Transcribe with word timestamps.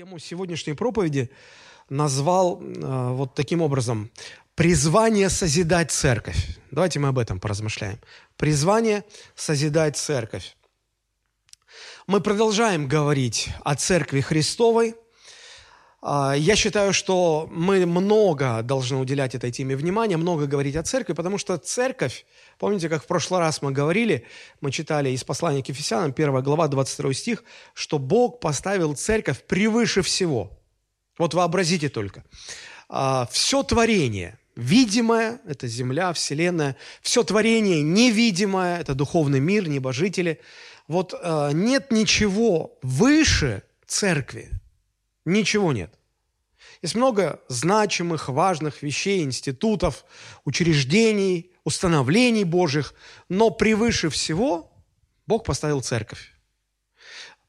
Тему 0.00 0.18
сегодняшней 0.18 0.72
проповеди 0.72 1.30
назвал 1.90 2.58
э, 2.58 3.10
вот 3.10 3.34
таким 3.34 3.60
образом 3.60 4.10
«Призвание 4.54 5.28
созидать 5.28 5.90
церковь». 5.90 6.58
Давайте 6.70 6.98
мы 7.00 7.08
об 7.08 7.18
этом 7.18 7.38
поразмышляем. 7.38 8.00
Призвание 8.38 9.04
созидать 9.34 9.98
церковь. 9.98 10.56
Мы 12.06 12.22
продолжаем 12.22 12.88
говорить 12.88 13.50
о 13.62 13.74
церкви 13.74 14.22
Христовой. 14.22 14.94
Э, 16.02 16.34
я 16.36 16.56
считаю, 16.56 16.92
что 16.92 17.48
мы 17.50 17.86
много 17.86 18.62
должны 18.62 18.96
уделять 18.98 19.34
этой 19.34 19.50
теме 19.50 19.76
внимания, 19.76 20.16
много 20.16 20.46
говорить 20.46 20.76
о 20.76 20.82
церкви, 20.82 21.12
потому 21.12 21.38
что 21.38 21.56
церковь, 21.58 22.24
помните, 22.58 22.88
как 22.88 23.02
в 23.02 23.06
прошлый 23.06 23.40
раз 23.40 23.62
мы 23.62 23.72
говорили, 23.72 24.24
мы 24.60 24.70
читали 24.70 25.10
из 25.10 25.24
послания 25.24 25.62
к 25.62 25.68
Ефесянам, 25.68 26.12
1 26.16 26.42
глава, 26.42 26.68
22 26.68 27.14
стих, 27.14 27.44
что 27.74 27.98
Бог 27.98 28.40
поставил 28.40 28.94
церковь 28.94 29.42
превыше 29.44 30.02
всего– 30.02 30.50
вот 31.20 31.34
вообразите 31.34 31.90
только. 31.90 32.24
А, 32.88 33.28
все 33.30 33.62
творение, 33.62 34.38
видимое– 34.56 35.38
это 35.46 35.66
земля, 35.68 36.14
вселенная, 36.14 36.76
все 37.02 37.22
творение 37.22 37.82
невидимое– 37.82 38.78
это 38.80 38.94
духовный 38.94 39.38
мир, 39.38 39.68
небожители. 39.68 40.40
Вот 40.88 41.12
а, 41.12 41.50
нет 41.50 41.92
ничего 41.92 42.78
выше 42.80 43.62
церкви. 43.86 44.48
Ничего 45.24 45.72
нет. 45.72 45.94
Есть 46.82 46.94
много 46.94 47.40
значимых, 47.48 48.28
важных 48.28 48.82
вещей, 48.82 49.22
институтов, 49.22 50.04
учреждений, 50.44 51.52
установлений 51.64 52.44
Божьих, 52.44 52.94
но 53.28 53.50
превыше 53.50 54.08
всего 54.10 54.72
Бог 55.26 55.44
поставил 55.44 55.80
церковь. 55.80 56.32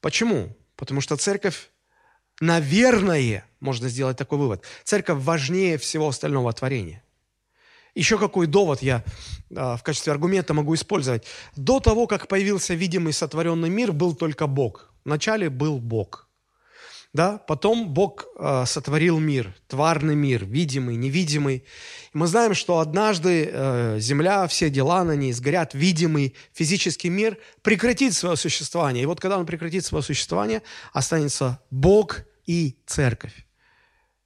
Почему? 0.00 0.56
Потому 0.76 1.00
что 1.00 1.16
церковь 1.16 1.70
наверное, 2.42 3.44
можно 3.60 3.88
сделать 3.88 4.16
такой 4.16 4.38
вывод, 4.38 4.64
церковь 4.84 5.22
важнее 5.22 5.78
всего 5.78 6.08
остального 6.08 6.52
творения. 6.52 7.02
Еще 7.94 8.18
какой 8.18 8.46
довод 8.46 8.82
я 8.82 9.04
а, 9.54 9.76
в 9.76 9.82
качестве 9.82 10.12
аргумента 10.12 10.54
могу 10.54 10.74
использовать. 10.74 11.24
До 11.56 11.78
того, 11.78 12.06
как 12.06 12.26
появился 12.26 12.74
видимый 12.74 13.12
сотворенный 13.12 13.68
мир, 13.68 13.92
был 13.92 14.14
только 14.14 14.46
Бог. 14.46 14.92
Вначале 15.04 15.50
был 15.50 15.78
Бог. 15.78 16.28
Да? 17.12 17.36
Потом 17.36 17.90
Бог 17.90 18.26
э, 18.38 18.64
сотворил 18.66 19.18
мир, 19.18 19.54
тварный 19.68 20.14
мир, 20.14 20.46
видимый, 20.46 20.96
невидимый. 20.96 21.56
И 22.14 22.16
мы 22.16 22.26
знаем, 22.26 22.54
что 22.54 22.78
однажды 22.78 23.50
э, 23.52 23.98
земля, 24.00 24.46
все 24.46 24.70
дела 24.70 25.04
на 25.04 25.14
ней 25.14 25.32
сгорят, 25.32 25.74
видимый 25.74 26.34
физический 26.54 27.10
мир 27.10 27.36
прекратит 27.60 28.14
свое 28.14 28.36
существование. 28.36 29.02
И 29.02 29.06
вот 29.06 29.20
когда 29.20 29.38
он 29.38 29.44
прекратит 29.44 29.84
свое 29.84 30.02
существование, 30.02 30.62
останется 30.94 31.60
Бог 31.70 32.22
и 32.46 32.78
церковь. 32.86 33.46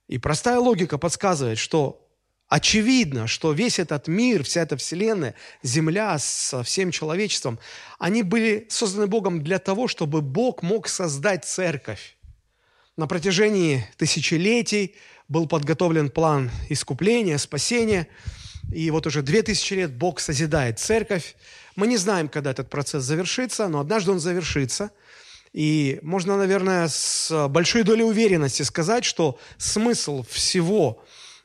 И 0.07 0.19
простая 0.19 0.59
логика 0.61 0.97
подсказывает, 0.97 1.59
что 1.59 2.03
Очевидно, 2.49 3.27
что 3.27 3.51
весь 3.53 3.81
этот 3.81 4.07
мир, 4.07 4.45
вся 4.45 4.63
эта 4.63 4.77
вселенная, 4.77 5.35
Земля 5.65 6.17
со 6.21 6.63
всем 6.63 6.93
человечеством, 6.93 7.59
они 7.99 8.23
были 8.23 8.67
созданы 8.71 9.09
Богом 9.09 9.43
для 9.43 9.59
того, 9.59 9.89
чтобы 9.89 10.21
Бог 10.21 10.63
мог 10.63 10.87
создать 10.87 11.45
церковь. 11.45 12.16
На 12.97 13.07
протяжении 13.07 13.87
тысячелетий 13.97 14.95
был 15.29 15.47
подготовлен 15.47 16.11
план 16.11 16.51
искупления, 16.69 17.39
спасения, 17.39 18.09
и 18.73 18.91
вот 18.91 19.07
уже 19.07 19.23
две 19.23 19.43
тысячи 19.43 19.75
лет 19.75 19.93
Бог 19.93 20.21
созидает 20.21 20.79
церковь. 20.79 21.37
Мы 21.77 21.87
не 21.87 21.97
знаем, 21.97 22.29
когда 22.29 22.51
этот 22.51 22.71
процесс 22.71 23.05
завершится, 23.05 23.69
но 23.69 23.81
однажды 23.81 24.11
он 24.13 24.21
завершится– 24.21 24.91
и 25.57 25.99
можно, 26.03 26.37
наверное, 26.37 26.87
с 26.87 27.49
большой 27.49 27.83
долей 27.83 28.05
уверенности 28.05 28.63
сказать, 28.63 29.07
что 29.07 29.39
смысл 29.57 30.23
всего 30.29 31.03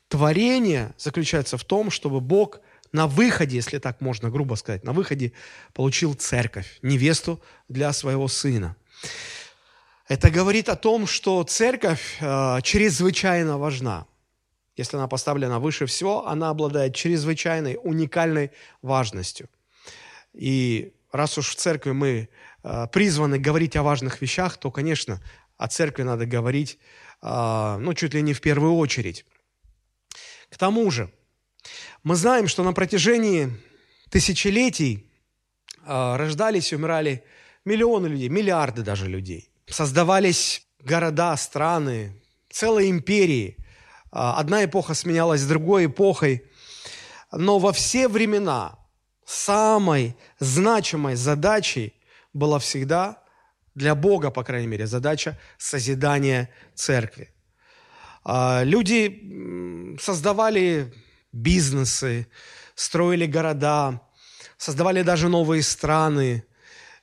творения 0.10 0.94
заключается 0.98 1.58
в 1.58 1.64
том, 1.64 1.90
чтобы 1.90 2.20
Бог 2.20 2.60
на 2.92 3.08
выходе, 3.08 3.56
если 3.56 3.78
так 3.78 4.02
можно 4.02 4.30
грубо 4.30 4.56
сказать, 4.56 4.84
на 4.84 4.92
выходе 4.92 5.32
получил 5.74 6.14
церковь, 6.14 6.78
невесту 6.82 7.40
для 7.70 7.94
своего 7.94 8.28
сына. 8.28 8.76
Это 10.12 10.30
говорит 10.30 10.68
о 10.70 10.76
том, 10.76 11.08
что 11.08 11.44
церковь 11.44 12.18
э, 12.20 12.62
чрезвычайно 12.64 13.58
важна. 13.58 14.06
Если 14.76 14.98
она 14.98 15.08
поставлена 15.08 15.60
выше 15.60 15.86
всего, 15.86 16.28
она 16.28 16.50
обладает 16.50 16.96
чрезвычайной, 16.96 17.78
уникальной 17.82 18.52
важностью. 18.82 19.50
И 20.34 20.94
раз 21.12 21.38
уж 21.38 21.50
в 21.50 21.56
церкви 21.56 21.92
мы 21.92 22.30
Э, 22.64 22.88
призваны 22.92 23.40
говорить 23.40 23.76
о 23.76 23.84
важных 23.84 24.22
вещах, 24.22 24.58
то, 24.58 24.72
конечно, 24.72 25.22
о 25.58 25.68
церкви 25.68 26.04
надо 26.04 26.26
говорить, 26.26 26.78
э, 27.22 27.78
ну, 27.80 27.94
чуть 27.94 28.14
ли 28.14 28.22
не 28.22 28.34
в 28.34 28.42
первую 28.42 28.76
очередь. 28.76 29.26
К 30.50 30.58
тому 30.58 30.90
же, 30.92 31.12
мы 32.04 32.16
знаем, 32.16 32.48
что 32.48 32.64
на 32.64 32.74
протяжении 32.74 33.50
тысячелетий 34.10 35.10
э, 35.86 36.16
рождались 36.16 36.72
и 36.72 36.76
умирали 36.76 37.24
миллионы 37.66 38.08
людей, 38.08 38.30
миллиарды 38.30 38.84
даже 38.84 39.08
людей. 39.08 39.51
Создавались 39.68 40.68
города, 40.80 41.36
страны, 41.38 42.22
целые 42.50 42.90
империи. 42.90 43.58
Одна 44.12 44.66
эпоха 44.66 44.94
сменялась 44.94 45.46
другой 45.46 45.86
эпохой. 45.86 46.46
Но 47.32 47.60
во 47.60 47.72
все 47.72 48.08
времена 48.08 48.78
самой 49.26 50.18
значимой 50.40 51.16
задачей 51.16 51.94
была 52.34 52.60
всегда 52.60 53.24
для 53.74 53.96
Бога, 53.96 54.32
по 54.32 54.44
крайней 54.44 54.68
мере, 54.68 54.86
задача 54.86 55.40
созидания 55.58 56.50
церкви. 56.76 57.34
А, 58.24 58.64
люди 58.64 59.98
создавали 60.00 60.94
бизнесы, 61.32 62.28
строили 62.76 63.26
города, 63.26 64.02
создавали 64.58 65.02
даже 65.02 65.30
новые 65.30 65.64
страны, 65.64 66.44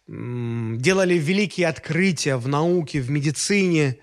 делали 0.09 1.15
великие 1.15 1.69
открытия 1.69 2.37
в 2.37 2.49
науке, 2.49 3.01
в 3.01 3.11
медицине, 3.11 3.99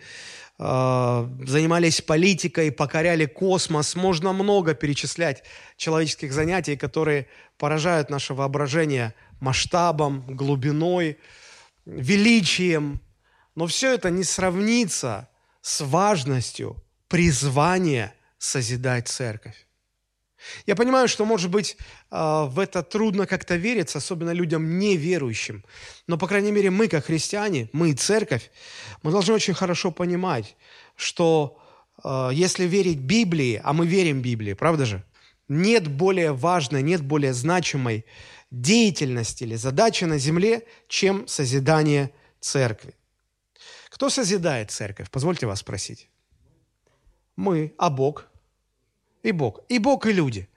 а, 0.58 1.30
занимались 1.46 2.02
политикой, 2.02 2.72
покоряли 2.72 3.26
космос. 3.26 3.96
Можно 3.96 4.32
много 4.32 4.74
перечислять 4.76 5.44
человеческих 5.78 6.32
занятий, 6.32 6.78
которые 6.78 7.28
поражают 7.58 8.10
наше 8.10 8.34
воображение– 8.34 9.14
масштабом, 9.40 10.26
глубиной, 10.28 11.18
величием. 11.86 13.02
Но 13.56 13.68
все 13.68 13.94
это 13.94 14.10
не 14.10 14.24
сравнится 14.24 15.30
с 15.62 15.82
важностью 15.82 16.84
призвания 17.08 18.14
созидать 18.38 19.08
церковь. 19.08 19.65
Я 20.66 20.76
понимаю, 20.76 21.08
что, 21.08 21.26
может 21.26 21.50
быть, 21.50 21.78
а, 22.10 22.46
в 22.46 22.60
это 22.60 22.84
трудно 22.84 23.26
как-то 23.26 23.56
вериться, 23.56 23.98
особенно 23.98 24.32
людям 24.32 24.80
неверующим. 24.80 25.64
Но, 26.08 26.18
по 26.18 26.28
крайней 26.28 26.52
мере, 26.52 26.70
мы, 26.70 26.88
как 26.88 27.06
христиане, 27.06 27.70
мы, 27.74 27.94
церковь, 27.94 28.52
мы 29.04 29.12
должны 29.12 29.34
очень 29.34 29.54
хорошо 29.54 29.92
понимать, 29.92 30.56
что 30.96 31.60
а, 32.04 32.30
если 32.30 32.66
верить 32.66 33.00
Библии, 33.00 33.62
а 33.64 33.74
мы 33.74 33.88
верим 33.88 34.22
Библии, 34.22 34.54
правда 34.54 34.86
же, 34.86 35.04
нет 35.48 35.88
более 35.88 36.34
важной, 36.34 36.82
нет 36.82 37.02
более 37.02 37.34
значимой 37.34 38.06
деятельность 38.52 39.42
или 39.42 39.56
задача 39.56 40.08
на 40.08 40.18
земле, 40.18 40.64
чем 40.88 41.28
созидание 41.28 42.12
церкви. 42.40 42.96
Кто 43.90 44.10
созидает 44.10 44.72
церковь? 44.72 45.10
Позвольте 45.12 45.48
вас 45.48 45.60
спросить. 45.60 46.10
Мы, 47.36 47.74
а 47.78 47.90
Бог? 47.90 48.28
И 49.26 49.32
Бог. 49.32 49.62
И 49.70 49.80
Бог, 49.80 50.06
и 50.06 50.14
люди. 50.14 50.48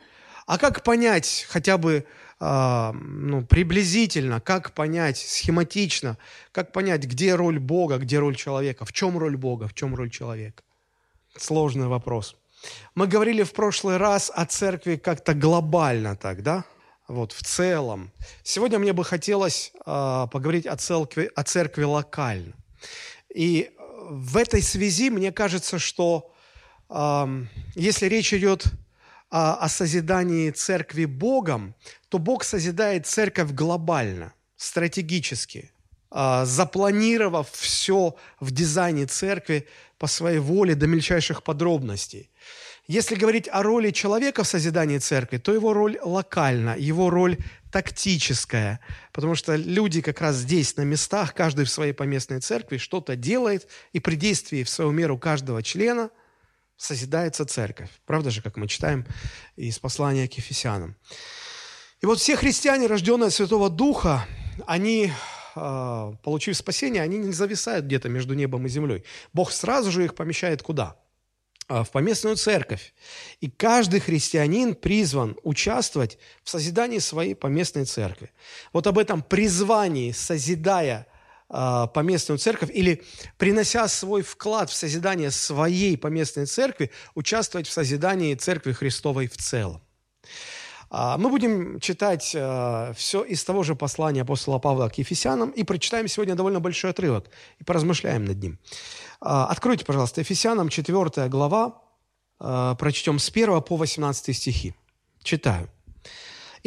А 0.47 0.59
как 0.59 0.83
понять 0.83 1.47
хотя 1.49 1.79
бы 1.79 2.05
э, 2.41 2.93
ну, 2.93 3.47
приблизительно, 3.47 4.41
как 4.41 4.73
понять 4.73 5.17
схематично, 5.17 6.19
как 6.53 6.73
понять, 6.73 7.05
где 7.05 7.35
роль 7.35 7.59
Бога, 7.59 7.97
где 7.97 8.19
роль 8.19 8.37
человека, 8.37 8.85
в 8.85 8.93
чем 8.93 9.17
роль 9.17 9.39
Бога, 9.39 9.69
в 9.69 9.75
чем 9.75 9.95
роль 9.95 10.11
человека? 10.11 10.63
Сложный 11.35 11.87
вопрос. 11.87 12.37
Мы 12.95 13.07
говорили 13.07 13.43
в 13.43 13.53
прошлый 13.53 13.97
раз 13.97 14.31
о 14.35 14.45
церкви 14.45 14.97
как-то 14.97 15.33
глобально 15.33 16.15
так, 16.15 16.43
да? 16.43 16.65
вот, 17.09 17.33
в 17.33 17.43
целом. 17.43 18.11
Сегодня 18.43 18.79
мне 18.79 18.93
бы 18.93 19.03
хотелось 19.03 19.73
э, 19.87 20.27
поговорить 20.31 20.67
о 20.67 20.77
церкви, 20.77 21.31
о 21.35 21.43
церкви 21.43 21.85
локально. 21.85 22.53
И 23.35 23.71
в 24.11 24.37
этой 24.37 24.61
связи 24.61 25.09
мне 25.09 25.33
кажется, 25.33 25.79
что 25.79 26.31
если 26.91 28.07
речь 28.07 28.33
идет 28.33 28.65
о, 29.31 29.69
созидании 29.69 30.51
церкви 30.51 31.05
Богом, 31.05 31.75
то 32.09 32.19
Бог 32.19 32.45
созидает 32.45 33.07
церковь 33.07 33.51
глобально, 33.51 34.33
стратегически, 34.57 35.71
э, 36.11 36.45
запланировав 36.45 37.51
все 37.51 38.17
в 38.41 38.51
дизайне 38.51 39.07
церкви 39.07 39.67
по 39.99 40.07
своей 40.07 40.39
воле 40.39 40.75
до 40.75 40.87
мельчайших 40.87 41.43
подробностей. 41.43 42.31
Если 42.87 43.17
говорить 43.17 43.51
о 43.53 43.63
роли 43.63 43.91
человека 43.91 44.45
в 44.45 44.49
созидании 44.49 44.97
церкви, 44.97 45.37
то 45.37 45.53
его 45.53 45.75
роль 45.75 45.99
локальна, 46.03 46.75
его 46.79 47.11
роль 47.11 47.37
тактическое, 47.71 48.81
потому 49.13 49.35
что 49.35 49.57
люди 49.57 50.01
как 50.01 50.23
раз 50.23 50.37
здесь, 50.37 50.75
на 50.79 50.83
местах, 50.83 51.35
каждый 51.35 51.67
в 51.67 51.71
своей 51.71 51.93
поместной 51.93 52.41
церкви 52.41 52.79
что-то 52.79 53.15
делает, 53.15 53.69
и 53.93 54.01
при 54.01 54.15
действии 54.15 54.63
в 54.63 54.71
свою 54.71 54.91
меру 54.91 55.19
каждого 55.19 55.63
члена 55.63 56.09
созидается 56.79 57.45
церковь. 57.45 57.91
Правда 58.07 58.31
же, 58.31 58.41
как 58.41 58.57
мы 58.57 58.69
читаем 58.69 59.05
из 59.57 59.79
послания 59.79 60.27
к 60.29 60.35
Ефесянам. 60.35 60.97
И 62.01 62.07
вот 62.07 62.21
все 62.21 62.37
христиане, 62.37 62.87
рожденные 62.87 63.31
Святого 63.31 63.69
Духа, 63.69 64.27
они, 64.67 65.13
а, 65.57 66.13
получив 66.23 66.57
спасение, 66.57 67.03
они 67.03 67.19
не 67.19 67.33
зависают 67.33 67.87
где-то 67.87 68.09
между 68.09 68.35
небом 68.35 68.65
и 68.67 68.69
землей. 68.69 69.05
Бог 69.33 69.51
сразу 69.51 69.91
же 69.91 70.05
их 70.05 70.15
помещает 70.15 70.63
куда? 70.63 70.97
А, 71.67 71.83
в 71.83 71.91
поместную 71.91 72.37
церковь. 72.37 72.95
И 73.41 73.51
каждый 73.51 73.99
христианин 73.99 74.77
призван 74.77 75.37
участвовать 75.43 76.17
в 76.45 76.49
созидании 76.49 76.99
своей 76.99 77.35
поместной 77.35 77.85
церкви. 77.85 78.31
Вот 78.73 78.87
об 78.87 78.97
этом 78.97 79.23
призвании, 79.23 80.13
созидая 80.13 81.08
поместную 81.49 82.39
церковь 82.39 82.71
или 82.73 83.03
принося 83.39 83.89
свой 83.89 84.23
вклад 84.23 84.69
в 84.69 84.75
созидание 84.75 85.31
своей 85.31 85.97
поместной 85.97 86.45
церкви, 86.45 86.91
участвовать 87.15 87.67
в 87.67 87.73
созидании 87.73 88.35
церкви 88.35 88.73
Христовой 88.73 89.29
в 89.29 89.37
целом. 89.37 89.81
А, 90.91 91.17
мы 91.17 91.31
будем 91.31 91.81
читать 91.81 92.25
все 92.25 93.23
из 93.23 93.45
того 93.45 93.63
же 93.63 93.75
послания 93.75 94.23
апостола 94.23 94.59
Павла 94.59 94.89
к 94.89 94.99
Ефесянам 94.99 95.51
и 95.51 95.63
прочитаем 95.63 96.07
сегодня 96.09 96.35
довольно 96.35 96.61
большой 96.61 96.91
отрывок 96.91 97.31
и 97.59 97.65
поразмышляем 97.65 98.25
над 98.25 98.43
ним. 98.43 98.59
А, 99.21 99.47
откройте, 99.47 99.85
пожалуйста, 99.85 100.21
Ефесянам 100.21 100.69
4 100.69 101.29
глава, 101.29 101.83
а, 102.39 102.75
прочтем 102.77 103.19
с 103.19 103.31
1 103.31 103.61
по 103.63 103.77
18 103.77 104.37
стихи. 104.37 104.75
Читаю. 105.23 105.69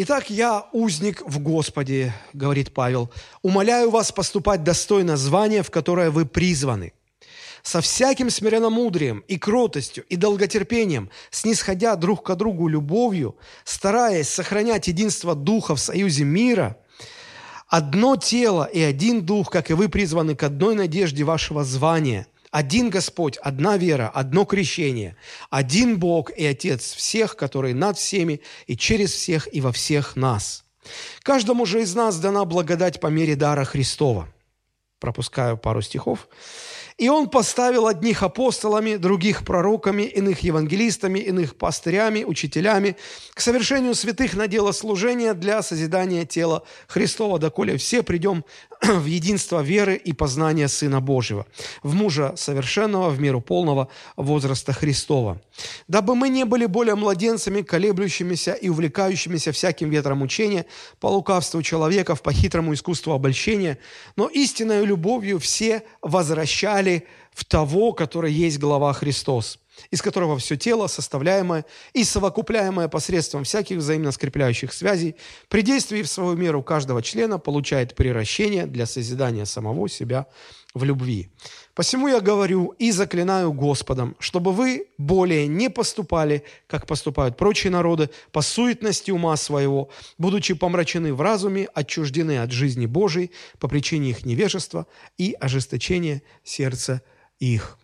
«Итак, 0.03 0.31
я 0.31 0.65
узник 0.71 1.21
в 1.27 1.37
Господе,— 1.37 2.11
говорит 2.33 2.73
Павел,— 2.73 3.11
умоляю 3.43 3.91
вас 3.91 4.11
поступать 4.11 4.63
достойно 4.63 5.15
звания, 5.15 5.61
в 5.61 5.69
которое 5.69 6.09
вы 6.09 6.25
призваны, 6.25 6.93
со 7.61 7.81
всяким 7.81 8.31
смиренномудрием 8.31 9.19
и 9.27 9.37
кротостью 9.37 10.03
и 10.05 10.15
долготерпением, 10.15 11.11
снисходя 11.29 11.95
друг 11.95 12.23
к 12.23 12.33
другу 12.33 12.67
любовью, 12.67 13.35
стараясь 13.63 14.27
сохранять 14.27 14.87
единство 14.87 15.35
Духа 15.35 15.75
в 15.75 15.79
союзе 15.79 16.23
мира, 16.23 16.77
одно 17.67 18.15
тело 18.15 18.63
и 18.63 18.81
один 18.81 19.23
Дух, 19.23 19.51
как 19.51 19.69
и 19.69 19.75
вы 19.75 19.87
призваны 19.87 20.33
к 20.33 20.41
одной 20.41 20.73
надежде 20.73 21.23
вашего 21.23 21.63
звания– 21.63 22.25
один 22.51 22.89
Господь, 22.89 23.37
одна 23.37 23.77
вера, 23.77 24.11
одно 24.13 24.45
крещение, 24.45 25.15
один 25.49 25.97
Бог 25.97 26.29
и 26.31 26.45
Отец 26.45 26.93
всех, 26.93 27.35
который 27.37 27.73
над 27.73 27.97
всеми 27.97 28.41
и 28.67 28.75
через 28.75 29.11
всех 29.13 29.47
и 29.53 29.61
во 29.61 29.71
всех 29.71 30.17
нас. 30.17 30.65
Каждому 31.23 31.65
же 31.65 31.81
из 31.81 31.95
нас 31.95 32.19
дана 32.19 32.43
благодать 32.43 32.99
по 32.99 33.07
мере 33.07 33.35
дара 33.35 33.63
Христова. 33.63 34.27
Пропускаю 34.99 35.57
пару 35.57 35.81
стихов. 35.81 36.27
И 36.97 37.09
он 37.09 37.29
поставил 37.29 37.87
одних 37.87 38.23
апостолами, 38.23 38.95
других 38.95 39.45
пророками, 39.45 40.03
иных 40.03 40.41
евангелистами, 40.41 41.19
иных 41.19 41.55
пастырями, 41.55 42.23
учителями, 42.23 42.95
к 43.33 43.41
совершению 43.41 43.95
святых 43.95 44.35
на 44.35 44.47
дело 44.47 44.71
служения 44.71 45.33
для 45.33 45.61
созидания 45.61 46.25
тела 46.25 46.63
Христова, 46.87 47.39
доколе 47.39 47.77
все 47.77 48.03
придем 48.03 48.43
в 48.81 49.05
единство 49.05 49.61
веры 49.61 49.95
и 49.95 50.13
познания 50.13 50.67
Сына 50.67 51.01
Божьего, 51.01 51.45
в 51.83 51.93
мужа 51.93 52.33
совершенного, 52.35 53.09
в 53.09 53.19
меру 53.19 53.41
полного 53.41 53.87
возраста 54.15 54.73
Христова. 54.73 55.39
Дабы 55.87 56.15
мы 56.15 56.29
не 56.29 56.45
были 56.45 56.65
более 56.65 56.95
младенцами, 56.95 57.61
колеблющимися 57.61 58.53
и 58.53 58.69
увлекающимися 58.69 59.51
всяким 59.51 59.89
ветром 59.89 60.21
учения, 60.21 60.65
по 60.99 61.07
лукавству 61.07 61.61
человеков, 61.61 62.21
по 62.21 62.33
хитрому 62.33 62.73
искусству 62.73 63.13
обольщения, 63.13 63.77
но 64.15 64.27
истинной 64.27 64.83
любовью 64.85 65.39
все 65.39 65.83
возвращали 66.01 66.80
верили 66.81 67.07
в 67.33 67.45
того, 67.45 67.93
который 67.93 68.31
есть 68.31 68.59
глава 68.59 68.93
Христос, 68.93 69.59
из 69.89 70.01
которого 70.01 70.37
все 70.37 70.57
тело, 70.57 70.87
составляемое 70.87 71.65
и 71.93 72.03
совокупляемое 72.03 72.87
посредством 72.87 73.43
всяких 73.43 73.77
взаимно 73.77 74.11
скрепляющих 74.11 74.73
связей, 74.73 75.15
при 75.47 75.61
действии 75.61 76.01
в 76.01 76.07
свою 76.07 76.35
меру 76.35 76.61
каждого 76.61 77.01
члена 77.01 77.39
получает 77.39 77.95
приращение 77.95 78.65
для 78.65 78.85
созидания 78.85 79.45
самого 79.45 79.87
себя 79.89 80.25
в 80.73 80.83
любви. 80.83 81.29
Посему 81.73 82.09
я 82.09 82.19
говорю 82.19 82.75
и 82.79 82.91
заклинаю 82.91 83.53
Господом, 83.53 84.15
чтобы 84.19 84.51
вы 84.51 84.87
более 84.97 85.47
не 85.47 85.69
поступали, 85.69 86.43
как 86.67 86.85
поступают 86.85 87.37
прочие 87.37 87.71
народы, 87.71 88.09
по 88.31 88.41
суетности 88.41 89.11
ума 89.11 89.37
своего, 89.37 89.89
будучи 90.17 90.53
помрачены 90.53 91.13
в 91.13 91.21
разуме, 91.21 91.67
отчуждены 91.73 92.39
от 92.39 92.51
жизни 92.51 92.85
Божией 92.87 93.31
по 93.57 93.69
причине 93.69 94.09
их 94.09 94.25
невежества 94.25 94.85
и 95.17 95.35
ожесточения 95.39 96.21
сердца 96.43 97.01
их. 97.39 97.77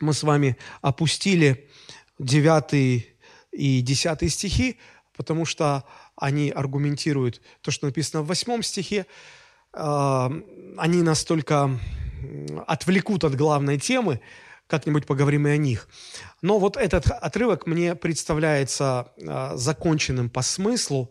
Мы 0.00 0.14
с 0.14 0.22
вами 0.22 0.56
опустили 0.80 1.68
9 2.18 3.04
и 3.52 3.80
10 3.82 4.32
стихи, 4.32 4.78
потому 5.14 5.44
что 5.44 5.84
они 6.16 6.50
аргументируют 6.50 7.42
то, 7.60 7.70
что 7.70 7.86
написано 7.86 8.22
в 8.22 8.28
8 8.28 8.62
стихе. 8.62 9.06
А, 9.74 10.32
они 10.78 11.02
настолько 11.02 11.78
отвлекут 12.66 13.24
от 13.24 13.34
главной 13.34 13.78
темы, 13.78 14.20
как-нибудь 14.66 15.06
поговорим 15.06 15.46
и 15.46 15.50
о 15.50 15.56
них. 15.56 15.88
Но 16.40 16.58
вот 16.58 16.76
этот 16.76 17.06
отрывок 17.06 17.66
мне 17.66 17.94
представляется 17.94 19.12
э, 19.16 19.52
законченным 19.56 20.30
по 20.30 20.42
смыслу, 20.42 21.10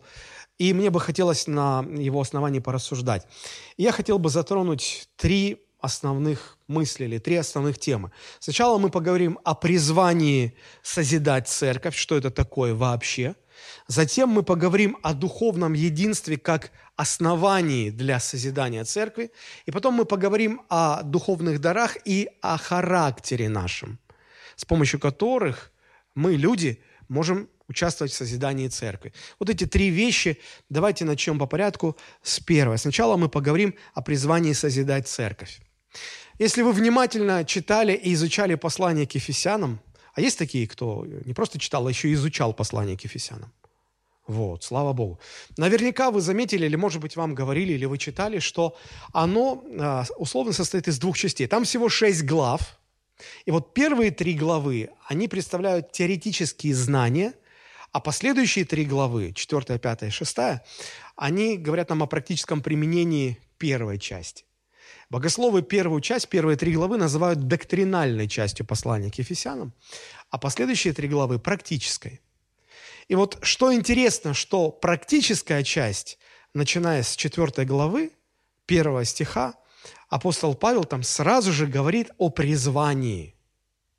и 0.58 0.74
мне 0.74 0.90
бы 0.90 1.00
хотелось 1.00 1.46
на 1.46 1.84
его 1.96 2.20
основании 2.20 2.60
порассуждать. 2.60 3.26
я 3.76 3.92
хотел 3.92 4.18
бы 4.18 4.30
затронуть 4.30 5.08
три 5.16 5.62
основных 5.80 6.58
мысли 6.68 7.04
или 7.04 7.18
три 7.18 7.36
основных 7.36 7.78
темы. 7.78 8.12
Сначала 8.38 8.78
мы 8.78 8.88
поговорим 8.88 9.38
о 9.44 9.54
призвании 9.54 10.54
созидать 10.82 11.48
церковь, 11.48 11.96
что 11.96 12.16
это 12.16 12.30
такое 12.30 12.74
вообще. 12.74 13.34
Затем 13.86 14.28
мы 14.28 14.42
поговорим 14.42 14.96
о 15.02 15.14
духовном 15.14 15.72
единстве 15.72 16.36
как 16.36 16.70
основании 16.96 17.90
для 17.90 18.20
созидания 18.20 18.84
церкви. 18.84 19.30
И 19.66 19.70
потом 19.70 19.94
мы 19.94 20.04
поговорим 20.04 20.62
о 20.68 21.02
духовных 21.02 21.60
дарах 21.60 21.96
и 22.04 22.28
о 22.40 22.56
характере 22.58 23.48
нашем, 23.48 23.98
с 24.56 24.64
помощью 24.64 25.00
которых 25.00 25.72
мы, 26.14 26.34
люди, 26.34 26.82
можем 27.08 27.48
участвовать 27.68 28.12
в 28.12 28.16
созидании 28.16 28.68
церкви. 28.68 29.12
Вот 29.38 29.50
эти 29.50 29.66
три 29.66 29.88
вещи, 29.88 30.38
давайте 30.68 31.04
начнем 31.04 31.38
по 31.38 31.46
порядку 31.46 31.96
с 32.22 32.40
первой. 32.40 32.78
Сначала 32.78 33.16
мы 33.16 33.28
поговорим 33.28 33.74
о 33.94 34.02
призвании 34.02 34.52
созидать 34.52 35.08
церковь. 35.08 35.60
Если 36.38 36.62
вы 36.62 36.72
внимательно 36.72 37.44
читали 37.44 37.92
и 37.92 38.12
изучали 38.14 38.56
послание 38.56 39.06
к 39.06 39.14
Ефесянам, 39.14 39.80
а 40.14 40.20
есть 40.20 40.38
такие, 40.38 40.66
кто 40.66 41.06
не 41.24 41.34
просто 41.34 41.58
читал, 41.58 41.86
а 41.86 41.90
еще 41.90 42.08
и 42.08 42.14
изучал 42.14 42.52
послание 42.54 42.96
к 42.96 43.04
Ефесянам, 43.04 43.52
вот, 44.26 44.62
слава 44.62 44.92
Богу. 44.92 45.18
Наверняка 45.56 46.10
вы 46.10 46.20
заметили, 46.20 46.66
или, 46.66 46.76
может 46.76 47.00
быть, 47.02 47.16
вам 47.16 47.34
говорили, 47.34 47.72
или 47.72 47.86
вы 47.86 47.98
читали, 47.98 48.38
что 48.38 48.76
оно 49.12 49.64
а, 49.78 50.04
условно 50.16 50.52
состоит 50.52 50.86
из 50.86 50.98
двух 50.98 51.18
частей. 51.18 51.46
Там 51.48 51.64
всего 51.64 51.88
шесть 51.88 52.22
глав. 52.22 52.78
И 53.46 53.50
вот 53.50 53.74
первые 53.74 54.10
три 54.10 54.34
главы, 54.34 54.90
они 55.08 55.28
представляют 55.28 55.92
теоретические 55.92 56.74
знания, 56.74 57.34
а 57.90 58.00
последующие 58.00 58.64
три 58.64 58.84
главы, 58.84 59.32
четвертая, 59.32 59.78
пятая, 59.78 60.10
шестая, 60.10 60.64
они 61.16 61.56
говорят 61.56 61.88
нам 61.90 62.02
о 62.02 62.06
практическом 62.06 62.62
применении 62.62 63.38
первой 63.58 63.98
части. 63.98 64.44
Богословы 65.12 65.60
первую 65.60 66.00
часть, 66.00 66.28
первые 66.28 66.56
три 66.56 66.72
главы 66.72 66.96
называют 66.96 67.46
доктринальной 67.46 68.28
частью 68.28 68.64
послания 68.64 69.10
к 69.10 69.18
Ефесянам, 69.18 69.74
а 70.30 70.38
последующие 70.38 70.94
три 70.94 71.06
главы– 71.06 71.38
практической– 71.38 72.20
и 73.08 73.14
вот 73.14 73.38
что 73.42 73.74
интересно, 73.74 74.32
что 74.32 74.70
практическая 74.70 75.62
часть, 75.64 76.18
начиная 76.54 77.02
с 77.02 77.14
4 77.14 77.66
главы, 77.66 78.10
1 78.66 79.04
стиха, 79.04 79.54
апостол 80.08 80.54
Павел 80.54 80.84
там 80.84 81.02
сразу 81.02 81.52
же 81.52 81.66
говорит 81.66 82.10
о 82.16 82.30
призвании. 82.30 83.34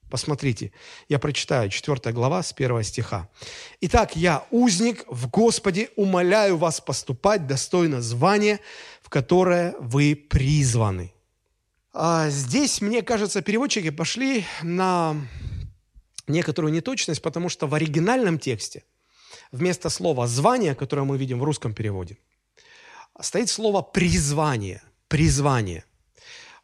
Посмотрите, 0.09 0.71
я 1.09 1.19
прочитаю 1.19 1.69
4 1.69 2.13
глава 2.13 2.43
с 2.43 2.53
1 2.53 2.83
стиха. 2.83 3.29
«Итак, 3.81 4.15
я, 4.15 4.45
узник 4.51 5.05
в 5.07 5.27
Господе, 5.29 5.89
умоляю 5.95 6.57
вас 6.57 6.81
поступать 6.81 7.47
достойно 7.47 8.01
звания, 8.01 8.59
которое 9.13 9.75
вы 9.79 10.15
призваны». 10.15 11.13
А 11.93 12.29
здесь, 12.29 12.81
мне 12.81 13.03
кажется, 13.03 13.41
переводчики 13.43 13.91
пошли 13.91 14.43
на 14.63 15.15
некоторую 16.27 16.73
неточность, 16.73 17.21
потому 17.21 17.49
что 17.49 17.67
в 17.67 17.75
оригинальном 17.75 18.39
тексте 18.39 18.83
вместо 19.51 19.89
слова 19.89 20.27
«звание», 20.27 20.73
которое 20.73 21.03
мы 21.03 21.17
видим 21.17 21.39
в 21.39 21.43
русском 21.43 21.73
переводе, 21.73 22.17
стоит 23.21 23.49
слово 23.49 23.83
«призвание». 23.83 24.81
Призвание. 25.07 25.83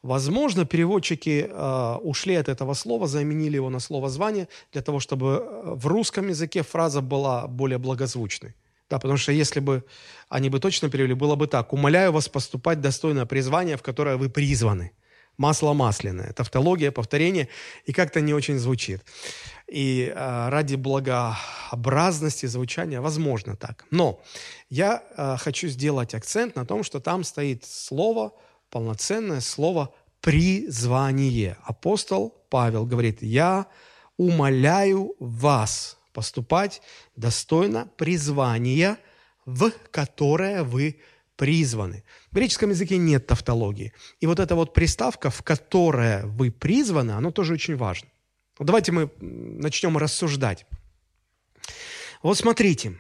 Возможно, 0.02 0.66
переводчики 0.66 1.48
э, 1.48 1.96
ушли 2.02 2.34
от 2.34 2.50
этого 2.50 2.74
слова, 2.74 3.08
заменили 3.08 3.58
его 3.58 3.70
на 3.70 3.80
слово 3.80 4.10
«звание», 4.10 4.48
для 4.72 4.82
того, 4.82 5.00
чтобы 5.00 5.28
э, 5.28 5.76
в 5.76 5.86
русском 5.88 6.30
языке 6.30 6.64
фраза 6.64 7.02
была 7.02 7.48
более 7.48 7.78
благозвучной. 7.78 8.56
Да, 8.90 8.98
потому 8.98 9.18
что 9.18 9.32
если 9.32 9.60
бы 9.60 9.84
они 10.30 10.50
бы 10.50 10.60
точно 10.60 10.90
перевели, 10.90 11.14
было 11.14 11.36
бы 11.36 11.48
так. 11.48 11.74
«Умоляю 11.74 12.12
вас 12.12 12.28
поступать 12.28 12.82
достойно 12.82 13.26
призвания, 13.26 13.78
в 13.78 13.82
которое 13.82 14.18
вы 14.18 14.30
призваны». 14.30 14.92
Масло 15.38 15.74
масляное. 15.74 16.34
Тавтология, 16.34 16.92
повторение, 16.92 17.48
и 17.86 17.94
как-то 17.94 18.20
не 18.20 18.34
очень 18.34 18.58
звучит. 18.58 19.02
И 19.68 20.12
э, 20.14 20.50
ради 20.50 20.76
благообразности 20.76 22.46
звучания 22.46 23.00
возможно 23.00 23.56
так. 23.56 23.86
Но 23.90 24.22
я 24.70 25.02
э, 25.02 25.38
хочу 25.38 25.70
сделать 25.70 26.14
акцент 26.14 26.58
на 26.58 26.66
том, 26.66 26.84
что 26.84 27.00
там 27.00 27.24
стоит 27.24 27.64
слово, 27.64 28.34
полноценное 28.70 29.40
слово 29.40 29.94
«призвание». 30.20 31.56
Апостол 31.64 32.36
Павел 32.50 32.86
говорит, 32.86 33.22
«Я 33.22 33.68
умоляю 34.18 35.16
вас 35.20 35.99
поступать 36.14 36.82
достойно 37.16 37.90
призвания, 37.98 38.98
в 39.46 39.72
которое 39.92 40.64
вы 40.64 41.00
призваны. 41.36 42.04
В 42.32 42.36
греческом 42.36 42.72
языке 42.72 42.98
нет 42.98 43.26
тавтологии. 43.26 43.94
И 44.20 44.28
вот 44.28 44.40
эта 44.40 44.56
вот 44.56 44.74
приставка, 44.74 45.30
в 45.30 45.42
которое 45.42 46.26
вы 46.26 46.52
призваны, 46.52 47.12
она 47.12 47.32
тоже 47.32 47.54
очень 47.54 47.78
важна. 47.78 48.10
Давайте 48.60 48.92
мы 48.92 49.10
начнем 49.20 49.98
рассуждать. 49.98 50.66
Вот 52.22 52.38
смотрите, 52.38 52.98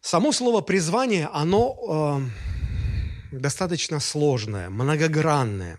само 0.00 0.32
слово 0.32 0.62
призвание, 0.62 1.28
оно 1.34 2.22
э, 3.30 3.36
достаточно 3.36 4.00
сложное, 4.00 4.70
многогранное. 4.70 5.78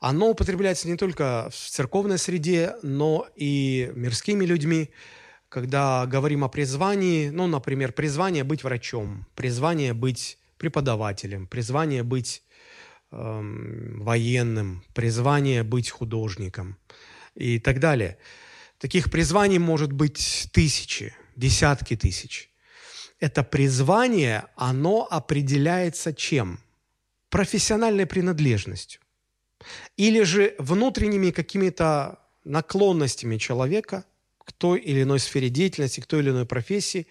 Оно 0.00 0.30
употребляется 0.30 0.88
не 0.88 0.96
только 0.96 1.48
в 1.52 1.70
церковной 1.70 2.18
среде, 2.18 2.74
но 2.82 3.28
и 3.36 3.92
мирскими 3.94 4.44
людьми, 4.44 4.90
когда 5.52 6.06
говорим 6.06 6.44
о 6.44 6.48
призвании, 6.48 7.28
ну, 7.28 7.46
например, 7.46 7.92
призвание 7.92 8.42
быть 8.42 8.64
врачом, 8.64 9.26
призвание 9.34 9.92
быть 9.92 10.38
преподавателем, 10.56 11.46
призвание 11.46 12.02
быть 12.02 12.42
э, 13.10 13.40
военным, 13.98 14.82
призвание 14.94 15.62
быть 15.62 15.90
художником 15.90 16.78
и 17.34 17.58
так 17.58 17.80
далее. 17.80 18.16
Таких 18.78 19.10
призваний 19.10 19.58
может 19.58 19.92
быть 19.92 20.48
тысячи, 20.54 21.14
десятки 21.36 21.96
тысяч. 21.96 22.50
Это 23.20 23.42
призвание, 23.42 24.46
оно 24.56 25.06
определяется 25.10 26.14
чем? 26.14 26.60
Профессиональной 27.28 28.06
принадлежностью. 28.06 29.02
Или 29.98 30.22
же 30.22 30.54
внутренними 30.58 31.30
какими-то 31.30 32.20
наклонностями 32.42 33.36
человека 33.36 34.06
к 34.44 34.52
той 34.52 34.80
или 34.80 35.02
иной 35.02 35.20
сфере 35.20 35.48
деятельности, 35.48 36.00
к 36.00 36.06
той 36.06 36.20
или 36.20 36.30
иной 36.30 36.46
профессии, 36.46 37.06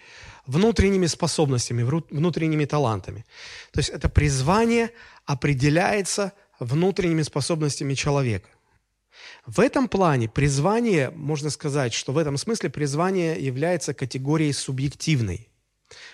внутренними 0.45 1.07
способностями, 1.07 1.83
внутренними 1.83 2.65
талантами. 2.65 3.25
То 3.71 3.79
есть 3.79 3.89
это 3.89 4.09
призвание 4.09 4.91
определяется 5.25 6.33
внутренними 6.59 7.23
способностями 7.23 7.93
человека. 7.93 8.49
В 9.45 9.59
этом 9.59 9.87
плане 9.87 10.29
призвание, 10.29 11.09
можно 11.11 11.49
сказать, 11.49 11.93
что 11.93 12.13
в 12.13 12.17
этом 12.17 12.37
смысле 12.37 12.69
призвание 12.69 13.39
является 13.43 13.93
категорией 13.93 14.53
субъективной. 14.53 15.49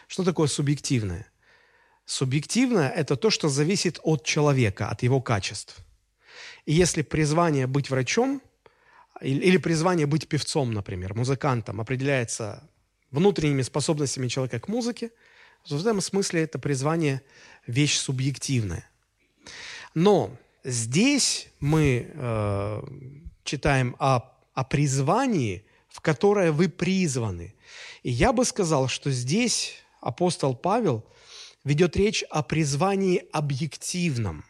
Что 0.08 0.24
такое 0.24 0.48
субъективное? 0.48 1.28
Субъективное– 2.06 2.90
это 2.96 3.16
то, 3.18 3.30
что 3.30 3.50
зависит 3.50 4.00
от 4.04 4.24
человека, 4.24 4.88
от 4.88 5.04
его 5.04 5.22
качеств. 5.22 5.78
И 6.66 6.74
если 6.74 7.02
призвание 7.02 7.68
быть 7.68 7.90
врачом 7.90 8.42
или 9.22 9.58
призвание 9.58 10.06
быть 10.06 10.28
певцом, 10.28 10.74
например, 10.74 11.14
музыкантом, 11.14 11.82
определяется 11.82 12.64
внутренними 13.12 13.62
способностями 13.62 14.28
человека 14.28 14.60
к 14.60 14.68
музыке, 14.68 15.12
в 15.66 15.74
этом 15.74 16.02
смысле 16.02 16.44
это 16.44 16.60
призвание– 16.60 17.22
вещь 17.68 17.98
субъективная. 17.98 18.90
Но 19.94 20.38
Здесь 20.68 21.48
мы 21.62 22.12
э, 22.14 22.82
читаем 23.46 23.96
о, 24.00 24.34
о 24.54 24.64
призвании, 24.66 25.64
в 25.88 26.02
которое 26.02 26.52
вы 26.52 26.68
призваны. 26.68 27.56
И 28.04 28.12
я 28.12 28.34
бы 28.34 28.44
сказал, 28.44 28.90
что 28.90 29.10
здесь 29.10 29.76
апостол 30.02 30.58
Павел 30.58 31.06
ведет 31.64 31.96
речь 31.96 32.22
о 32.30 32.44
призвании 32.44 33.24
объективном. 33.32 34.44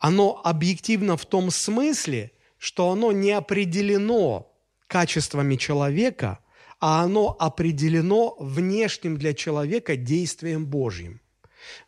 Оно 0.00 0.40
объективно 0.42 1.16
в 1.16 1.24
том 1.26 1.52
смысле, 1.52 2.32
что 2.66 2.90
оно 2.90 3.12
не 3.12 3.30
определено 3.30 4.52
качествами 4.88 5.56
человека, 5.56 6.40
а 6.80 7.02
оно 7.04 7.36
определено 7.38 8.34
внешним 8.40 9.16
для 9.16 9.34
человека 9.34 9.96
действием 9.96 10.66
Божьим. 10.66 11.20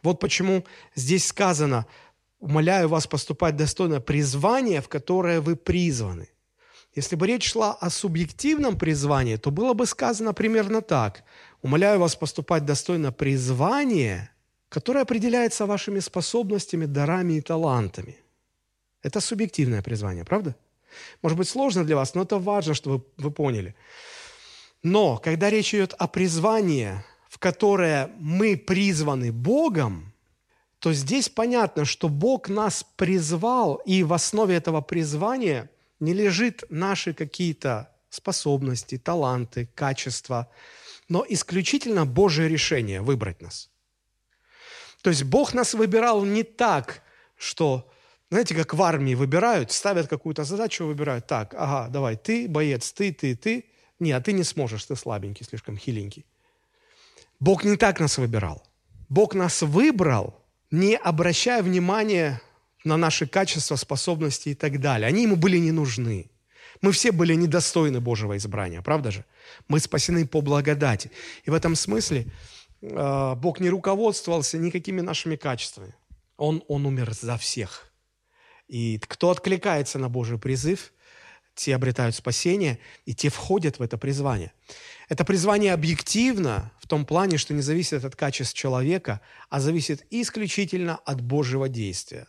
Вот 0.02 0.20
почему 0.20 0.64
здесь 0.94 1.26
сказано– 1.26 1.86
умоляю 2.40 2.88
вас 2.88 3.06
поступать 3.06 3.56
достойно 3.56 4.00
призвания, 4.00 4.80
в 4.80 4.88
которое 4.88 5.40
вы 5.40 5.56
призваны. 5.56 6.28
Если 6.94 7.16
бы 7.16 7.26
речь 7.26 7.50
шла 7.50 7.74
о 7.74 7.90
субъективном 7.90 8.78
призвании, 8.78 9.36
то 9.36 9.50
было 9.50 9.74
бы 9.74 9.86
сказано 9.86 10.32
примерно 10.32 10.80
так. 10.80 11.24
Умоляю 11.62 12.00
вас 12.00 12.16
поступать 12.16 12.64
достойно 12.64 13.12
призвания, 13.12 14.30
которое 14.68 15.02
определяется 15.02 15.66
вашими 15.66 16.00
способностями, 16.00 16.86
дарами 16.86 17.34
и 17.34 17.40
талантами. 17.40 18.16
Это 19.02 19.20
субъективное 19.20 19.82
призвание, 19.82 20.24
правда? 20.24 20.56
Может 21.22 21.38
быть, 21.38 21.48
сложно 21.48 21.84
для 21.84 21.96
вас, 21.96 22.14
но 22.14 22.22
это 22.22 22.38
важно, 22.38 22.74
чтобы 22.74 23.04
вы 23.16 23.30
поняли. 23.30 23.74
Но 24.82 25.18
когда 25.18 25.50
речь 25.50 25.74
идет 25.74 25.94
о 25.98 26.06
призвании, 26.08 27.04
в 27.28 27.38
которое 27.38 28.10
мы 28.18 28.56
призваны 28.56 29.32
Богом, 29.32 30.12
то 30.78 30.92
здесь 30.92 31.28
понятно, 31.28 31.84
что 31.84 32.08
Бог 32.08 32.48
нас 32.48 32.84
призвал, 32.96 33.76
и 33.86 34.02
в 34.02 34.12
основе 34.12 34.56
этого 34.56 34.80
призвания 34.80 35.70
не 36.00 36.12
лежит 36.12 36.64
наши 36.70 37.12
какие-то 37.12 37.92
способности, 38.10 38.98
таланты, 38.98 39.68
качества, 39.74 40.48
но 41.08 41.24
исключительно 41.28 42.06
Божье 42.06 42.48
решение 42.48 43.00
выбрать 43.00 43.42
нас. 43.42 43.70
То 45.02 45.10
есть 45.10 45.24
Бог 45.24 45.54
нас 45.54 45.74
выбирал 45.74 46.24
не 46.24 46.42
так, 46.42 47.02
что, 47.36 47.90
знаете, 48.30 48.54
как 48.54 48.74
в 48.74 48.82
армии 48.82 49.14
выбирают, 49.14 49.72
ставят 49.72 50.08
какую-то 50.08 50.44
задачу, 50.44 50.84
выбирают 50.84 51.26
так, 51.26 51.54
ага, 51.54 51.88
давай, 51.88 52.16
ты 52.16 52.48
боец, 52.48 52.92
ты, 52.92 53.12
ты, 53.12 53.34
ты. 53.34 53.64
Не, 54.00 54.12
а 54.12 54.20
ты 54.20 54.32
не 54.32 54.44
сможешь, 54.44 54.84
ты 54.84 54.96
слабенький, 54.96 55.44
слишком 55.46 55.76
хиленький. 55.76 56.24
Бог 57.40 57.64
не 57.64 57.76
так 57.76 58.00
нас 58.00 58.18
выбирал. 58.18 58.62
Бог 59.08 59.34
нас 59.34 59.62
выбрал 59.62 60.38
не 60.70 60.96
обращая 60.96 61.62
внимания 61.62 62.40
на 62.84 62.96
наши 62.96 63.26
качества, 63.26 63.76
способности 63.76 64.50
и 64.50 64.54
так 64.54 64.80
далее. 64.80 65.08
Они 65.08 65.22
ему 65.22 65.36
были 65.36 65.58
не 65.58 65.72
нужны. 65.72 66.30
Мы 66.80 66.92
все 66.92 67.10
были 67.10 67.34
недостойны 67.34 68.00
Божьего 68.00 68.36
избрания, 68.36 68.82
правда 68.82 69.10
же? 69.10 69.24
Мы 69.68 69.80
спасены 69.80 70.26
по 70.26 70.40
благодати. 70.40 71.10
И 71.44 71.50
в 71.50 71.54
этом 71.54 71.74
смысле 71.74 72.26
э, 72.82 73.34
Бог 73.36 73.60
не 73.60 73.70
руководствовался 73.70 74.58
никакими 74.58 75.00
нашими 75.00 75.36
качествами. 75.36 75.94
Он, 76.36 76.62
он 76.68 76.86
умер 76.86 77.14
за 77.14 77.36
всех. 77.36 77.87
И 78.68 78.98
кто 78.98 79.30
откликается 79.30 79.98
на 79.98 80.08
Божий 80.08 80.38
призыв, 80.38 80.92
те 81.54 81.74
обретают 81.74 82.14
спасение, 82.14 82.78
и 83.04 83.14
те 83.14 83.30
входят 83.30 83.78
в 83.78 83.82
это 83.82 83.98
призвание. 83.98 84.52
Это 85.08 85.24
призвание 85.24 85.72
объективно 85.72 86.70
в 86.78 86.86
том 86.86 87.04
плане, 87.04 87.38
что 87.38 87.54
не 87.54 87.62
зависит 87.62 88.04
от 88.04 88.14
качеств 88.14 88.54
человека, 88.54 89.20
а 89.48 89.58
зависит 89.58 90.06
исключительно 90.10 90.96
от 90.96 91.20
Божьего 91.20 91.68
действия. 91.68 92.28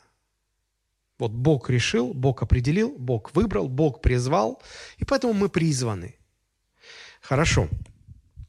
Вот 1.19 1.31
Бог 1.31 1.69
решил, 1.69 2.13
Бог 2.13 2.41
определил, 2.41 2.95
Бог 2.97 3.35
выбрал, 3.35 3.67
Бог 3.67 4.01
призвал, 4.01 4.63
и 4.97 5.05
поэтому 5.05 5.33
мы 5.33 5.49
призваны. 5.49 6.15
Хорошо. 7.21 7.67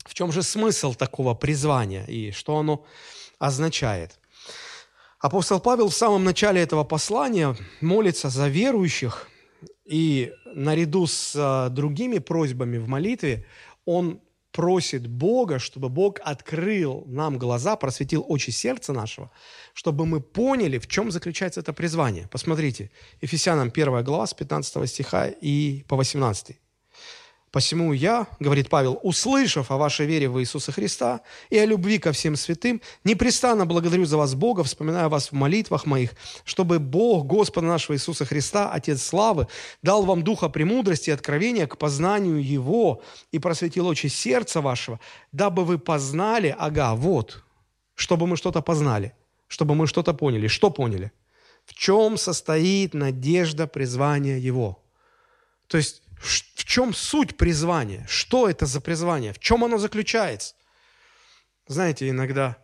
В 0.06 0.14
чем 0.14 0.32
же 0.32 0.42
смысл 0.42 0.94
такого 0.94 1.35
призвания 1.35 2.04
и 2.06 2.30
что 2.30 2.56
оно 2.59 2.87
означает? 3.38 4.19
Апостол 5.20 5.60
Павел 5.60 5.90
в 5.90 5.94
самом 5.94 6.24
начале 6.24 6.62
этого 6.62 6.82
послания 6.82 7.54
молится 7.82 8.30
за 8.30 8.48
верующих, 8.48 9.28
и 9.84 10.32
наряду 10.54 11.06
с 11.06 11.34
а, 11.36 11.68
другими 11.68 12.18
просьбами 12.18 12.78
в 12.78 12.88
молитве 12.88 13.44
он 13.84 14.20
просит 14.50 15.06
Бога, 15.06 15.58
чтобы 15.58 15.90
Бог 15.90 16.20
открыл 16.24 17.04
нам 17.06 17.36
глаза, 17.36 17.76
просветил 17.76 18.24
очи 18.26 18.50
сердца 18.50 18.94
нашего, 18.94 19.30
чтобы 19.74 20.06
мы 20.06 20.20
поняли, 20.20 20.78
в 20.78 20.86
чем 20.86 21.10
заключается 21.10 21.60
это 21.60 21.74
призвание. 21.74 22.26
Посмотрите, 22.28 22.90
Ефесянам 23.20 23.68
1 23.68 24.04
глава 24.04 24.26
с 24.26 24.32
15 24.32 24.88
стиха 24.88 25.26
и 25.26 25.84
по 25.86 25.96
18. 25.96 26.56
Посему 27.50 27.92
я, 27.92 28.28
говорит 28.38 28.69
Павел, 28.69 29.00
услышав 29.02 29.73
о 29.73 29.76
вашей 29.76 30.07
вере 30.07 30.28
в 30.28 30.40
Иисуса 30.40 30.71
Христа 30.71 31.21
и 31.49 31.59
о 31.59 31.66
любви 31.66 31.99
ко 31.99 32.12
всем 32.12 32.37
святым, 32.37 32.80
непрестанно 33.02 33.66
благодарю 33.66 34.04
за 34.04 34.16
вас 34.16 34.37
Бога, 34.37 34.62
вспоминая 34.62 35.09
вас 35.09 35.33
в 35.33 35.33
молитвах 35.33 35.85
моих, 35.85 36.12
чтобы 36.45 36.78
Бог, 36.78 37.26
Господа 37.26 37.66
нашего 37.66 37.97
Иисуса 37.97 38.25
Христа, 38.25 38.71
Отец 38.71 39.02
славы, 39.02 39.49
дал 39.83 40.04
вам 40.04 40.23
духа 40.23 40.49
премудрости 40.49 41.11
и 41.11 41.12
откровения 41.12 41.66
к 41.66 41.76
познанию 41.76 42.40
Его 42.40 43.02
и 43.33 43.40
просветил 43.40 43.88
очи 43.88 44.07
сердца 44.07 44.61
вашего, 44.61 45.00
дабы 45.33 45.64
вы 45.64 45.80
познали, 45.80 46.54
ага, 46.57 46.95
вот, 46.95 47.42
чтобы 47.97 48.28
мы 48.28 48.37
что-то 48.37 48.62
познали, 48.62 49.12
чтобы 49.49 49.75
мы 49.75 49.88
что-то 49.88 50.14
поняли. 50.14 50.47
Что 50.47 50.71
поняли? 50.71 51.11
В 51.64 51.75
чем 51.75 52.16
состоит 52.16 52.95
надежда 52.95 53.66
призвания 53.66 54.38
Его? 54.38 54.80
То 55.66 55.78
есть 55.78 56.02
в 56.20 56.64
чем 56.64 56.92
суть 56.94 57.36
призвания? 57.36 58.06
Что 58.08 58.48
это 58.48 58.66
за 58.66 58.80
призвание? 58.80 59.32
В 59.32 59.38
чем 59.38 59.64
оно 59.64 59.78
заключается? 59.78 60.54
Знаете, 61.66 62.08
иногда 62.08 62.58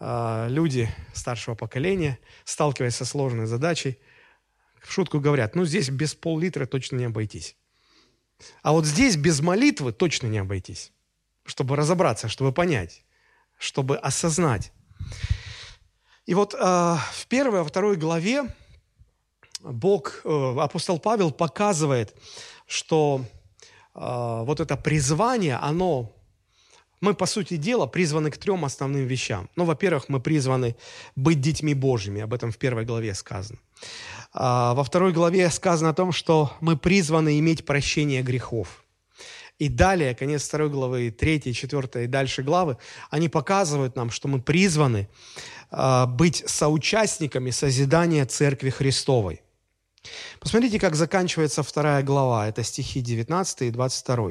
э, 0.00 0.46
люди 0.48 0.88
старшего 1.12 1.54
поколения, 1.54 2.18
сталкиваясь 2.44 2.96
со 2.96 3.04
сложной 3.04 3.46
задачей, 3.46 3.98
в 4.82 4.92
шутку 4.92 5.20
говорят, 5.20 5.54
ну 5.54 5.64
здесь 5.64 5.90
без 5.90 6.14
пол-литра 6.14 6.66
точно 6.66 6.96
не 6.96 7.04
обойтись. 7.04 7.56
А 8.62 8.72
вот 8.72 8.86
здесь 8.86 9.16
без 9.16 9.40
молитвы 9.40 9.92
точно 9.92 10.26
не 10.26 10.38
обойтись, 10.38 10.92
чтобы 11.44 11.76
разобраться, 11.76 12.28
чтобы 12.28 12.52
понять, 12.52 13.04
чтобы 13.58 13.96
осознать. 13.98 14.72
И 16.26 16.34
вот 16.34 16.54
э, 16.54 16.58
в 16.58 17.26
первой, 17.28 17.60
во 17.60 17.64
второй 17.64 17.96
главе 17.96 18.44
Бог, 19.60 20.20
э, 20.24 20.56
апостол 20.58 20.98
Павел 20.98 21.30
показывает, 21.30 22.14
что 22.74 23.24
э, 23.94 24.42
вот 24.44 24.60
это 24.60 24.76
призвание, 24.76 25.56
оно, 25.56 26.12
мы, 27.00 27.14
по 27.14 27.26
сути 27.26 27.56
дела, 27.56 27.86
призваны 27.86 28.30
к 28.30 28.36
трем 28.36 28.64
основным 28.64 29.06
вещам. 29.06 29.48
Ну, 29.56 29.64
во-первых, 29.64 30.08
мы 30.08 30.20
призваны 30.20 30.74
быть 31.14 31.40
детьми 31.40 31.74
Божьими, 31.74 32.22
об 32.22 32.34
этом 32.34 32.50
в 32.50 32.58
первой 32.58 32.84
главе 32.84 33.14
сказано. 33.14 33.58
А, 34.32 34.74
во 34.74 34.82
второй 34.82 35.12
главе 35.12 35.50
сказано 35.50 35.90
о 35.90 35.94
том, 35.94 36.10
что 36.10 36.50
мы 36.60 36.76
призваны 36.76 37.38
иметь 37.38 37.64
прощение 37.64 38.22
грехов. 38.22 38.84
И 39.60 39.68
далее, 39.68 40.16
конец 40.16 40.48
второй 40.48 40.68
главы, 40.68 41.12
третьей, 41.12 41.54
четвертой 41.54 42.04
и 42.04 42.08
дальше 42.08 42.42
главы, 42.42 42.76
они 43.10 43.28
показывают 43.28 43.94
нам, 43.94 44.10
что 44.10 44.26
мы 44.26 44.42
призваны 44.42 45.08
э, 45.70 46.06
быть 46.06 46.42
соучастниками 46.46 47.50
созидания 47.50 48.26
Церкви 48.26 48.70
Христовой. 48.70 49.43
Посмотрите, 50.40 50.78
как 50.78 50.94
заканчивается 50.94 51.62
вторая 51.62 52.02
глава. 52.02 52.48
Это 52.48 52.62
стихи 52.62 53.00
19 53.00 53.62
и 53.62 53.70
22. 53.70 54.30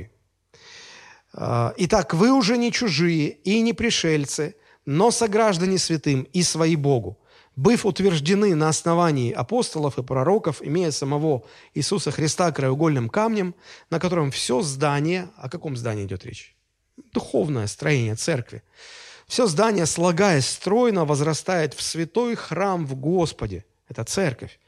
А, 1.33 1.73
«Итак, 1.77 2.13
вы 2.13 2.31
уже 2.31 2.57
не 2.57 2.71
чужие 2.71 3.29
и 3.29 3.61
не 3.61 3.73
пришельцы, 3.73 4.55
но 4.85 5.11
сограждане 5.11 5.77
святым 5.77 6.23
и 6.33 6.43
свои 6.43 6.75
Богу, 6.75 7.19
быв 7.55 7.85
утверждены 7.85 8.53
на 8.55 8.69
основании 8.69 9.31
апостолов 9.31 9.97
и 9.97 10.03
пророков, 10.03 10.61
имея 10.61 10.91
самого 10.91 11.43
Иисуса 11.73 12.11
Христа 12.11 12.51
краеугольным 12.51 13.09
камнем, 13.09 13.55
на 13.89 13.99
котором 13.99 14.29
все 14.31 14.61
здание, 14.61 15.29
о 15.37 15.49
каком 15.49 15.75
здании 15.75 16.05
идет 16.05 16.25
речь? 16.25 16.55
Духовное 17.11 17.67
строение 17.67 18.15
церкви. 18.15 18.61
Все 19.27 19.47
здание, 19.47 19.85
слагаясь 19.85 20.47
стройно, 20.47 21.05
возрастает 21.05 21.73
в 21.73 21.81
святой 21.81 22.35
храм 22.35 22.85
в 22.85 22.95
Господе. 22.95 23.65
Это 23.87 24.03
церковь 24.03 24.59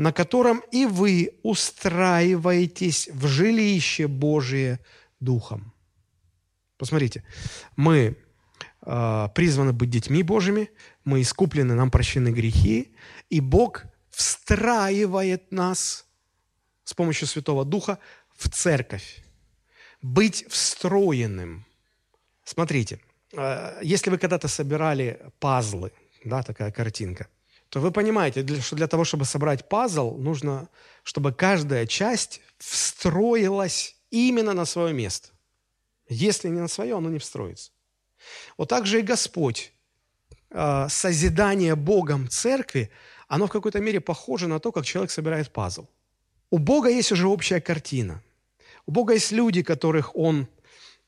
на 0.00 0.12
котором 0.12 0.62
и 0.72 0.86
вы 0.86 1.38
устраиваетесь 1.42 3.10
в 3.12 3.26
жилище 3.26 4.08
Божие 4.08 4.78
Духом. 5.20 5.74
Посмотрите, 6.78 7.22
мы 7.76 8.16
э, 8.86 9.28
призваны 9.34 9.74
быть 9.74 9.90
детьми 9.90 10.22
Божьими, 10.22 10.70
мы 11.04 11.20
искуплены, 11.20 11.74
нам 11.74 11.90
прощены 11.90 12.30
грехи, 12.30 12.94
и 13.28 13.40
Бог 13.40 13.82
встраивает 14.08 15.52
нас 15.52 16.06
с 16.84 16.94
помощью 16.94 17.28
Святого 17.28 17.66
Духа 17.66 17.98
в 18.38 18.48
церковь. 18.48 19.22
Быть 20.00 20.46
встроенным. 20.48 21.66
Смотрите, 22.42 23.00
э, 23.34 23.80
если 23.82 24.08
вы 24.08 24.16
когда-то 24.16 24.48
собирали 24.48 25.20
пазлы, 25.40 25.92
да, 26.24 26.42
такая 26.42 26.72
картинка– 26.72 27.28
то 27.70 27.80
вы 27.80 27.92
понимаете, 27.92 28.60
что 28.60 28.76
для 28.76 28.88
того, 28.88 29.04
чтобы 29.04 29.24
собрать 29.24 29.68
пазл, 29.68 30.16
нужно, 30.16 30.68
чтобы 31.04 31.32
каждая 31.32 31.86
часть 31.86 32.40
встроилась 32.58 33.96
именно 34.10 34.52
на 34.54 34.64
свое 34.64 34.92
место. 34.92 35.28
Если 36.08 36.48
не 36.48 36.60
на 36.60 36.68
свое, 36.68 36.96
оно 36.96 37.08
не 37.08 37.18
встроится. 37.18 37.70
Вот 38.58 38.68
так 38.68 38.86
же 38.86 38.98
и 38.98 39.02
Господь. 39.02 39.72
А, 40.50 40.88
созидание 40.88 41.76
Богом 41.76 42.28
церкви, 42.28 42.90
оно 43.28 43.46
в 43.46 43.50
какой-то 43.50 43.78
мере 43.80 44.00
похоже 44.00 44.48
на 44.48 44.58
то, 44.58 44.72
как 44.72 44.84
человек 44.84 45.12
собирает 45.12 45.52
пазл. 45.52 45.86
У 46.50 46.58
Бога 46.58 46.88
есть 46.88 47.12
уже 47.12 47.28
общая 47.28 47.60
картина. 47.60 48.20
У 48.86 48.90
Бога 48.90 49.14
есть 49.14 49.30
люди, 49.30 49.62
которых 49.62 50.16
Он 50.16 50.48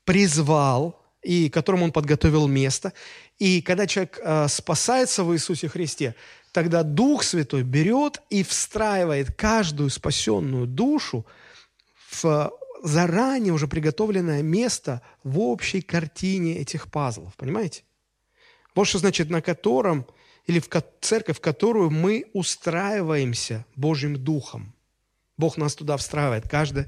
призвал, 0.05 1.03
и 1.21 1.49
которым 1.49 1.83
Он 1.83 1.91
подготовил 1.91 2.47
место. 2.47 2.93
И 3.39 3.61
когда 3.61 3.87
человек 3.87 4.19
э, 4.23 4.47
спасается 4.47 5.23
в 5.23 5.33
Иисусе 5.33 5.67
Христе, 5.67 6.15
тогда 6.53 6.83
Дух 6.83 7.23
Святой 7.23 7.63
берет 7.63 8.21
и 8.29 8.43
встраивает 8.43 9.35
каждую 9.35 9.89
спасенную 9.89 10.67
душу 10.67 11.25
в 12.09 12.53
заранее 12.83 13.53
уже 13.53 13.67
приготовленное 13.67 14.43
место 14.43 15.01
в 15.23 15.39
общей 15.39 15.81
картине 15.81 16.57
этих 16.57 16.91
пазлов. 16.91 17.35
Понимаете? 17.35 17.83
Вот 18.75 18.85
что 18.85 18.99
значит, 18.99 19.29
на 19.29 19.41
котором, 19.41 20.05
или 20.45 20.59
в 20.59 20.69
церковь, 21.01 21.37
в 21.37 21.41
которую 21.41 21.89
мы 21.89 22.25
устраиваемся 22.33 23.65
Божьим 23.75 24.23
Духом. 24.23 24.73
Бог 25.37 25.57
нас 25.57 25.75
туда 25.75 25.97
встраивает, 25.97 26.47
каждый, 26.47 26.85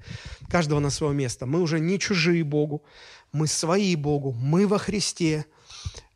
каждого 0.50 0.80
на 0.80 0.92
свое 0.92 1.16
место. 1.16 1.48
Мы 1.48 1.62
уже 1.62 1.80
не 1.80 1.98
чужие 1.98 2.44
Богу, 2.44 2.84
мы 3.32 3.48
свои 3.48 3.96
Богу, 3.96 4.32
мы 4.34 4.68
во 4.68 4.78
Христе. 4.78 5.46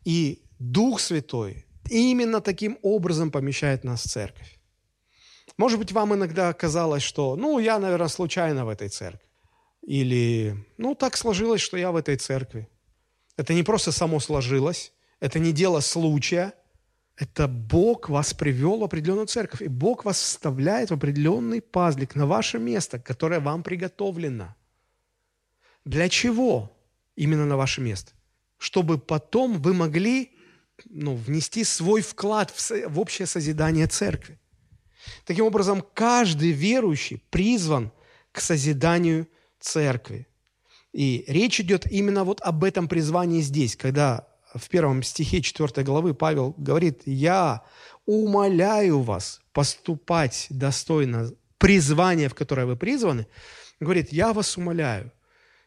И 0.04 0.42
Дух 0.58 1.00
Святой 1.00 1.64
именно 1.90 2.40
таким 2.40 2.78
образом 2.82 3.30
помещает 3.30 3.84
нас 3.84 4.02
церковь. 4.02 4.58
Может 5.56 5.78
быть, 5.78 5.92
вам 5.92 6.14
иногда 6.14 6.52
казалось, 6.52 7.02
что, 7.02 7.36
ну, 7.36 7.58
я, 7.58 7.78
наверное, 7.78 8.08
случайно 8.08 8.64
в 8.64 8.68
этой 8.68 8.88
церкви. 8.88 9.28
Или, 9.82 10.56
ну, 10.78 10.94
так 10.94 11.16
сложилось, 11.16 11.60
что 11.60 11.76
я 11.76 11.90
в 11.90 11.96
этой 11.96 12.16
церкви. 12.16 12.68
Это 13.36 13.54
не 13.54 13.62
просто 13.62 13.92
само 13.92 14.20
сложилось, 14.20 14.92
это 15.20 15.38
не 15.38 15.52
дело 15.52 15.80
случая, 15.80 16.52
это 17.16 17.48
Бог 17.48 18.08
вас 18.08 18.32
привел 18.32 18.78
в 18.78 18.84
определенную 18.84 19.26
церковь, 19.26 19.60
и 19.60 19.68
Бог 19.68 20.06
вас 20.06 20.18
вставляет 20.18 20.90
в 20.90 20.94
определенный 20.94 21.60
пазлик 21.60 22.14
на 22.14 22.26
ваше 22.26 22.58
место, 22.58 22.98
которое 22.98 23.40
вам 23.40 23.62
приготовлено. 23.62 24.54
Для 25.84 26.08
чего 26.08 26.70
именно 27.16 27.44
на 27.44 27.58
ваше 27.58 27.82
место? 27.82 28.12
Чтобы 28.56 28.98
потом 28.98 29.60
вы 29.60 29.74
могли 29.74 30.30
ну, 30.88 31.14
внести 31.14 31.64
свой 31.64 32.02
вклад 32.02 32.50
в, 32.50 32.88
в 32.88 33.00
общее 33.00 33.26
созидание 33.26 33.86
церкви. 33.86 34.38
Таким 35.24 35.46
образом, 35.46 35.84
каждый 35.94 36.52
верующий 36.52 37.22
призван 37.30 37.92
к 38.32 38.40
созиданию 38.40 39.26
церкви. 39.58 40.26
И 40.92 41.24
речь 41.28 41.60
идет 41.60 41.90
именно 41.90 42.24
вот 42.24 42.40
об 42.40 42.64
этом 42.64 42.88
призвании 42.88 43.40
здесь, 43.40 43.76
когда 43.76 44.26
в 44.54 44.68
первом 44.68 45.02
стихе 45.02 45.40
4 45.40 45.84
главы 45.84 46.14
Павел 46.14 46.54
говорит, 46.56 47.02
«Я 47.06 47.62
умоляю 48.06 49.00
вас 49.00 49.40
поступать 49.52 50.46
достойно 50.50 51.30
призвания, 51.58 52.28
в 52.28 52.34
которое 52.34 52.66
вы 52.66 52.76
призваны». 52.76 53.26
Говорит, 53.78 54.12
«Я 54.12 54.32
вас 54.32 54.56
умоляю, 54.56 55.12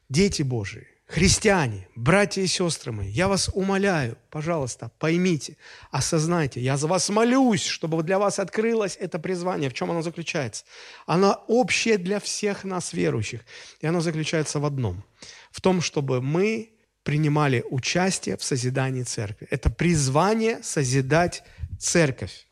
дети 0.10 0.44
Божии, 0.44 0.88
Христиане, 1.14 1.88
братья 1.96 2.42
и 2.42 2.48
сестры 2.48 2.92
мои, 2.92 3.08
я 3.08 3.28
вас 3.28 3.48
умоляю, 3.54 4.18
пожалуйста, 4.32 4.90
поймите, 4.98 5.58
осознайте, 5.92 6.60
я 6.60 6.76
за 6.76 6.88
вас 6.88 7.08
молюсь, 7.10 7.64
чтобы 7.64 8.02
для 8.02 8.18
вас 8.18 8.40
открылось 8.40 8.98
это 9.00 9.20
призвание. 9.20 9.70
В 9.70 9.76
чем 9.76 9.92
оно 9.92 10.02
заключается? 10.02 10.66
Оно 11.06 11.44
общее 11.48 12.00
для 12.00 12.20
всех 12.20 12.64
нас, 12.64 12.94
верующих. 12.94 13.42
И 13.80 13.86
оно 13.86 14.02
заключается 14.02 14.60
в 14.60 14.66
одном. 14.66 15.04
В 15.52 15.62
том, 15.62 15.82
чтобы 15.82 16.20
мы 16.20 16.72
принимали 17.04 17.64
участие 17.70 18.36
в 18.36 18.44
созидании 18.44 19.04
церкви. 19.04 19.48
Это 19.52 19.70
призвание 19.70 20.64
созидать 20.64 21.44
церковь. 21.80 22.48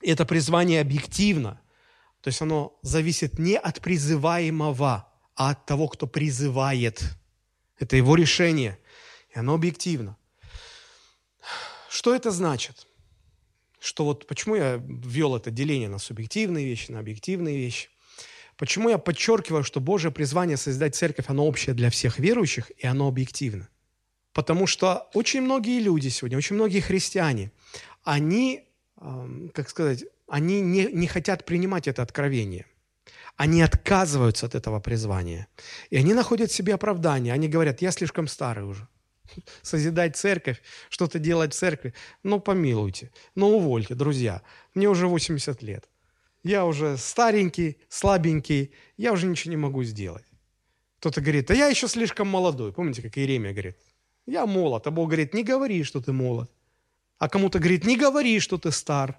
И 0.00 0.10
это 0.10 0.24
призвание 0.24 0.80
объективно. 0.80 1.60
То 2.22 2.28
есть 2.28 2.40
оно 2.40 2.78
зависит 2.80 3.38
не 3.38 3.58
от 3.58 3.82
призываемого, 3.82 5.06
а 5.36 5.50
от 5.50 5.66
того, 5.66 5.88
кто 5.88 6.06
призывает– 6.06 7.02
это 7.78 7.96
его 7.96 8.14
решение, 8.16 8.78
и 9.34 9.38
оно 9.38 9.54
объективно. 9.54 10.16
Что 11.88 12.14
это 12.14 12.30
значит? 12.30 12.86
Что 13.80 14.04
вот 14.04 14.26
почему 14.26 14.56
я 14.56 14.80
ввел 14.82 15.36
это 15.36 15.50
деление 15.50 15.88
на 15.88 15.98
субъективные 15.98 16.64
вещи, 16.64 16.90
на 16.90 17.00
объективные 17.00 17.56
вещи? 17.56 17.88
Почему 18.56 18.88
я 18.88 18.98
подчеркиваю, 18.98 19.64
что 19.64 19.80
Божье 19.80 20.10
призвание 20.10 20.56
создать 20.56 20.94
церковь, 20.94 21.26
оно 21.28 21.46
общее 21.46 21.74
для 21.74 21.90
всех 21.90 22.18
верующих, 22.18 22.70
и 22.78 22.86
оно 22.86 23.08
объективно? 23.08 23.68
Потому 24.32 24.66
что 24.66 25.08
очень 25.14 25.42
многие 25.42 25.80
люди 25.80 26.08
сегодня, 26.08 26.38
очень 26.38 26.56
многие 26.56 26.80
христиане, 26.80 27.52
они, 28.02 28.64
как 29.52 29.68
сказать, 29.68 30.04
они 30.26 30.60
не, 30.60 30.86
не 30.86 31.06
хотят 31.06 31.44
принимать 31.44 31.88
это 31.88 32.02
откровение. 32.02 32.66
Они 33.36 33.62
отказываются 33.62 34.46
от 34.46 34.54
этого 34.54 34.80
призвания. 34.80 35.48
И 35.90 35.96
они 35.96 36.14
находят 36.14 36.52
себе 36.52 36.74
оправдание. 36.74 37.34
Они 37.34 37.48
говорят, 37.48 37.82
я 37.82 37.90
слишком 37.90 38.28
старый 38.28 38.64
уже. 38.64 38.88
созидать 39.62 40.16
церковь, 40.16 40.62
что-то 40.88 41.18
делать 41.18 41.52
в 41.52 41.56
церкви. 41.56 41.94
Ну, 42.22 42.40
помилуйте, 42.40 43.10
ну, 43.34 43.56
увольте, 43.56 43.94
друзья. 43.94 44.42
Мне 44.74 44.88
уже 44.88 45.06
80 45.06 45.62
лет. 45.62 45.88
Я 46.42 46.66
уже 46.66 46.96
старенький, 46.98 47.78
слабенький, 47.88 48.72
я 48.96 49.12
уже 49.12 49.26
ничего 49.26 49.50
не 49.50 49.56
могу 49.56 49.82
сделать. 49.84 50.24
Кто-то 50.98 51.20
говорит, 51.20 51.50
а 51.50 51.54
я 51.54 51.68
еще 51.68 51.88
слишком 51.88 52.28
молодой. 52.28 52.72
Помните, 52.72 53.02
как 53.02 53.16
Иеремия 53.18 53.52
говорит? 53.52 53.76
Я 54.26 54.46
молод. 54.46 54.86
А 54.86 54.90
Бог 54.90 55.08
говорит, 55.08 55.34
не 55.34 55.42
говори, 55.42 55.82
что 55.84 56.00
ты 56.00 56.12
молод. 56.12 56.50
А 57.18 57.28
кому-то 57.28 57.58
говорит, 57.58 57.84
не 57.84 57.96
говори, 57.96 58.40
что 58.40 58.58
ты 58.58 58.70
стар. 58.72 59.18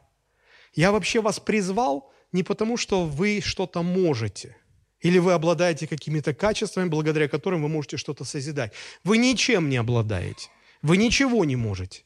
Я 0.73 0.91
вообще 0.91 1.21
вас 1.21 1.39
призвал 1.39 2.11
не 2.35 2.43
потому, 2.43 2.77
что 2.77 3.05
вы 3.05 3.41
что-то 3.41 3.81
можете– 3.83 4.55
или 5.05 5.19
вы 5.19 5.33
обладаете 5.33 5.85
какими-то 5.85 6.33
качествами, 6.33 6.89
благодаря 6.89 7.27
которым 7.27 7.61
вы 7.61 7.69
можете 7.69 7.95
что-то 7.97 8.25
созидать. 8.25 8.73
Вы 9.03 9.19
ничем 9.19 9.69
не 9.69 9.77
обладаете. 9.77 10.49
Вы 10.81 10.97
ничего 10.97 11.45
не 11.45 11.55
можете. 11.55 12.05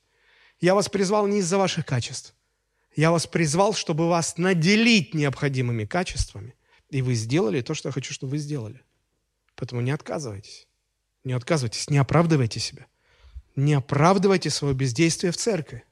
Я 0.59 0.75
вас 0.75 0.89
призвал 0.89 1.25
не 1.25 1.39
из-за 1.39 1.57
ваших 1.57 1.85
качеств. 1.85 2.35
Я 2.97 3.11
вас 3.11 3.25
призвал, 3.25 3.73
чтобы 3.73 4.09
вас 4.09 4.37
наделить 4.37 5.13
необходимыми 5.13 5.85
качествами. 5.85 6.55
И 6.89 7.01
вы 7.01 7.13
сделали 7.13 7.61
то, 7.61 7.73
что 7.73 7.87
я 7.87 7.93
хочу, 7.93 8.13
чтобы 8.13 8.31
вы 8.31 8.37
сделали. 8.37 8.81
Поэтому 9.55 9.79
не 9.79 9.91
отказывайтесь. 9.91 10.67
Не 11.23 11.31
отказывайтесь, 11.31 11.89
не 11.89 11.99
оправдывайте 11.99 12.59
себя. 12.59 12.85
Не 13.55 13.75
оправдывайте 13.75 14.49
свое 14.49 14.73
бездействие 14.73 15.31
в 15.31 15.37
церкви. 15.37 15.85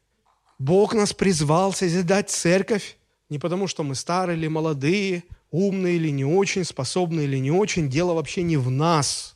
Бог 0.59 0.93
нас 0.93 1.13
призвал 1.13 1.71
созидать 1.71 2.29
церковь 2.29 2.96
не 3.29 3.39
потому, 3.39 3.67
что 3.67 3.83
мы 3.83 3.95
старые 3.95 4.37
или 4.37 4.47
молодые– 4.47 5.23
умный 5.51 5.95
или 5.95 6.09
не 6.09 6.25
очень, 6.25 6.63
способный 6.63 7.25
или 7.25 7.37
не 7.37 7.51
очень, 7.51 7.89
дело 7.89 8.13
вообще 8.13 8.43
не 8.43 8.57
в 8.57 8.69
нас. 8.69 9.35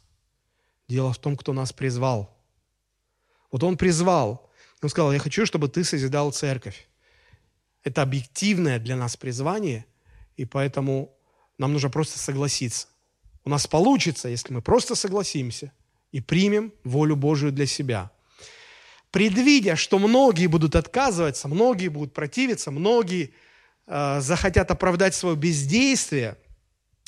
Дело 0.88 1.14
в 1.14 1.18
том, 1.18 1.38
кто 1.38 1.54
нас 1.54 1.72
призвал. 1.72 2.38
Вот 3.52 3.64
он 3.64 3.78
призвал. 3.78 4.50
Он 4.82 4.90
сказал, 4.90 5.14
я 5.14 5.20
хочу, 5.20 5.46
чтобы 5.46 5.70
ты 5.70 5.84
созидал 5.84 6.32
церковь. 6.32 6.88
Это 7.84 8.02
объективное 8.02 8.80
для 8.80 8.96
нас 8.96 9.16
призвание, 9.16 9.86
и 10.38 10.46
поэтому 10.46 11.16
нам 11.58 11.74
нужно 11.74 11.90
просто 11.90 12.20
согласиться. 12.20 12.88
У 13.44 13.50
нас 13.50 13.68
получится, 13.68 14.28
если 14.28 14.54
мы 14.54 14.62
просто 14.62 14.96
согласимся 14.96 15.72
и 16.12 16.20
примем 16.20 16.74
волю 16.84 17.16
Божию 17.16 17.52
для 17.52 17.66
себя. 17.66 18.12
Предвидя, 19.12 19.76
что 19.76 19.98
многие 19.98 20.48
будут 20.48 20.76
отказываться, 20.76 21.48
многие 21.48 21.88
будут 21.88 22.14
противиться, 22.14 22.72
многие 22.72 23.34
захотят 23.88 24.72
оправдать 24.72 25.16
свое 25.16 25.36
бездействие, 25.36 26.38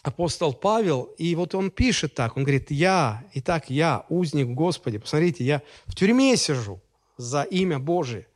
апостол 0.03 0.53
Павел, 0.53 1.03
и 1.17 1.33
вот 1.35 1.55
он 1.55 1.71
пишет 1.71 2.13
так, 2.13 2.35
он 2.35 2.43
говорит, 2.43 2.71
я, 2.71 3.23
итак, 3.33 3.69
я, 3.69 4.05
узник 4.09 4.47
Господи, 4.47 4.97
посмотрите, 4.97 5.43
я 5.45 5.61
в 5.85 5.95
тюрьме 5.95 6.35
сижу 6.35 6.81
за 7.17 7.43
имя 7.43 7.79
Божие. 7.79 8.27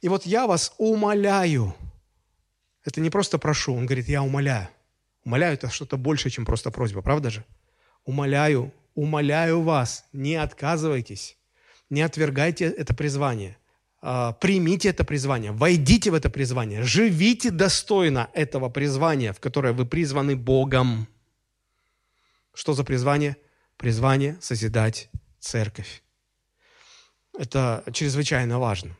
И 0.00 0.08
вот 0.08 0.26
я 0.26 0.46
вас 0.46 0.74
умоляю, 0.78 1.74
это 2.84 3.00
не 3.00 3.10
просто 3.10 3.38
прошу, 3.38 3.74
он 3.74 3.86
говорит, 3.86 4.08
я 4.08 4.22
умоляю. 4.22 4.68
Умоляю– 5.24 5.54
это 5.54 5.68
что-то 5.68 5.96
большее, 5.96 6.32
чем 6.32 6.46
просто 6.46 6.70
просьба, 6.70 7.02
правда 7.02 7.30
же? 7.30 7.44
Умоляю, 8.04 8.72
умоляю 8.94 9.60
вас, 9.62 10.04
не 10.12 10.36
отказывайтесь, 10.36 11.36
не 11.90 12.02
отвергайте 12.02 12.64
это 12.64 12.94
призвание– 12.94 13.56
примите 14.00 14.90
это 14.90 15.04
призвание, 15.04 15.52
войдите 15.52 16.10
в 16.10 16.14
это 16.14 16.30
призвание, 16.30 16.82
живите 16.82 17.50
достойно 17.50 18.30
этого 18.32 18.68
призвания, 18.68 19.32
в 19.32 19.40
которое 19.40 19.72
вы 19.72 19.86
призваны 19.86 20.36
Богом. 20.36 21.08
Что 22.54 22.74
за 22.74 22.84
призвание? 22.84 23.36
Призвание 23.76 24.36
созидать 24.40 25.10
церковь. 25.40 26.02
Это 27.36 27.84
чрезвычайно 27.92 28.58
важно. 28.58 28.96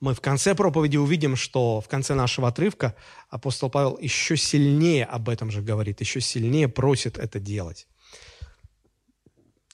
Мы 0.00 0.14
в 0.14 0.20
конце 0.20 0.54
проповеди 0.54 0.96
увидим, 0.96 1.36
что 1.36 1.80
в 1.80 1.88
конце 1.88 2.14
нашего 2.14 2.48
отрывка 2.48 2.96
апостол 3.28 3.70
Павел 3.70 3.98
еще 3.98 4.36
сильнее 4.36 5.04
об 5.04 5.28
этом 5.28 5.50
же 5.50 5.62
говорит, 5.62 6.00
еще 6.00 6.20
сильнее 6.20 6.68
просит 6.68 7.18
это 7.18 7.38
делать. 7.38 7.86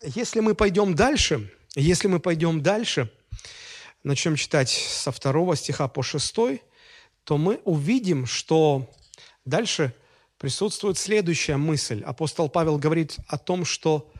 Если 0.02 0.40
мы 0.40 0.54
пойдем 0.54 0.94
дальше, 0.94 1.50
если 1.74 2.06
мы 2.08 2.20
пойдем 2.20 2.62
дальше– 2.62 3.10
начнем 4.02 4.36
читать 4.36 4.70
со 4.70 5.12
второго 5.12 5.56
стиха 5.56 5.88
по 5.88 6.02
шестой, 6.02 6.62
то 7.24 7.36
мы 7.36 7.60
увидим, 7.64 8.26
что 8.26 8.90
дальше 9.44 9.94
присутствует 10.38 10.98
следующая 10.98 11.56
мысль. 11.56 12.02
Апостол 12.04 12.48
Павел 12.48 12.78
говорит 12.78 13.16
о 13.26 13.38
том, 13.38 13.64
что 13.64 14.10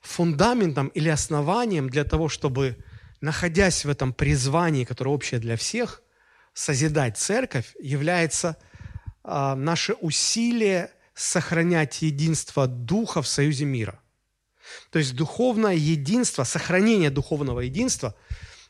фундаментом 0.00 0.88
или 0.88 1.08
основанием 1.08 1.88
для 1.88 2.04
того, 2.04 2.28
чтобы, 2.28 2.76
находясь 3.20 3.84
в 3.84 3.88
этом 3.88 4.12
призвании, 4.12 4.84
которое 4.84 5.10
общее 5.10 5.40
для 5.40 5.56
всех, 5.56 6.02
созидать 6.52 7.16
церковь, 7.16 7.74
является 7.80 8.56
э, 9.24 9.54
наше 9.54 9.94
усилие 9.94 10.90
сохранять 11.14 12.02
единство 12.02 12.66
Духа 12.66 13.22
в 13.22 13.28
союзе 13.28 13.64
мира. 13.64 14.00
То 14.90 14.98
есть 14.98 15.14
духовное 15.14 15.74
единство, 15.74 16.44
сохранение 16.44 17.10
духовного 17.10 17.60
единства– 17.60 18.14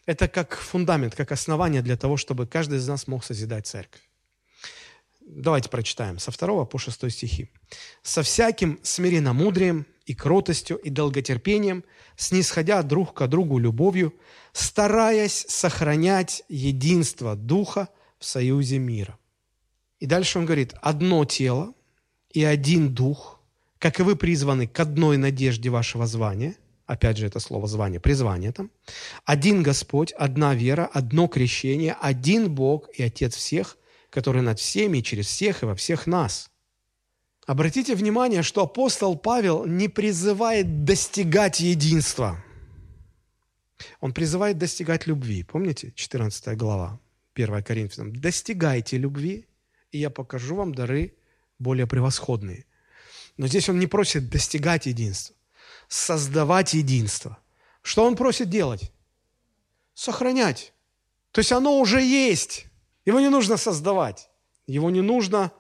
это 0.08 0.26
как 0.26 0.56
фундамент, 0.56 1.14
как 1.14 1.32
основание 1.32 1.82
для 1.82 1.98
того, 1.98 2.16
чтобы 2.16 2.46
каждый 2.46 2.78
из 2.78 2.88
нас 2.88 3.06
мог 3.08 3.22
созидать 3.22 3.66
церковь. 3.66 4.00
Давайте 5.20 5.68
прочитаем 5.68 6.18
со 6.18 6.30
2 6.30 6.64
по 6.64 6.78
6 6.78 7.10
стихи. 7.10 7.50
«Со 8.02 8.22
всяким 8.22 8.80
смиренномудрием 8.82 9.84
и 10.06 10.14
кротостью 10.14 10.78
и 10.78 10.88
долготерпением, 10.88 11.84
снисходя 12.16 12.82
друг 12.82 13.12
к 13.12 13.26
другу 13.26 13.58
любовью, 13.58 14.14
стараясь 14.54 15.44
сохранять 15.46 16.42
единство 16.48 17.36
Духа 17.36 17.90
в 18.18 18.24
союзе 18.24 18.78
мира». 18.78 19.18
И 20.00 20.06
дальше 20.06 20.38
он 20.38 20.46
говорит, 20.46 20.72
«Одно 20.80 21.26
тело 21.26 21.74
и 22.30 22.42
один 22.44 22.94
Дух, 22.94 23.40
как 23.78 24.00
и 24.00 24.02
вы 24.02 24.16
призваны 24.16 24.66
к 24.66 24.80
одной 24.80 25.18
надежде 25.18 25.68
вашего 25.68 26.06
звания– 26.06 26.56
Опять 26.88 27.18
же, 27.18 27.26
это 27.26 27.38
слово 27.38 27.68
звание, 27.68 28.00
призвание 28.00 28.50
там. 28.50 28.70
Один 29.26 29.62
Господь, 29.62 30.12
одна 30.12 30.54
вера, 30.54 30.86
одно 30.86 31.28
крещение, 31.28 31.94
один 32.00 32.50
Бог 32.54 32.88
и 32.94 33.02
Отец 33.02 33.36
всех, 33.36 33.76
который 34.08 34.40
над 34.40 34.58
всеми, 34.58 35.02
через 35.02 35.26
всех 35.26 35.62
и 35.62 35.66
во 35.66 35.74
всех 35.74 36.06
нас. 36.06 36.50
Обратите 37.44 37.94
внимание, 37.94 38.42
что 38.42 38.62
апостол 38.62 39.18
Павел 39.18 39.66
не 39.66 39.88
призывает 39.88 40.84
достигать 40.84 41.60
единства. 41.60 42.42
Он 44.00 44.14
призывает 44.14 44.56
достигать 44.56 45.06
любви. 45.06 45.42
Помните, 45.42 45.92
14 45.94 46.56
глава, 46.56 46.98
1 47.34 47.62
Коринфянам. 47.64 48.16
«Достигайте 48.16 48.96
любви, 48.96 49.46
и 49.92 49.98
я 49.98 50.08
покажу 50.08 50.56
вам 50.56 50.74
дары 50.74 51.12
более 51.58 51.86
превосходные». 51.86 52.64
Но 53.36 53.46
здесь 53.46 53.68
он 53.68 53.78
не 53.78 53.86
просит 53.86 54.30
достигать 54.30 54.86
единства 54.86 55.37
создавать 55.88 56.74
единство. 56.74 57.38
Что 57.82 58.04
он 58.04 58.16
просит 58.16 58.50
делать? 58.50 58.92
Сохранять. 59.94 60.72
То 61.32 61.40
есть 61.40 61.52
оно 61.52 61.78
уже 61.78 62.02
есть. 62.02 62.66
Его 63.04 63.20
не 63.20 63.28
нужно 63.28 63.56
создавать. 63.56 64.28
Его 64.66 64.90
не 64.90 65.00
нужно 65.00 65.50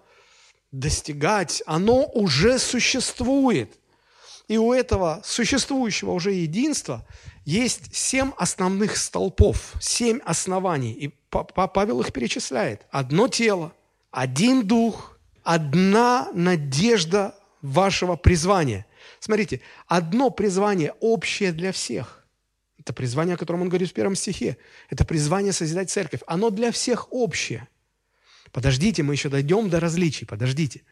достигать. 0.70 1.62
Оно 1.66 2.04
уже 2.04 2.58
существует. 2.58 3.78
И 4.48 4.56
у 4.56 4.72
этого 4.72 5.20
существующего 5.24 6.12
уже 6.12 6.32
единства 6.32 7.06
есть 7.44 7.94
семь 7.94 8.32
основных 8.36 8.96
столпов, 8.96 9.74
семь 9.80 10.20
оснований. 10.24 10.92
И 10.92 11.08
Павел 11.30 12.00
их 12.00 12.12
перечисляет. 12.12 12.86
Одно 12.90 13.28
тело, 13.28 13.72
один 14.10 14.66
дух, 14.66 15.18
одна 15.42 16.28
надежда 16.32 17.34
вашего 17.62 18.16
призвания. 18.16 18.86
Смотрите, 19.20 19.60
одно 19.86 20.30
призвание 20.30 20.94
общее 21.00 21.52
для 21.52 21.72
всех. 21.72 22.26
Это 22.78 22.92
призвание, 22.92 23.34
о 23.34 23.38
котором 23.38 23.62
он 23.62 23.68
говорит 23.68 23.90
в 23.90 23.92
первом 23.92 24.14
стихе. 24.14 24.56
Это 24.88 25.04
призвание 25.04 25.52
созидать 25.52 25.90
церковь. 25.90 26.20
Оно 26.26 26.50
для 26.50 26.72
всех 26.72 27.12
общее. 27.12 27.68
Подождите, 28.52 29.02
мы 29.02 29.14
еще 29.14 29.28
дойдем 29.28 29.68
до 29.68 29.80
различий, 29.80 30.26
подождите. 30.26 30.82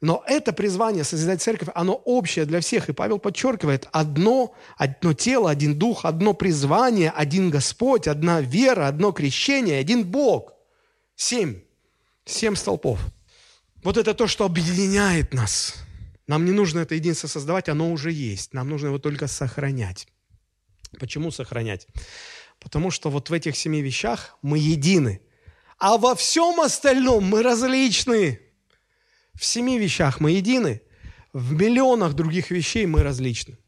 Но 0.00 0.24
это 0.26 0.54
призвание 0.54 1.04
созидать 1.04 1.42
церковь, 1.42 1.68
оно 1.74 1.92
общее 1.92 2.46
для 2.46 2.60
всех. 2.60 2.88
И 2.88 2.94
Павел 2.94 3.18
подчеркивает, 3.18 3.86
одно, 3.92 4.54
одно 4.78 5.12
тело, 5.12 5.50
один 5.50 5.78
дух, 5.78 6.06
одно 6.06 6.32
призвание, 6.32 7.10
один 7.10 7.50
Господь, 7.50 8.08
одна 8.08 8.40
вера, 8.40 8.86
одно 8.88 9.12
крещение, 9.12 9.78
один 9.78 10.04
Бог. 10.04 10.54
Семь. 11.16 11.60
Семь 12.24 12.54
столпов. 12.54 12.98
Вот 13.82 13.98
это 13.98 14.14
то, 14.14 14.26
что 14.26 14.46
объединяет 14.46 15.34
нас– 15.34 15.74
нам 16.30 16.44
не 16.44 16.52
нужно 16.52 16.78
это 16.78 16.94
единство 16.94 17.26
создавать, 17.26 17.68
оно 17.68 17.90
уже 17.90 18.12
есть. 18.12 18.54
Нам 18.54 18.68
нужно 18.68 18.86
его 18.86 19.00
только 19.00 19.26
сохранять. 19.26 20.06
Почему 21.00 21.32
сохранять? 21.32 21.88
Потому 22.60 22.92
что 22.92 23.10
вот 23.10 23.30
в 23.30 23.32
этих 23.32 23.56
семи 23.56 23.82
вещах 23.82 24.38
мы 24.40 24.58
едины. 24.58 25.20
А 25.78 25.98
во 25.98 26.14
всем 26.14 26.60
остальном 26.60 27.24
мы 27.24 27.42
различны. 27.42 28.38
В 29.34 29.44
семи 29.44 29.76
вещах 29.76 30.20
мы 30.20 30.30
едины, 30.30 30.82
в 31.32 31.52
миллионах 31.52 32.12
других 32.14 32.52
вещей 32.52 32.86
мы 32.86 33.02
различны. 33.02 33.58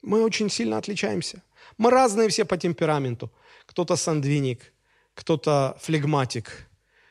Мы 0.00 0.24
очень 0.24 0.48
сильно 0.48 0.78
отличаемся. 0.78 1.42
Мы 1.76 1.90
разные 1.90 2.30
все 2.30 2.46
по 2.46 2.56
темпераменту. 2.56 3.30
Кто-то 3.66 3.96
сандвиник, 3.96 4.72
кто-то 5.12 5.76
флегматик, 5.82 6.66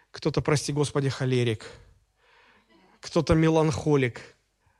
кто-то, 0.10 0.41
прости 0.41 0.73
Господи, 0.73 1.10
холерик, 1.10 1.67
кто-то 3.02 3.36
меланхолик, 3.36 4.19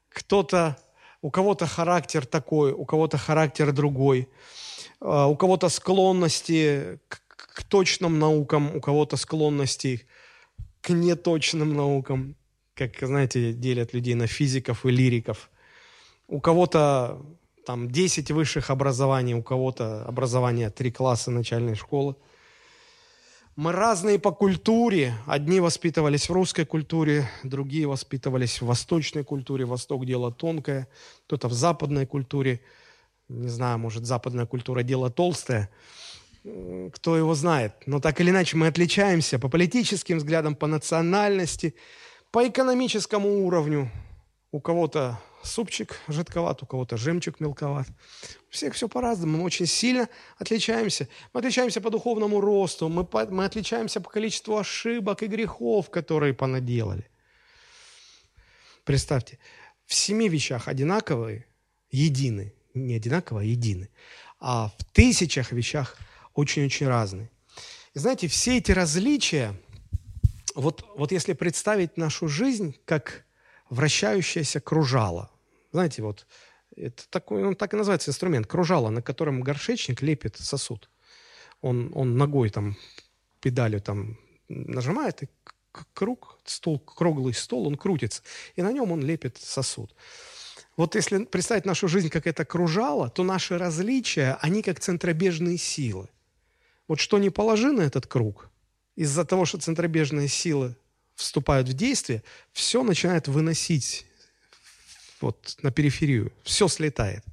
кто-то, 0.10 0.78
у 1.22 1.32
кого-то 1.32 1.65
характер 1.65 2.26
такой, 2.26 2.72
у 2.72 2.86
кого-то 2.86 3.17
характер 3.17 3.72
другой, 3.72 4.28
а, 5.00 5.28
у 5.28 5.36
кого-то 5.36 5.69
склонности 5.69 7.00
к, 7.08 7.22
к 7.30 7.63
точным 7.63 8.19
наукам, 8.19 8.76
у 8.76 8.82
кого-то 8.82 9.17
склонности 9.17 10.08
к 10.82 10.89
неточным 10.89 11.76
наукам, 11.76 12.36
как, 12.74 12.91
знаете, 13.02 13.54
делят 13.54 13.93
людей 13.93 14.15
на 14.15 14.28
физиков 14.28 14.86
и 14.86 14.91
лириков. 14.91 15.50
У 16.28 16.39
кого-то 16.39 17.22
там 17.65 17.89
10 17.89 18.32
высших 18.32 18.69
образований, 18.69 19.36
у 19.36 19.43
кого-то 19.43 20.06
образование 20.06 20.69
3 20.69 20.91
класса 20.91 21.32
начальной 21.32 21.76
школы. 21.76 22.15
Мы 23.62 23.74
разные 23.74 24.19
по 24.19 24.32
культуре. 24.32 25.15
Одни 25.28 25.60
воспитывались 25.60 26.30
в 26.30 26.32
русской 26.32 26.63
культуре, 26.63 27.30
другие 27.43 27.88
воспитывались 27.88 28.62
в 28.62 28.67
восточной 28.67 29.26
культуре. 29.26 29.65
Восток– 29.65 30.06
дело 30.06 30.32
тонкое, 30.32 30.88
кто-то 31.26 31.50
в 31.50 31.52
западной 31.52 32.06
культуре. 32.06 32.62
Не 33.28 33.50
знаю, 33.50 33.78
может, 33.78 34.06
западная 34.06 34.45
культура– 34.45 34.82
дело 34.84 35.10
толстое. 35.10 35.69
Кто 36.93 37.17
его 37.17 37.36
знает. 37.36 37.74
Но 37.86 38.00
так 38.00 38.22
или 38.22 38.30
иначе 38.30 38.56
мы 38.56 38.67
отличаемся 38.67 39.39
по 39.39 39.50
политическим 39.50 40.19
взглядам, 40.19 40.56
по 40.56 40.65
национальности, 40.65 41.76
по 42.32 42.48
экономическому 42.48 43.45
уровню. 43.45 43.91
У 44.54 44.62
кого-то 44.62 45.19
супчик 45.43 45.99
жидковат, 46.08 46.63
у 46.63 46.65
кого-то 46.65 46.97
жемчуг 46.97 47.39
мелковат. 47.39 47.88
У 48.49 48.52
всех 48.52 48.73
все 48.73 48.88
по-разному, 48.88 49.38
мы 49.38 49.43
очень 49.43 49.65
сильно 49.65 50.10
отличаемся. 50.38 51.08
Мы 51.34 51.39
отличаемся 51.39 51.82
по 51.82 51.89
духовному 51.89 52.41
росту, 52.41 52.89
мы, 52.89 53.06
по, 53.06 53.25
мы 53.25 53.45
отличаемся 53.45 54.02
по 54.02 54.10
количеству 54.10 54.58
ошибок 54.58 55.23
и 55.23 55.28
грехов, 55.28 55.89
которые 55.89 56.34
понаделали. 56.34 57.10
Представьте, 58.84 59.39
в 59.86 59.93
семи 59.93 60.30
вещах 60.30 60.67
одинаковые, 60.67 61.45
едины, 61.91 62.54
не 62.73 62.95
одинаково, 62.95 63.41
а 63.41 63.43
едины, 63.43 63.89
а 64.39 64.69
в 64.78 64.84
тысячах 64.93 65.52
вещах 65.52 65.97
очень-очень 66.34 66.88
разные. 66.88 67.30
И 67.93 67.99
знаете, 67.99 68.28
все 68.28 68.58
эти 68.58 68.71
различия, 68.71 69.56
вот, 70.56 70.86
вот 70.95 71.12
если 71.12 71.34
представить 71.34 71.97
нашу 71.97 72.28
жизнь 72.28 72.75
как 72.86 73.25
вращающееся 73.69 74.60
кружало. 74.60 75.29
Знаете, 75.71 76.01
вот 76.01 76.25
это 76.75 77.08
такой, 77.10 77.43
он 77.43 77.55
так 77.55 77.73
и 77.73 77.77
называется 77.77 78.12
инструмент, 78.12 78.47
кружало, 78.47 78.89
на 78.89 79.01
котором 79.01 79.41
горшечник 79.41 80.01
лепит 80.01 80.38
сосуд. 80.38 80.89
Он, 81.62 81.91
он 81.93 82.17
ногой 82.17 82.49
там, 82.49 82.77
педалью 83.41 83.82
там 83.82 84.17
нажимает, 84.47 85.23
и 85.23 85.29
круг, 85.93 86.39
стол, 86.45 86.79
круглый 86.79 87.34
стол, 87.34 87.67
он 87.67 87.75
крутится, 87.75 88.23
и 88.55 88.62
на 88.62 88.71
нем 88.71 88.91
он 88.91 89.01
лепит 89.01 89.38
сосуд. 89.38 89.93
Вот 90.77 90.95
если 90.95 91.25
представить 91.25 91.65
нашу 91.65 91.88
жизнь 91.88 92.10
как 92.10 92.25
это 92.25 92.45
кружало, 92.45 93.10
то 93.10 93.23
наши 93.23 93.58
различия, 93.58 94.38
они 94.41 94.62
как 94.62 94.79
центробежные 94.79 95.58
силы. 95.58 96.10
Вот 96.88 96.99
что 96.99 97.19
не 97.19 97.29
положи 97.29 97.71
на 97.71 97.82
этот 97.82 98.08
круг, 98.08 98.49
из-за 98.95 99.25
того, 99.25 99.45
что 99.45 99.60
центробежные 99.60 100.27
силы 100.27 100.75
вступают 101.19 101.67
в 101.67 101.73
действие, 101.73 102.23
все 102.53 102.82
начинает 102.84 103.27
выносить 103.27 104.05
вот 105.21 105.58
на 105.62 105.71
периферию, 105.71 106.32
все 106.43 106.67
слетает. 106.67 107.23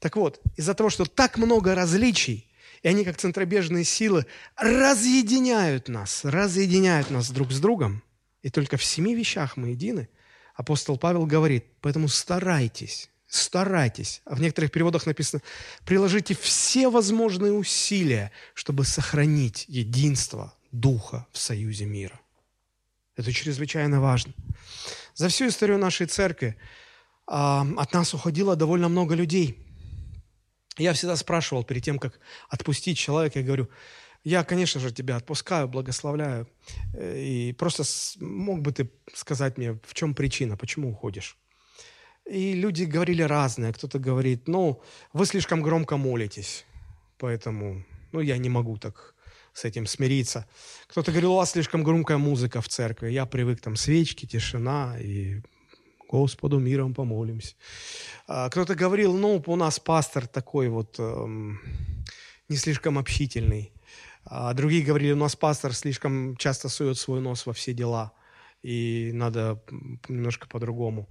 Так 0.00 0.16
вот, 0.16 0.40
из-за 0.56 0.74
того, 0.74 0.90
что 0.90 1.04
так 1.04 1.38
много 1.38 1.76
различий, 1.76 2.48
и 2.82 2.88
они 2.88 3.04
как 3.04 3.16
центробежные 3.16 3.84
силы 3.84 4.26
разъединяют 4.56 5.88
нас, 5.88 6.24
разъединяют 6.24 7.10
нас 7.10 7.30
друг 7.30 7.52
с 7.52 7.60
другом, 7.60 8.02
и 8.42 8.50
только 8.50 8.76
в 8.76 8.84
семи 8.84 9.14
вещах 9.14 9.56
мы 9.56 9.68
едины, 9.68 10.08
апостол 10.56 10.98
Павел 10.98 11.24
говорит, 11.24 11.64
поэтому 11.80 12.08
старайтесь, 12.08 13.10
старайтесь. 13.28 14.22
А 14.24 14.34
в 14.34 14.40
некоторых 14.40 14.72
переводах 14.72 15.06
написано, 15.06 15.40
приложите 15.86 16.34
все 16.34 16.90
возможные 16.90 17.52
усилия, 17.52 18.32
чтобы 18.54 18.84
сохранить 18.84 19.66
единство 19.68 20.52
Духа 20.72 21.26
в 21.30 21.38
союзе 21.38 21.84
мира. 21.84 22.21
Это 23.16 23.32
чрезвычайно 23.32 24.00
важно. 24.00 24.32
За 25.14 25.28
всю 25.28 25.48
историю 25.48 25.78
нашей 25.78 26.06
церкви 26.06 26.56
а, 27.26 27.66
от 27.76 27.92
нас 27.92 28.14
уходило 28.14 28.56
довольно 28.56 28.88
много 28.88 29.14
людей. 29.14 29.58
Я 30.78 30.94
всегда 30.94 31.16
спрашивал 31.16 31.64
перед 31.64 31.84
тем, 31.84 31.98
как 31.98 32.18
отпустить 32.48 32.96
человека, 32.96 33.40
я 33.40 33.44
говорю, 33.44 33.68
я, 34.24 34.44
конечно 34.44 34.80
же, 34.80 34.92
тебя 34.92 35.16
отпускаю, 35.16 35.68
благословляю. 35.68 36.48
Э, 36.94 37.18
и 37.18 37.52
просто 37.52 37.82
мог 38.20 38.62
бы 38.62 38.72
ты 38.72 38.90
сказать 39.14 39.58
мне, 39.58 39.78
в 39.84 39.94
чем 39.94 40.14
причина, 40.14 40.56
почему 40.56 40.90
уходишь? 40.92 41.36
И 42.24 42.54
люди 42.54 42.84
говорили 42.84 43.22
разные. 43.22 43.72
Кто-то 43.72 43.98
говорит, 43.98 44.48
ну, 44.48 44.80
вы 45.12 45.26
слишком 45.26 45.60
громко 45.60 45.96
молитесь, 45.96 46.64
поэтому, 47.18 47.84
ну, 48.12 48.20
я 48.20 48.38
не 48.38 48.48
могу 48.48 48.78
так 48.78 49.11
с 49.52 49.64
этим 49.64 49.86
смириться. 49.86 50.46
Кто-то 50.86 51.10
говорил, 51.10 51.32
у 51.32 51.36
вас 51.36 51.52
слишком 51.52 51.82
громкая 51.82 52.18
музыка 52.18 52.60
в 52.60 52.68
церкви. 52.68 53.10
Я 53.10 53.26
привык, 53.26 53.60
там, 53.60 53.76
свечки, 53.76 54.26
тишина, 54.26 54.96
и 54.98 55.42
Господу 56.08 56.58
миром 56.58 56.94
помолимся. 56.94 57.54
А 58.26 58.48
кто-то 58.50 58.74
говорил, 58.74 59.14
ну, 59.16 59.42
у 59.46 59.56
нас 59.56 59.80
пастор 59.80 60.26
такой 60.26 60.68
вот 60.68 60.96
эм, 60.98 61.60
не 62.48 62.56
слишком 62.56 62.98
общительный. 62.98 63.72
А 64.24 64.52
другие 64.54 64.84
говорили, 64.84 65.12
у 65.12 65.16
нас 65.16 65.34
пастор 65.36 65.74
слишком 65.74 66.36
часто 66.36 66.68
сует 66.68 66.98
свой 66.98 67.20
нос 67.20 67.46
во 67.46 67.52
все 67.52 67.72
дела, 67.72 68.12
и 68.62 69.10
надо 69.14 69.62
немножко 70.08 70.46
по-другому. 70.46 71.08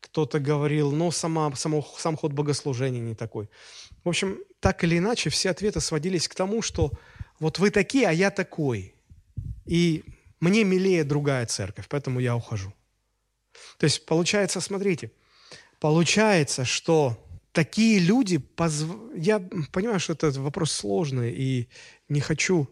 Кто-то 0.00 0.40
говорил, 0.40 0.92
ну, 0.92 1.10
сама, 1.10 1.54
само, 1.54 1.86
сам 1.96 2.16
ход 2.16 2.32
богослужения 2.32 3.00
не 3.00 3.14
такой. 3.14 3.48
В 4.04 4.08
общем, 4.08 4.38
так 4.60 4.82
или 4.84 4.98
иначе, 4.98 5.30
все 5.30 5.50
ответы 5.50 5.80
сводились 5.80 6.28
к 6.28 6.34
тому, 6.34 6.62
что 6.62 6.90
вот 7.40 7.58
вы 7.58 7.70
такие, 7.70 8.06
а 8.06 8.12
я 8.12 8.30
такой. 8.30 8.94
И 9.66 10.04
мне 10.38 10.64
милее 10.64 11.04
другая 11.04 11.46
церковь, 11.46 11.86
поэтому 11.88 12.20
я 12.20 12.36
ухожу. 12.36 12.72
То 13.78 13.84
есть 13.84 14.06
получается, 14.06 14.60
смотрите, 14.60 15.10
получается, 15.80 16.64
что 16.64 17.16
такие 17.52 17.98
люди, 17.98 18.38
позв... 18.38 18.86
я 19.16 19.40
понимаю, 19.72 20.00
что 20.00 20.12
это 20.12 20.30
вопрос 20.40 20.72
сложный, 20.72 21.32
и 21.32 21.68
не 22.08 22.20
хочу 22.20 22.68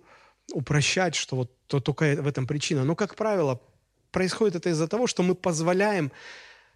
упрощать, 0.52 1.14
что 1.14 1.36
вот 1.36 1.66
то, 1.66 1.80
только 1.80 2.16
в 2.22 2.26
этом 2.26 2.46
причина. 2.46 2.84
Но, 2.84 2.94
как 2.94 3.14
правило, 3.14 3.60
происходит 4.10 4.56
это 4.56 4.70
из-за 4.70 4.88
того, 4.88 5.06
что 5.06 5.22
мы 5.22 5.34
позволяем 5.34 6.12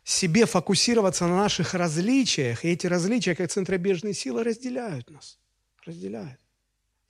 себе 0.05 0.47
фокусироваться 0.47 1.27
на 1.27 1.37
наших 1.37 1.75
различиях, 1.75 2.65
и 2.65 2.69
эти 2.69 2.87
различия, 2.87 3.35
как 3.35 3.51
центробежные 3.51 4.15
силы, 4.15 4.43
разделяют 4.43 5.11
нас. 5.11 5.39
Разделяют. 5.87 6.42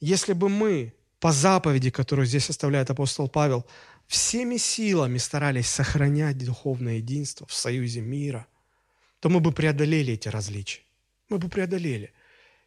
Если 0.02 0.32
бы 0.32 0.48
мы 0.48 0.94
по 1.20 1.30
заповеди, 1.30 1.90
которую 1.90 2.26
здесь 2.26 2.50
оставляет 2.50 2.90
апостол 2.90 3.28
Павел, 3.28 3.64
всеми 4.08 4.56
силами 4.56 5.16
старались 5.18 5.68
сохранять 5.68 6.36
духовное 6.38 6.96
единство 6.96 7.46
в 7.46 7.54
союзе 7.54 8.00
мира, 8.00 8.48
то 9.20 9.28
мы 9.28 9.38
бы 9.38 9.52
преодолели 9.52 10.14
эти 10.14 10.26
различия. 10.26 10.80
Мы 11.28 11.38
бы 11.38 11.48
преодолели. 11.48 12.12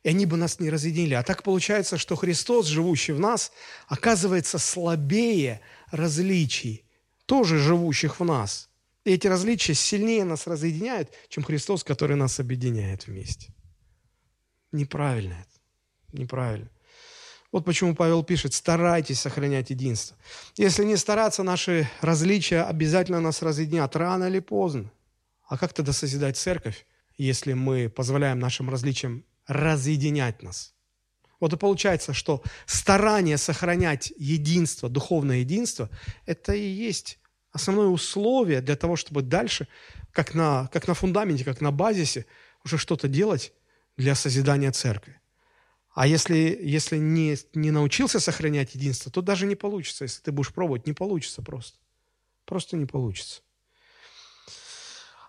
И 0.03 0.09
они 0.09 0.25
бы 0.25 0.37
нас 0.37 0.61
не 0.61 0.69
разъединили. 0.69 1.13
А 1.13 1.23
так 1.23 1.43
получается, 1.43 1.97
что 1.97 2.15
Христос, 2.15 2.67
живущий 2.67 3.11
в 3.11 3.19
нас, 3.19 3.51
оказывается 3.89 4.57
слабее 4.57 5.59
различий, 5.91 6.85
тоже 7.25 7.59
живущих 7.59 8.21
в 8.21 8.23
нас. 8.23 8.69
И 9.03 9.11
эти 9.11 9.27
различия 9.27 9.73
сильнее 9.73 10.23
нас 10.23 10.47
разъединяют, 10.47 11.09
чем 11.27 11.43
Христос, 11.43 11.83
который 11.83 12.15
нас 12.15 12.39
объединяет 12.39 13.07
вместе. 13.07 13.53
Неправильно 14.71 15.33
это. 15.33 16.17
Неправильно. 16.17 16.69
Вот 17.55 17.63
почему 17.63 17.95
Павел 17.95 18.21
пишет, 18.21 18.53
старайтесь 18.53 19.21
сохранять 19.21 19.69
единство. 19.69 20.17
Если 20.57 20.83
не 20.83 20.97
стараться, 20.97 21.41
наши 21.41 21.89
различия 22.01 22.63
обязательно 22.63 23.21
нас 23.21 23.41
разъединят, 23.41 23.95
рано 23.95 24.25
или 24.25 24.39
поздно. 24.39 24.91
А 25.47 25.57
как 25.57 25.71
тогда 25.71 25.93
созидать 25.93 26.35
церковь, 26.35 26.85
если 27.15 27.53
мы 27.53 27.87
позволяем 27.87 28.39
нашим 28.39 28.69
различиям 28.69 29.23
разъединять 29.47 30.43
нас? 30.43 30.73
Вот 31.39 31.53
и 31.53 31.55
получается, 31.55 32.11
что 32.11 32.43
старание 32.65 33.37
сохранять 33.37 34.11
единство, 34.17 34.89
духовное 34.89 35.37
единство, 35.37 35.89
это 36.25 36.51
и 36.51 36.67
есть 36.67 37.19
основное 37.53 37.87
условие 37.87 38.59
для 38.59 38.75
того, 38.75 38.97
чтобы 38.97 39.21
дальше, 39.21 39.69
как 40.11 40.33
на, 40.33 40.67
как 40.73 40.89
на 40.89 40.93
фундаменте, 40.93 41.45
как 41.45 41.61
на 41.61 41.71
базисе, 41.71 42.25
уже 42.65 42.77
что-то 42.77 43.07
делать 43.07 43.53
для 43.95 44.13
созидания 44.13 44.73
церкви. 44.73 45.21
А 45.95 46.07
если, 46.07 46.59
если 46.61 46.97
не, 46.97 47.37
не 47.53 47.71
научился 47.71 48.19
сохранять 48.19 48.75
единство, 48.75 49.09
то 49.09 49.21
даже 49.21 49.45
не 49.45 49.55
получится. 49.55 50.03
Если 50.03 50.21
ты 50.21 50.33
будешь 50.33 50.53
пробовать, 50.53 50.85
не 50.85 50.91
получится 50.91 51.41
просто. 51.41 51.79
Просто 52.43 52.75
не 52.75 52.85
получится. 52.85 53.41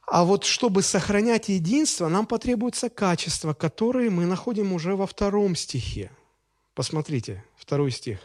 А 0.09 0.24
вот 0.24 0.44
чтобы 0.44 0.83
сохранять 0.83 1.48
единство, 1.48 2.09
нам 2.09 2.26
потребуются 2.26 2.90
качества, 2.90 3.55
которые 3.55 4.11
мы 4.11 4.26
находим 4.26 4.72
уже 4.72 4.96
во 4.96 5.07
втором 5.07 5.55
стихе. 5.55 6.11
Посмотрите, 6.74 7.44
второй 7.57 7.92
стих, 7.92 8.18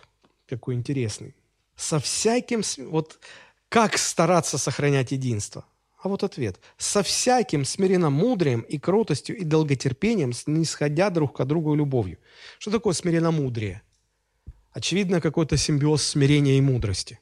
какой 0.48 0.74
интересный. 0.74 1.36
Со 1.76 2.00
всяким... 2.00 2.64
Вот 2.90 3.20
как 3.70 4.00
стараться 4.00 4.58
сохранять 4.58 5.12
единство? 5.12 5.64
А 6.02 6.08
вот 6.10 6.24
ответ. 6.24 6.60
Со 6.78 7.04
всяким 7.04 7.64
смиренно-мудрием 7.64 8.62
и 8.62 8.80
кротостью 8.80 9.38
и 9.38 9.44
долготерпением, 9.44 10.34
снисходя 10.34 11.10
друг 11.10 11.38
к 11.38 11.46
другу 11.46 11.76
любовью. 11.76 12.18
Что 12.60 12.72
такое 12.72 12.94
смиренно-мудрее? 12.94 13.82
Очевидно, 14.72 15.22
какой-то 15.22 15.58
симбиоз 15.58 16.04
смирения 16.04 16.58
и 16.58 16.62
мудрости. 16.62 17.20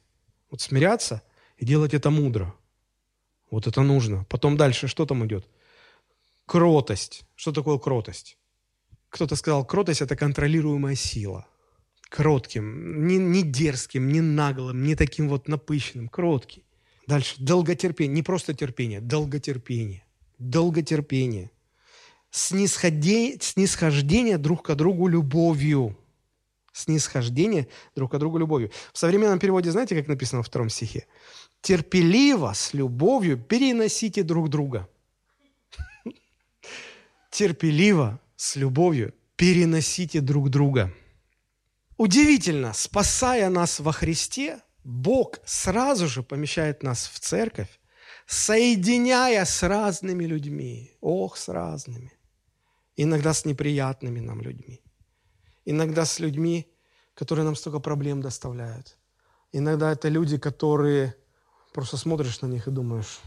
Вот 0.50 0.60
смиряться 0.60 1.22
и 1.58 1.64
делать 1.64 1.94
это 1.94 2.10
мудро– 2.10 2.54
вот 3.50 3.66
это 3.66 3.82
нужно. 3.82 4.24
Потом 4.28 4.56
дальше 4.56 4.86
что 4.86 5.06
там 5.06 5.26
идет? 5.26 5.46
Кротость. 6.46 7.24
Что 7.34 7.52
такое 7.52 7.78
кротость? 7.78 8.38
Кто-то 9.08 9.36
сказал, 9.36 9.64
кротость– 9.64 10.00
это 10.02 10.16
контролируемая 10.16 10.94
сила. 10.94 11.46
Кротким, 12.08 13.06
не, 13.06 13.18
не 13.18 13.42
дерзким, 13.42 14.08
не 14.08 14.20
наглым, 14.20 14.84
не 14.84 14.94
таким 14.94 15.28
вот 15.28 15.48
напыщенным, 15.48 16.08
кроткий. 16.08 16.64
Дальше, 17.10 17.34
долготерпение, 17.40 18.14
не 18.14 18.22
просто 18.22 18.54
терпение, 18.54 19.00
долготерпение. 19.00 20.04
Долготерпение. 20.38 21.50
Снисхождение, 22.30 23.36
снисхождение 23.40 24.38
друг 24.38 24.62
к 24.62 24.74
другу 24.76 25.08
любовью. 25.08 25.98
Снисхождение 26.72 27.66
друг 27.96 28.12
к 28.12 28.18
другу 28.18 28.38
любовью. 28.38 28.70
В 28.92 28.98
современном 28.98 29.40
переводе 29.40 29.72
знаете, 29.72 29.96
как 29.96 30.06
написано 30.06 30.38
во 30.38 30.44
втором 30.44 30.68
стихе? 30.68 31.08
терпеливо, 31.62 32.52
с 32.54 32.74
любовью 32.74 33.38
переносите 33.38 34.22
друг 34.22 34.48
друга. 34.48 34.88
Терпеливо, 37.32 38.20
с 38.36 38.54
любовью 38.54 39.12
переносите 39.34 40.20
друг 40.20 40.48
друга. 40.48 40.94
Удивительно, 41.96 42.72
спасая 42.72 43.50
нас 43.50 43.80
во 43.80 43.90
Христе, 43.90 44.60
Бог 44.90 45.38
сразу 45.44 46.08
же 46.08 46.22
помещает 46.22 46.82
нас 46.82 47.06
в 47.06 47.18
церковь, 47.20 47.80
соединяя 48.26 49.44
с 49.44 49.62
разными 49.62 50.24
людьми. 50.24 50.96
Ох, 51.00 51.36
с 51.36 51.48
разными. 51.48 52.12
Иногда 52.96 53.32
с 53.32 53.44
неприятными 53.44 54.20
нам 54.20 54.40
людьми. 54.40 54.80
Иногда 55.64 56.04
с 56.04 56.20
людьми, 56.20 56.66
которые 57.14 57.44
нам 57.44 57.56
столько 57.56 57.80
проблем 57.80 58.20
доставляют. 58.20 58.98
Иногда 59.52 59.92
это 59.92 60.08
люди, 60.08 60.38
которые 60.38 61.14
Просто 61.72 61.96
смотришь 61.96 62.40
на 62.40 62.46
них 62.46 62.66
и 62.66 62.70
думаешь, 62.70 63.20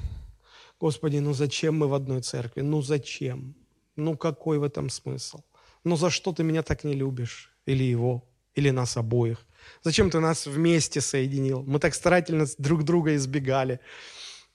Господи, 0.80 1.18
ну 1.18 1.34
зачем 1.34 1.78
мы 1.78 1.88
в 1.88 1.94
одной 1.94 2.22
церкви? 2.22 2.62
Ну 2.62 2.82
зачем? 2.82 3.56
Ну 3.96 4.18
какой 4.18 4.58
в 4.58 4.64
этом 4.64 4.90
смысл? 4.90 5.40
Ну 5.84 5.96
за 5.96 6.10
что 6.10 6.34
ты 6.34 6.44
меня 6.44 6.62
так 6.62 6.84
не 6.84 6.94
любишь? 6.94 7.56
Или 7.66 7.84
его? 7.84 8.24
Или 8.54 8.72
нас 8.72 8.98
обоих? 8.98 9.46
Зачем 9.82 10.10
ты 10.10 10.20
нас 10.20 10.48
вместе 10.48 11.02
соединил? 11.02 11.64
Мы 11.64 11.80
так 11.80 11.94
старательно 11.94 12.46
друг 12.58 12.84
друга 12.84 13.16
избегали. 13.16 13.80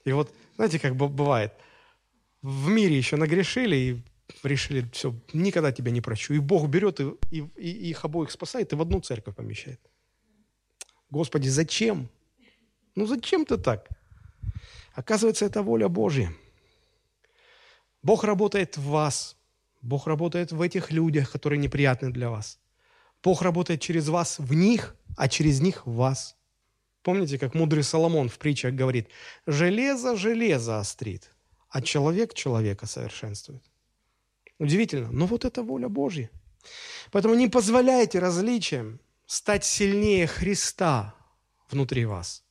И 0.05 0.11
вот, 0.11 0.33
знаете, 0.55 0.79
как 0.79 0.95
бывает, 0.95 1.53
в 2.41 2.69
мире 2.69 2.97
еще 2.97 3.15
нагрешили 3.15 3.75
и 3.75 4.03
решили, 4.43 4.87
все, 4.91 5.13
никогда 5.33 5.71
тебя 5.71 5.91
не 5.91 6.01
прощу. 6.01 6.33
И 6.33 6.39
Бог 6.39 6.67
берет 6.67 6.99
и, 6.99 7.13
и, 7.31 7.39
и 7.57 7.89
их 7.89 8.05
обоих 8.05 8.31
спасает 8.31 8.73
и 8.73 8.75
в 8.75 8.81
одну 8.81 8.99
церковь 9.01 9.35
помещает. 9.35 9.79
Господи, 11.09 11.49
зачем? 11.49 12.09
Ну 12.95 13.05
зачем 13.05 13.45
ты 13.45 13.57
так? 13.57 13.89
Оказывается, 14.93 15.45
это 15.45 15.63
воля 15.63 15.87
Божья. 15.87 16.33
Бог 18.03 18.23
работает 18.23 18.77
в 18.77 18.83
вас. 18.83 19.35
Бог 19.81 20.07
работает 20.07 20.51
в 20.51 20.61
этих 20.61 20.91
людях, 20.91 21.31
которые 21.31 21.59
неприятны 21.59 22.11
для 22.11 22.29
вас. 22.29 22.59
Бог 23.23 23.41
работает 23.41 23.81
через 23.81 24.07
вас 24.07 24.39
в 24.39 24.53
них, 24.53 24.95
а 25.17 25.27
через 25.27 25.61
них 25.61 25.85
в 25.85 25.93
вас. 25.93 26.37
Помните, 27.01 27.37
как 27.37 27.55
мудрый 27.55 27.83
Соломон 27.83 28.29
в 28.29 28.37
притчах 28.37 28.73
говорит, 28.73 29.09
«Железо 29.45 30.15
железо 30.15 30.79
острит, 30.79 31.29
а 31.69 31.81
человек 31.81 32.33
человека 32.33 32.85
совершенствует». 32.85 33.63
Удивительно, 34.57 35.11
но 35.11 35.25
вот 35.25 35.45
это 35.45 35.63
воля 35.63 35.87
Божья. 35.87 36.29
Поэтому 37.11 37.35
не 37.35 37.47
позволяйте 37.47 38.19
различиям 38.19 38.99
стать 39.25 39.63
сильнее 39.63 40.27
Христа 40.27 41.15
внутри 41.69 42.05
вас– 42.05 42.43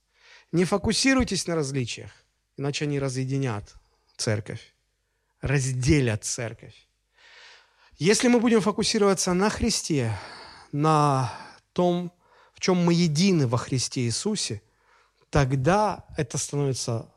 не 0.52 0.64
фокусируйтесь 0.64 1.46
на 1.46 1.54
различиях, 1.54 2.10
иначе 2.56 2.84
они 2.86 2.98
разъединят 2.98 3.74
церковь, 4.16 4.74
разделят 5.40 6.24
церковь. 6.24 6.88
Если 7.98 8.28
мы 8.28 8.40
будем 8.40 8.60
фокусироваться 8.60 9.34
на 9.34 9.50
Христе, 9.50 10.16
на 10.72 11.32
том, 11.72 12.12
в 12.54 12.60
чем 12.60 12.84
мы 12.84 12.94
едины 12.94 13.46
во 13.46 13.58
Христе 13.58 14.02
Иисусе, 14.02 14.62
тогда 15.30 16.04
это 16.16 16.38
становится 16.38 17.10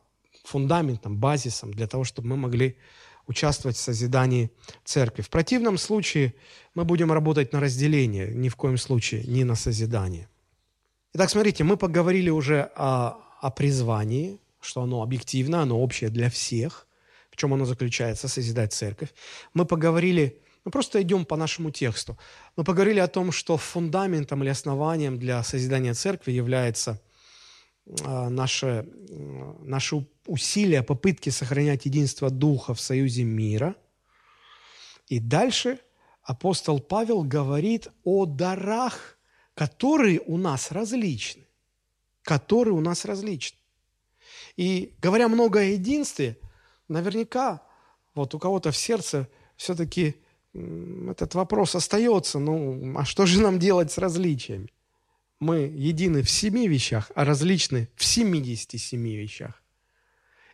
фундаментом, 0.44 1.18
базисом 1.18 1.74
для 1.74 1.88
того, 1.88 2.04
чтобы 2.04 2.30
мы 2.30 2.38
могли 2.38 2.78
участвовать 3.28 3.78
в 3.78 3.80
созидании 3.80 4.52
церкви. 4.84 5.22
В 5.22 5.30
противном 5.30 5.78
случае 5.78 6.34
мы 6.76 6.86
будем 6.86 7.12
работать 7.12 7.54
на 7.54 7.60
разделение, 7.60 8.34
ни 8.34 8.50
в 8.50 8.56
коем 8.56 8.78
случае 8.78 9.24
не 9.24 9.44
на 9.44 9.56
созидание. 9.56 10.28
Итак, 11.14 11.30
смотрите, 11.30 11.64
мы 11.64 11.78
поговорили 11.78 12.30
уже 12.30 12.72
о, 12.76 13.18
о 13.42 13.52
призвании, 13.52 14.40
что 14.60 14.82
оно 14.82 15.02
объективно, 15.02 15.62
оно 15.62 15.82
общее 15.82 16.10
для 16.10 16.30
всех, 16.30 16.88
в 17.32 17.38
чем 17.38 17.54
оно 17.54 17.66
заключается, 17.66 18.28
созидать 18.28 18.74
церковь. 18.74 19.10
Мы 19.54 19.66
поговорили, 19.66 20.42
мы 20.64 20.72
просто 20.72 21.02
идем 21.02 21.26
по 21.26 21.36
нашему 21.36 21.72
тексту, 21.72 22.18
мы 22.56 22.64
поговорили 22.64 23.00
о 23.00 23.08
том, 23.08 23.32
что 23.32 23.58
фундаментом 23.58 24.44
или 24.44 24.50
основанием 24.50 25.18
для 25.18 25.44
созидания 25.44 25.94
церкви 25.94 26.32
является 26.32 27.02
наше, 27.86 28.68
э, 28.68 29.54
наши 29.64 30.08
усилия, 30.28 30.84
попытки 30.84 31.30
сохранять 31.30 31.86
единство 31.86 32.30
Духа 32.30 32.74
в 32.74 32.80
союзе 32.80 33.24
мира. 33.24 33.76
И 35.08 35.20
дальше 35.20 35.80
апостол 36.24 36.80
Павел 36.80 37.24
говорит 37.24 37.88
о 38.04 38.26
дарах– 38.26 39.18
которые 39.62 40.20
у 40.26 40.38
нас 40.38 40.72
различны. 40.72 41.46
Которые 42.24 42.74
у 42.74 42.82
нас 42.82 43.06
различны. 43.06 43.58
И 44.58 44.96
говоря 45.02 45.28
много 45.28 45.60
о 45.60 45.64
единстве, 45.64 46.38
наверняка 46.88 47.62
вот 48.14 48.34
у 48.34 48.40
кого-то 48.40 48.72
в 48.72 48.78
сердце 48.78 49.28
все-таки 49.56 50.16
этот 50.54 51.36
вопрос 51.36 51.76
остается. 51.76 52.40
Ну, 52.40 52.98
а 52.98 53.06
что 53.06 53.26
же 53.26 53.42
нам 53.42 53.60
делать 53.60 53.92
с 53.92 53.98
различиями? 53.98 54.70
Мы 55.40 55.60
едины 55.60 56.22
в 56.22 56.30
семи 56.30 56.68
вещах, 56.68 57.12
а 57.16 57.26
различны 57.26 57.90
в 57.96 58.04
77 58.04 59.02
вещах. 59.02 59.62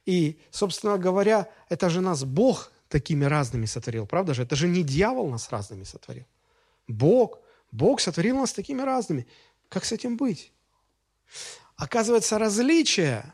И, 0.06 0.40
собственно 0.52 0.98
говоря, 0.98 1.50
это 1.70 1.90
же 1.90 2.02
нас 2.02 2.24
Бог 2.24 2.72
такими 2.88 3.26
разными 3.26 3.66
сотворил, 3.66 4.06
правда 4.06 4.34
же? 4.34 4.44
Это 4.44 4.56
же 4.56 4.68
не 4.68 4.84
дьявол 4.84 5.30
нас 5.30 5.50
разными 5.52 5.84
сотворил. 5.84 6.26
Бог 6.88 7.40
Бог 7.72 8.00
сотворил 8.00 8.38
нас 8.38 8.54
такими 8.54 8.82
разными. 8.82 9.28
Как 9.70 9.86
с 9.86 9.92
этим 9.92 10.18
быть? 10.18 10.52
Оказывается, 11.76 12.40
различия, 12.40 13.34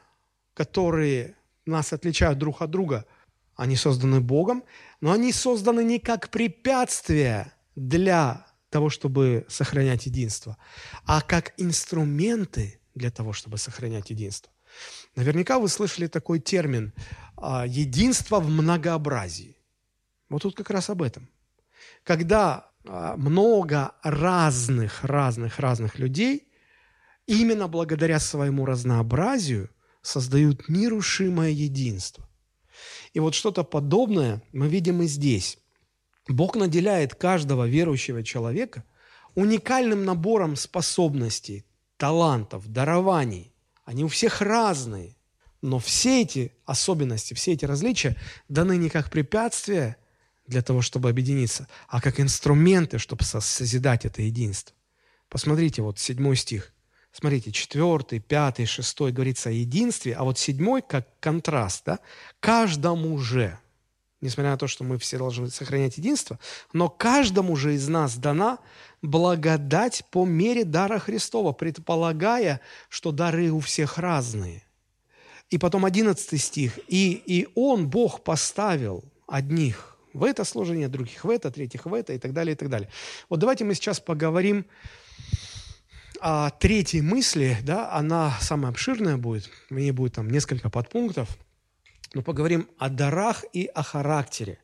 которые 0.53 1.35
нас 1.65 1.93
отличают 1.93 2.39
друг 2.39 2.61
от 2.61 2.71
друга, 2.71 3.05
они 3.55 3.75
созданы 3.75 4.19
Богом, 4.19 4.63
но 5.03 5.11
они 5.11 5.33
созданы 5.33 5.83
не 5.83 5.99
как 5.99 6.29
препятствие 6.29 7.51
для 7.75 8.47
того, 8.69 8.89
чтобы 8.89 9.45
сохранять 9.49 10.05
единство, 10.05 10.57
а 11.03 11.19
как 11.19 11.53
инструменты 11.57 12.79
для 12.95 13.11
того, 13.11 13.33
чтобы 13.33 13.57
сохранять 13.57 14.11
единство. 14.11 14.49
Наверняка 15.17 15.59
вы 15.59 15.67
слышали 15.67 16.07
такой 16.07 16.39
термин 16.39 16.93
а, 17.35 17.67
«единство 17.67 18.39
в 18.39 18.47
многообразии». 18.47 19.57
Вот 20.29 20.43
тут 20.43 20.55
как 20.55 20.69
раз 20.69 20.89
об 20.89 21.01
этом. 21.01 21.29
Когда 22.05 22.71
а, 22.87 23.17
много 23.17 23.91
разных, 24.03 25.03
разных, 25.03 25.59
разных 25.59 25.99
людей 25.99 26.47
именно 27.27 27.67
благодаря 27.67 28.21
своему 28.21 28.65
разнообразию 28.65 29.69
создают 30.01 30.69
нерушимое 30.69 31.49
единство. 31.49 32.25
И 33.13 33.19
вот 33.19 33.35
что-то 33.35 33.63
подобное 33.63 34.41
мы 34.51 34.67
видим 34.67 35.01
и 35.01 35.05
здесь. 35.05 35.59
Бог 36.27 36.55
наделяет 36.55 37.15
каждого 37.15 37.67
верующего 37.67 38.23
человека 38.23 38.83
уникальным 39.35 40.05
набором 40.05 40.55
способностей, 40.55 41.65
талантов, 41.97 42.67
дарований. 42.67 43.53
Они 43.85 44.03
у 44.03 44.07
всех 44.07 44.41
разные. 44.41 45.15
Но 45.61 45.79
все 45.79 46.21
эти 46.21 46.51
особенности, 46.65 47.33
все 47.33 47.53
эти 47.53 47.65
различия 47.65 48.17
даны 48.49 48.77
не 48.77 48.89
как 48.89 49.09
препятствия 49.09 49.97
для 50.45 50.61
того, 50.61 50.81
чтобы 50.81 51.09
объединиться, 51.09 51.69
а 51.87 52.01
как 52.01 52.19
инструменты, 52.19 52.97
чтобы 52.97 53.23
созидать 53.23 54.05
это 54.05 54.21
единство. 54.21 54.75
Посмотрите, 55.29 55.81
вот 55.81 55.99
седьмой 55.99 56.35
стих, 56.35 56.72
Смотрите, 57.13 57.51
четвертый, 57.51 58.19
пятый, 58.19 58.65
шестой 58.65 59.11
говорится 59.11 59.49
о 59.49 59.51
единстве, 59.51 60.15
а 60.15 60.23
вот 60.23 60.39
седьмой 60.39 60.81
как 60.81 61.07
контраст, 61.19 61.83
да, 61.85 61.99
каждому 62.39 63.19
же, 63.19 63.59
несмотря 64.19 64.51
на 64.51 64.57
то, 64.57 64.67
что 64.67 64.83
мы 64.83 64.97
все 64.97 65.19
должны 65.19 65.51
сохранять 65.51 65.99
единство, 65.99 66.39
но 66.73 66.89
каждому 66.89 67.55
же 67.55 67.75
из 67.75 67.87
нас 67.87 68.15
дана 68.17 68.57
благодать 69.03 70.03
по 70.09 70.25
мере 70.25 70.65
дара 70.65 70.97
Христова, 70.97 71.51
предполагая, 71.51 72.61
что 72.89 73.11
дары 73.11 73.51
у 73.51 73.59
всех 73.59 73.99
разные. 73.99 74.63
И 75.51 75.59
потом 75.59 75.85
одиннадцатый 75.85 76.39
стих. 76.39 76.79
«И, 76.87 77.11
и 77.13 77.47
Он, 77.53 77.87
Бог, 77.87 78.23
поставил 78.23 79.03
одних 79.27 79.99
в 80.13 80.23
это 80.23 80.45
служение, 80.45 80.87
других 80.87 81.23
в 81.23 81.29
это, 81.29 81.51
третьих 81.51 81.85
в 81.85 81.93
это 81.93 82.13
и 82.13 82.17
так 82.17 82.33
далее, 82.33 82.53
и 82.53 82.57
так 82.57 82.69
далее». 82.69 82.89
Вот 83.29 83.39
давайте 83.39 83.65
мы 83.65 83.75
сейчас 83.75 83.99
поговорим 83.99 84.65
о 86.25 86.51
третьей 86.51 87.01
мысли, 87.01 87.57
да, 87.63 87.91
она 87.91 88.37
самая 88.39 88.71
обширная 88.71 89.17
будет, 89.17 89.49
в 89.69 89.75
ней 89.75 89.91
будет 89.91 90.15
там 90.15 90.29
несколько 90.29 90.69
подпунктов, 90.69 91.37
но 92.13 92.21
поговорим 92.21 92.69
о 92.77 92.87
дарах 92.87 93.43
и 93.51 93.65
о 93.65 93.83
характере, 93.83 94.59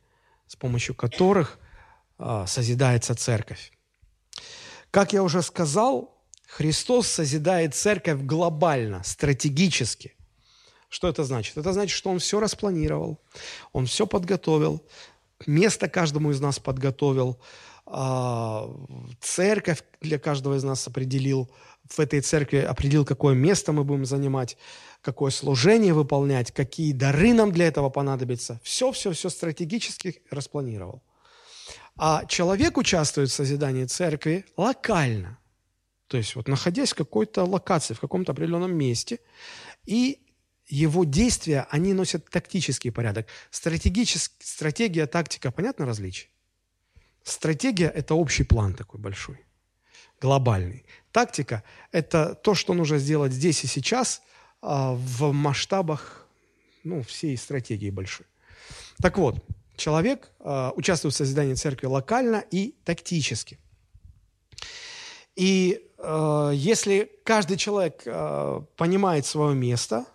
с 0.47 0.55
помощью 0.55 0.95
которых 0.95 1.59
а, 2.17 2.47
созидается 2.47 3.13
церковь. 3.13 3.73
Как 4.89 5.11
я 5.11 5.21
уже 5.21 5.41
сказал, 5.41 6.17
Христос 6.47 7.07
созидает 7.07 7.75
церковь 7.75 8.21
глобально, 8.21 9.03
стратегически. 9.03 10.15
Что 10.87 11.09
это 11.09 11.25
значит? 11.25 11.57
Это 11.57 11.73
значит, 11.73 11.97
что 11.97 12.09
Он 12.09 12.19
все 12.19 12.39
распланировал, 12.39 13.19
Он 13.73 13.85
все 13.85 14.07
подготовил, 14.07 14.81
место 15.45 15.89
каждому 15.89 16.31
из 16.31 16.39
нас 16.39 16.57
подготовил, 16.57 17.37
а, 17.37 17.59
церковь 19.21 19.83
для 20.01 20.19
каждого 20.19 20.55
из 20.55 20.63
нас 20.63 20.87
определил, 20.87 21.49
в 21.89 21.99
этой 21.99 22.21
церкви 22.21 22.57
определил, 22.57 23.03
какое 23.03 23.33
место 23.33 23.71
мы 23.71 23.83
будем 23.83 24.05
занимать, 24.05 24.57
какое 25.01 25.31
служение 25.31 25.93
выполнять, 25.93 26.51
какие 26.51 26.93
дары 26.93 27.33
нам 27.33 27.51
для 27.51 27.67
этого 27.67 27.89
понадобятся. 27.89 28.59
Все-все-все 28.63 29.29
стратегически 29.29 30.21
распланировал. 30.29 31.01
А 31.97 32.25
человек 32.25 32.77
участвует 32.77 33.29
в 33.29 33.33
созидании 33.33 33.85
церкви 33.85 34.45
локально. 34.55 35.39
То 36.07 36.17
есть 36.17 36.35
вот 36.35 36.47
находясь 36.47 36.91
в 36.91 36.95
какой-то 36.95 37.43
локации, 37.43 37.93
в 37.93 37.99
каком-то 37.99 38.31
определенном 38.31 38.75
месте, 38.75 39.19
и 39.85 40.19
его 40.67 41.03
действия, 41.03 41.67
они 41.71 41.93
носят 41.93 42.29
тактический 42.29 42.91
порядок. 42.91 43.27
Стратегический, 43.49 44.45
стратегия, 44.45 45.07
тактика, 45.07 45.51
понятно 45.51 45.85
различие? 45.85 46.29
Стратегия– 47.23 47.87
это 47.95 48.15
общий 48.15 48.43
план 48.43 48.73
такой 48.73 48.99
большой, 48.99 49.45
глобальный. 50.21 50.85
Тактика– 51.11 51.63
это 51.91 52.35
то, 52.35 52.55
что 52.55 52.73
нужно 52.73 52.97
сделать 52.97 53.33
здесь 53.33 53.63
и 53.63 53.67
сейчас 53.67 54.21
а, 54.61 54.93
в 54.93 55.31
масштабах 55.31 56.27
ну, 56.83 57.03
всей 57.03 57.37
стратегии 57.37 57.89
большой. 57.89 58.25
Так 59.01 59.17
вот, 59.17 59.43
человек 59.75 60.31
э, 60.39 60.71
участвует 60.75 61.13
в 61.13 61.17
созидании 61.17 61.53
церкви 61.53 61.87
локально 61.87 62.43
и 62.51 62.75
тактически. 62.83 63.57
И 65.35 65.81
э, 65.97 66.51
если 66.53 67.09
каждый 67.23 67.57
человек 67.57 68.03
понимает 68.75 69.25
свое 69.25 69.55
место, 69.55 70.05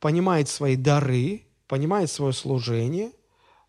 понимает 0.00 0.48
свои 0.48 0.76
дары, 0.76 1.46
понимает 1.66 2.10
свое 2.10 2.32
служение 2.32 3.12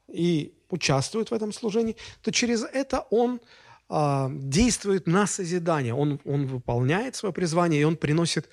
и 0.08 0.57
участвует 0.70 1.32
в 1.32 1.34
этом 1.34 1.54
служении, 1.54 1.96
то 2.22 2.32
через 2.32 2.64
это 2.64 3.06
он 3.10 3.40
э, 3.90 4.28
действует 4.32 5.08
на 5.08 5.28
созидание, 5.28 5.94
он, 5.94 6.20
он 6.26 6.48
выполняет 6.48 7.16
свое 7.16 7.34
призвание, 7.34 7.82
и 7.82 7.84
он 7.84 7.96
приносит 7.96 8.50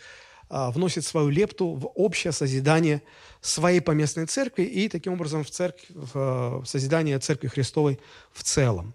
а, 0.51 0.71
вносит 0.71 1.05
свою 1.05 1.31
лепту 1.31 1.75
в 1.75 1.87
общее 1.95 2.33
созидание 2.33 3.03
своей 3.41 3.81
поместной 3.81 4.27
церкви 4.27 4.63
и 4.63 4.89
таким 4.89 5.15
образом 5.15 5.43
в, 5.43 5.51
церковь, 5.51 5.85
в 5.89 6.63
созидание 6.67 7.19
Церкви 7.19 7.49
Христовой 7.49 7.99
в 8.33 8.43
целом. 8.43 8.95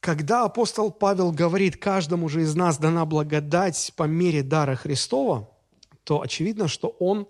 Когда 0.00 0.44
апостол 0.44 0.90
Павел 0.90 1.30
говорит, 1.30 1.76
каждому 1.76 2.28
же 2.28 2.42
из 2.42 2.54
нас 2.54 2.78
дана 2.78 3.04
благодать 3.04 3.92
по 3.96 4.04
мере 4.04 4.42
дара 4.42 4.74
Христова, 4.74 5.48
то 6.04 6.22
очевидно, 6.22 6.68
что 6.68 6.88
он 6.98 7.28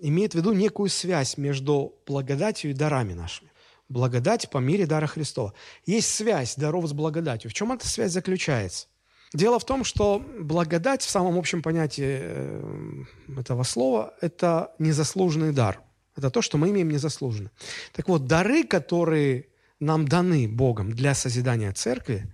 имеет 0.00 0.32
в 0.32 0.36
виду 0.36 0.52
некую 0.52 0.88
связь 0.88 1.36
между 1.36 1.94
благодатью 2.06 2.70
и 2.70 2.74
дарами 2.74 3.14
нашими. 3.14 3.50
Благодать 3.88 4.50
по 4.50 4.58
мере 4.58 4.86
дара 4.86 5.06
Христова. 5.06 5.54
Есть 5.84 6.14
связь 6.14 6.56
даров 6.56 6.86
с 6.86 6.92
благодатью. 6.92 7.50
В 7.50 7.54
чем 7.54 7.72
эта 7.72 7.86
связь 7.86 8.12
заключается? 8.12 8.88
Дело 9.32 9.58
в 9.58 9.64
том, 9.64 9.84
что 9.84 10.24
благодать 10.38 11.02
в 11.02 11.10
самом 11.10 11.38
общем 11.38 11.62
понятии 11.62 12.18
э, 12.20 13.04
этого 13.36 13.64
слова– 13.64 14.14
это 14.20 14.72
незаслуженный 14.78 15.52
дар. 15.52 15.80
Это 16.16 16.30
то, 16.30 16.42
что 16.42 16.58
мы 16.58 16.70
имеем 16.70 16.88
незаслуженно. 16.88 17.50
Так 17.92 18.08
вот, 18.08 18.26
дары, 18.26 18.64
которые 18.64 19.48
нам 19.80 20.08
даны 20.08 20.48
Богом 20.48 20.92
для 20.92 21.14
созидания 21.14 21.72
церкви, 21.72 22.32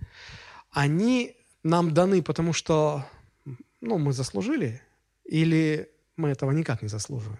они 0.71 1.35
нам 1.63 1.93
даны, 1.93 2.21
потому 2.21 2.53
что 2.53 3.05
ну, 3.81 3.97
мы 3.97 4.13
заслужили, 4.13 4.81
или 5.25 5.89
мы 6.15 6.29
этого 6.29 6.51
никак 6.51 6.81
не 6.81 6.87
заслуживаем. 6.87 7.39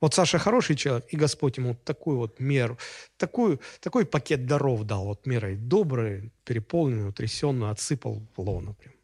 Вот 0.00 0.14
Саша 0.14 0.38
хороший 0.38 0.76
человек, 0.76 1.06
и 1.08 1.16
Господь 1.16 1.56
ему 1.56 1.74
такую 1.74 2.18
вот 2.18 2.38
меру, 2.38 2.76
такую, 3.16 3.60
такой 3.80 4.04
пакет 4.04 4.46
даров 4.46 4.84
дал, 4.84 5.04
вот 5.06 5.26
мерой 5.26 5.56
добрый, 5.56 6.32
переполненный, 6.44 7.08
утрясенную, 7.08 7.70
отсыпал 7.70 8.22
в 8.36 8.40
лоно 8.40 8.74
прям. 8.74 8.94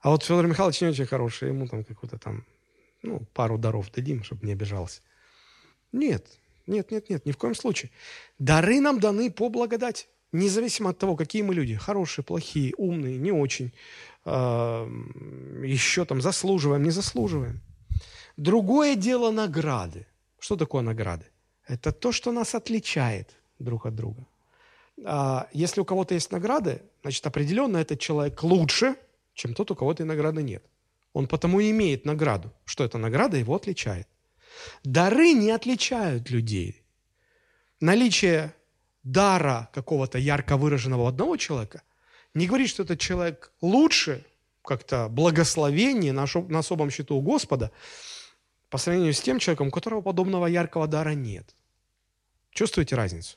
А 0.00 0.10
вот 0.10 0.24
Федор 0.24 0.46
Михайлович 0.46 0.80
не 0.80 0.88
очень 0.88 1.06
хороший, 1.06 1.48
ему 1.48 1.68
там 1.68 1.84
какую-то 1.84 2.18
там, 2.18 2.44
ну, 3.02 3.20
пару 3.34 3.58
даров 3.58 3.92
дадим, 3.92 4.24
чтобы 4.24 4.46
не 4.46 4.52
обижался. 4.52 5.02
Нет, 5.92 6.26
нет, 6.66 6.90
нет, 6.90 7.10
нет, 7.10 7.26
ни 7.26 7.32
в 7.32 7.36
коем 7.36 7.54
случае. 7.54 7.90
Дары 8.38 8.80
нам 8.80 8.98
даны 8.98 9.30
по 9.30 9.50
благодати. 9.50 10.06
Независимо 10.32 10.90
от 10.90 10.98
того, 10.98 11.14
какие 11.14 11.42
мы 11.42 11.54
люди, 11.54 11.74
хорошие, 11.74 12.24
плохие, 12.24 12.72
умные, 12.78 13.18
не 13.18 13.32
очень, 13.32 13.70
еще 14.24 16.04
там 16.06 16.22
заслуживаем, 16.22 16.82
не 16.82 16.90
заслуживаем. 16.90 17.60
Другое 18.36 18.96
дело 18.96 19.30
награды. 19.30 20.06
Что 20.38 20.56
такое 20.56 20.82
награды? 20.82 21.26
Это 21.66 21.92
то, 21.92 22.12
что 22.12 22.32
нас 22.32 22.54
отличает 22.54 23.30
друг 23.58 23.86
от 23.86 23.94
друга. 23.94 24.26
А 25.04 25.48
если 25.52 25.80
у 25.80 25.84
кого-то 25.84 26.14
есть 26.14 26.32
награды, 26.32 26.82
значит, 27.02 27.26
определенно 27.26 27.78
этот 27.78 28.00
человек 28.00 28.42
лучше, 28.42 28.96
чем 29.34 29.54
тот, 29.54 29.70
у 29.70 29.74
кого 29.74 29.92
этой 29.92 30.06
награды 30.06 30.42
нет. 30.42 30.64
Он 31.12 31.26
потому 31.26 31.60
и 31.60 31.70
имеет 31.70 32.04
награду, 32.04 32.52
что 32.64 32.84
эта 32.84 32.98
награда 32.98 33.36
его 33.36 33.54
отличает. 33.54 34.08
Дары 34.84 35.32
не 35.32 35.50
отличают 35.50 36.30
людей. 36.30 36.82
Наличие 37.80 38.54
дара 39.02 39.68
какого-то 39.72 40.18
ярко 40.18 40.56
выраженного 40.56 41.08
одного 41.08 41.36
человека 41.36 41.82
не 42.34 42.46
говорит, 42.46 42.68
что 42.68 42.82
этот 42.84 43.00
человек 43.00 43.52
лучше, 43.60 44.24
как-то 44.64 45.08
благословение 45.08 46.12
на 46.12 46.58
особом 46.58 46.90
счету 46.90 47.16
у 47.16 47.20
Господа, 47.20 47.70
по 48.72 48.78
сравнению 48.78 49.12
с 49.12 49.20
тем 49.20 49.38
человеком, 49.38 49.68
у 49.68 49.70
которого 49.70 50.00
подобного 50.00 50.46
яркого 50.46 50.86
дара 50.86 51.10
нет. 51.10 51.54
Чувствуете 52.52 52.96
разницу? 52.96 53.36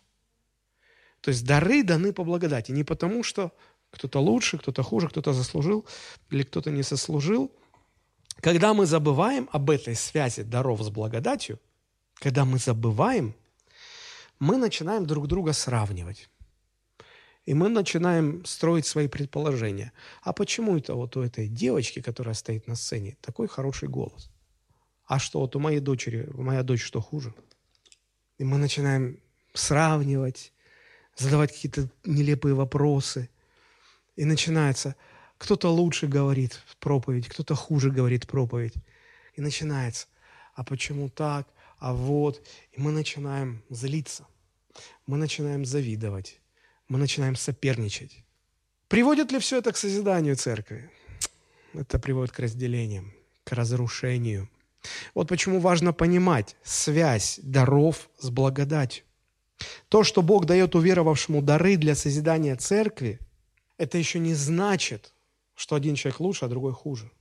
То 1.20 1.30
есть 1.30 1.46
дары 1.46 1.84
даны 1.84 2.14
по 2.14 2.24
благодати. 2.24 2.72
Не 2.72 2.86
потому, 2.86 3.22
что 3.22 3.52
кто-то 3.92 4.22
лучше, 4.22 4.58
кто-то 4.58 4.82
хуже, 4.82 5.10
кто-то 5.10 5.34
заслужил 5.34 5.86
или 6.30 6.44
кто-то 6.44 6.72
не 6.72 6.84
сослужил. 6.84 7.52
Когда 8.40 8.74
мы 8.74 8.86
забываем 8.86 9.50
об 9.52 9.70
этой 9.70 9.96
связи 9.96 10.44
даров 10.44 10.82
с 10.82 10.90
благодатью, 10.90 11.60
когда 12.14 12.46
мы 12.46 12.58
забываем, 12.58 13.36
мы 14.40 14.56
начинаем 14.56 15.06
друг 15.06 15.28
друга 15.28 15.52
сравнивать. 15.52 16.30
И 17.46 17.54
мы 17.54 17.68
начинаем 17.68 18.46
строить 18.46 18.86
свои 18.86 19.10
предположения. 19.10 19.92
А 20.22 20.32
почему 20.32 20.78
это 20.78 20.96
вот 20.96 21.18
у 21.18 21.22
этой 21.22 21.50
девочки, 21.50 22.02
которая 22.02 22.36
стоит 22.36 22.68
на 22.68 22.76
сцене, 22.76 23.18
такой 23.20 23.50
хороший 23.50 23.90
голос? 23.90 24.32
А 25.06 25.20
что, 25.20 25.40
вот 25.40 25.56
у 25.56 25.60
моей 25.60 25.80
дочери, 25.80 26.28
моя 26.34 26.64
дочь 26.64 26.84
что 26.84 27.00
хуже? 27.00 27.34
И 28.38 28.44
мы 28.44 28.58
начинаем 28.58 29.20
сравнивать, 29.54 30.52
задавать 31.16 31.54
какие-то 31.54 31.90
нелепые 32.04 32.56
вопросы. 32.56 33.30
И 34.16 34.26
начинается, 34.26 34.96
кто-то 35.38 35.70
лучше 35.70 36.08
говорит 36.08 36.60
проповедь, 36.80 37.28
кто-то 37.28 37.56
хуже 37.56 37.92
говорит 37.92 38.28
проповедь. 38.28 38.74
И 39.36 39.42
начинается, 39.42 40.08
а 40.56 40.64
почему 40.64 41.10
так, 41.10 41.48
а 41.78 41.94
вот. 41.94 42.42
И 42.72 42.82
мы 42.82 42.92
начинаем 42.92 43.62
злиться, 43.70 44.26
мы 45.06 45.18
начинаем 45.18 45.66
завидовать, 45.66 46.40
мы 46.88 46.98
начинаем 46.98 47.36
соперничать. 47.36 48.24
Приводит 48.88 49.32
ли 49.32 49.40
все 49.40 49.60
это 49.60 49.72
к 49.72 49.78
созиданию 49.78 50.36
церкви? 50.36 50.90
Это 51.74 52.00
приводит 52.00 52.34
к 52.34 52.40
разделениям, 52.40 53.14
к 53.44 53.52
разрушению– 53.52 54.50
вот 55.14 55.28
почему 55.28 55.60
важно 55.60 55.94
понимать 55.94 56.56
связь 56.64 57.40
даров 57.44 58.10
с 58.20 58.30
благодатью. 58.30 59.04
То, 59.90 60.04
что 60.04 60.22
Бог 60.22 60.46
дает 60.46 60.76
уверовавшему 60.76 61.42
дары 61.42 61.78
для 61.78 61.96
созидания 61.96 62.56
церкви, 62.56 63.20
это 63.78 63.98
еще 63.98 64.20
не 64.20 64.34
значит, 64.34 65.14
что 65.56 65.76
один 65.76 65.96
человек 65.96 66.20
лучше, 66.20 66.46
а 66.46 66.50
другой 66.50 66.74
хуже. 66.74 67.12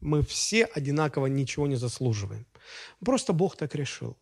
Мы 0.00 0.22
все 0.22 0.64
одинаково 0.64 1.26
ничего 1.26 1.66
не 1.66 1.76
заслуживаем. 1.76 2.46
Просто 3.04 3.32
Бог 3.32 3.56
так 3.56 3.74
решил. 3.74 4.16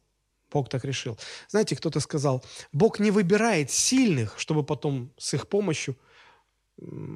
Бог 0.51 0.68
так 0.68 0.84
решил. 0.84 1.18
Знаете, 1.49 1.76
кто-то 1.76 2.01
сказал, 2.01 2.45
Бог 2.72 2.99
не 2.99 3.11
выбирает 3.11 3.70
сильных, 3.70 4.38
чтобы 4.38 4.64
потом 4.64 5.12
с 5.16 5.34
их 5.34 5.49
помощью 5.49 5.97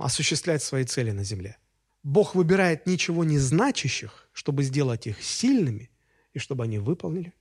осуществлять 0.01 0.63
свои 0.63 0.85
цели 0.85 1.11
на 1.11 1.25
земле. 1.25 1.57
Бог 2.05 2.35
выбирает 2.35 2.87
ничего 2.87 3.25
не 3.25 3.39
значащих, 3.39 4.29
чтобы 4.33 4.63
сделать 4.63 5.07
их 5.07 5.23
сильными, 5.23 5.91
и 6.35 6.39
чтобы 6.39 6.65
они 6.65 6.79
выполнили 6.79 7.33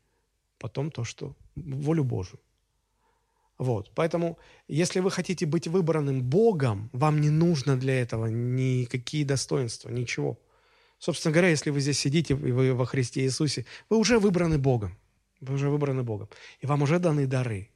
потом 0.58 0.90
то, 0.90 1.04
что 1.04 1.36
волю 1.56 2.04
Божию. 2.06 2.40
Вот. 3.58 3.92
Поэтому, 3.94 4.40
если 4.68 5.02
вы 5.02 5.12
хотите 5.12 5.46
быть 5.46 5.68
выбранным 5.68 6.24
Богом, 6.24 6.90
вам 6.94 7.20
не 7.20 7.30
нужно 7.30 7.78
для 7.78 8.02
этого 8.02 8.28
никакие 8.28 9.26
достоинства, 9.26 9.90
ничего. 9.90 10.40
Собственно 10.98 11.34
говоря, 11.34 11.50
если 11.50 11.70
вы 11.70 11.82
здесь 11.82 12.00
сидите, 12.00 12.34
и 12.34 12.52
вы 12.52 12.74
во 12.74 12.86
Христе 12.86 13.22
Иисусе, 13.22 13.66
вы 13.90 13.98
уже 13.98 14.20
выбраны 14.20 14.58
Богом. 14.58 14.98
Вы 15.42 15.56
уже 15.56 15.70
выбраны 15.70 16.04
Богом. 16.04 16.30
И 16.62 16.66
вам 16.66 16.82
уже 16.82 17.00
даны 17.00 17.28
дары. 17.28 17.70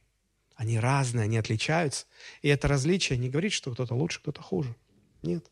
Они 0.54 0.78
разные, 0.78 1.24
они 1.24 1.36
отличаются. 1.36 2.06
И 2.40 2.48
это 2.48 2.66
различие 2.68 3.18
не 3.18 3.28
говорит, 3.28 3.52
что 3.52 3.70
кто-то 3.70 3.94
лучше, 3.94 4.20
кто-то 4.20 4.40
хуже. 4.40 4.74
Нет. 5.22 5.50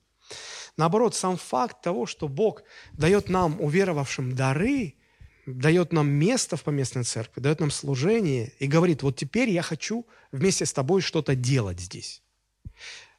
Наоборот, 0.77 1.15
сам 1.15 1.37
факт 1.37 1.83
того, 1.83 2.07
что 2.07 2.29
Бог 2.29 2.63
дает 2.93 3.29
нам, 3.29 3.61
уверовавшим, 3.61 4.35
дары, 4.35 4.95
дает 5.47 5.93
нам 5.93 6.09
место 6.09 6.57
в 6.57 6.63
поместной 6.63 7.05
церкви, 7.05 7.41
дает 7.41 7.61
нам 7.61 7.71
служение 7.71 8.53
и 8.59 8.67
говорит, 8.67 9.03
вот 9.03 9.17
теперь 9.17 9.49
я 9.49 9.63
хочу 9.63 10.07
вместе 10.33 10.67
с 10.67 10.73
тобой 10.73 11.01
что-то 11.01 11.35
делать 11.35 11.81
здесь. 11.81 12.23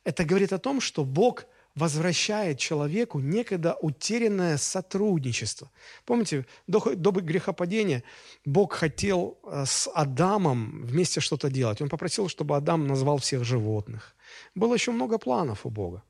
Это 0.03 0.23
говорит 0.23 0.53
о 0.53 0.59
том, 0.59 0.81
что 0.81 1.03
Бог 1.03 1.45
возвращает 1.77 2.57
человеку 2.57 3.19
некогда 3.19 3.75
утерянное 3.81 4.57
сотрудничество. 4.57 5.69
Помните, 6.05 6.45
до, 6.65 6.95
до 6.95 7.11
грехопадения 7.11 8.03
Бог 8.45 8.73
хотел 8.73 9.37
э, 9.43 9.65
с 9.65 9.87
Адамом 9.93 10.85
вместе 10.85 11.21
что-то 11.21 11.49
делать. 11.49 11.81
Он 11.81 11.89
попросил, 11.89 12.29
чтобы 12.29 12.55
Адам 12.55 12.87
назвал 12.87 13.17
всех 13.17 13.43
животных. 13.43 14.15
Было 14.55 14.73
еще 14.73 14.91
много 14.91 15.19
планов 15.19 15.65
у 15.65 15.69
Бога. 15.69 16.03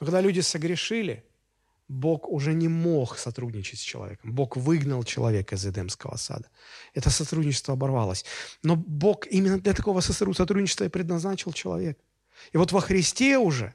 Но 0.00 0.06
когда 0.06 0.20
люди 0.20 0.40
согрешили, 0.40 1.24
Бог 1.88 2.28
уже 2.28 2.54
не 2.54 2.68
мог 2.68 3.18
сотрудничать 3.18 3.78
с 3.78 3.82
человеком. 3.82 4.32
Бог 4.32 4.56
выгнал 4.56 5.04
человека 5.04 5.56
из 5.56 5.66
Эдемского 5.66 6.16
сада. 6.16 6.48
Это 6.94 7.10
сотрудничество 7.10 7.74
оборвалось. 7.74 8.24
Но 8.62 8.76
Бог 8.76 9.26
именно 9.26 9.60
для 9.60 9.74
такого 9.74 10.00
сотрудничества 10.00 10.84
и 10.84 10.88
предназначил 10.88 11.52
человека. 11.52 12.00
И 12.52 12.56
вот 12.56 12.72
во 12.72 12.80
Христе 12.80 13.38
уже, 13.38 13.74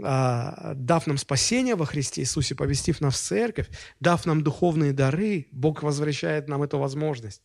а, 0.00 0.74
дав 0.74 1.06
нам 1.08 1.18
спасение 1.18 1.74
во 1.74 1.86
Христе 1.86 2.20
Иисусе, 2.20 2.54
повестив 2.54 3.00
нас 3.00 3.14
в 3.14 3.22
церковь, 3.22 3.68
дав 3.98 4.24
нам 4.24 4.42
духовные 4.42 4.92
дары, 4.92 5.48
Бог 5.50 5.82
возвращает 5.82 6.48
нам 6.48 6.62
эту 6.62 6.78
возможность. 6.78 7.42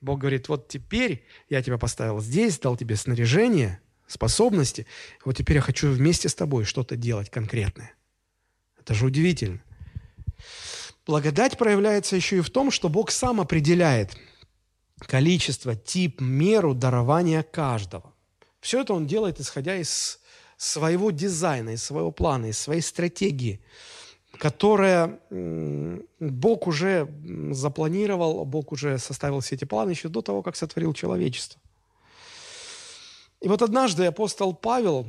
Бог 0.00 0.20
говорит, 0.20 0.48
вот 0.48 0.68
теперь 0.68 1.26
я 1.48 1.62
тебя 1.62 1.78
поставил 1.78 2.20
здесь, 2.20 2.58
дал 2.58 2.76
тебе 2.76 2.96
снаряжение, 2.96 3.80
способности, 4.14 4.86
вот 5.24 5.36
теперь 5.36 5.56
я 5.56 5.62
хочу 5.62 5.90
вместе 5.90 6.28
с 6.28 6.34
тобой 6.34 6.64
что-то 6.64 6.96
делать 6.96 7.30
конкретное. 7.30 7.94
Это 8.80 8.94
же 8.94 9.06
удивительно. 9.06 9.60
Благодать 11.06 11.58
проявляется 11.58 12.16
еще 12.16 12.38
и 12.38 12.40
в 12.40 12.50
том, 12.50 12.70
что 12.70 12.88
Бог 12.88 13.10
сам 13.10 13.40
определяет 13.40 14.16
количество, 14.98 15.74
тип, 15.74 16.20
меру 16.20 16.74
дарования 16.74 17.42
каждого. 17.42 18.14
Все 18.60 18.80
это 18.80 18.94
Он 18.94 19.06
делает, 19.06 19.40
исходя 19.40 19.76
из 19.76 20.20
своего 20.56 21.10
дизайна, 21.10 21.70
из 21.70 21.84
своего 21.84 22.10
плана, 22.10 22.46
из 22.46 22.58
своей 22.58 22.80
стратегии, 22.80 23.60
которая 24.38 25.20
Бог 26.20 26.66
уже 26.66 27.08
запланировал, 27.50 28.44
Бог 28.44 28.72
уже 28.72 28.98
составил 28.98 29.40
все 29.40 29.56
эти 29.56 29.64
планы 29.64 29.90
еще 29.90 30.08
до 30.08 30.22
того, 30.22 30.42
как 30.42 30.56
сотворил 30.56 30.94
человечество. 30.94 31.60
И 33.44 33.48
вот 33.48 33.60
однажды 33.60 34.06
апостол 34.06 34.54
Павел 34.54 35.06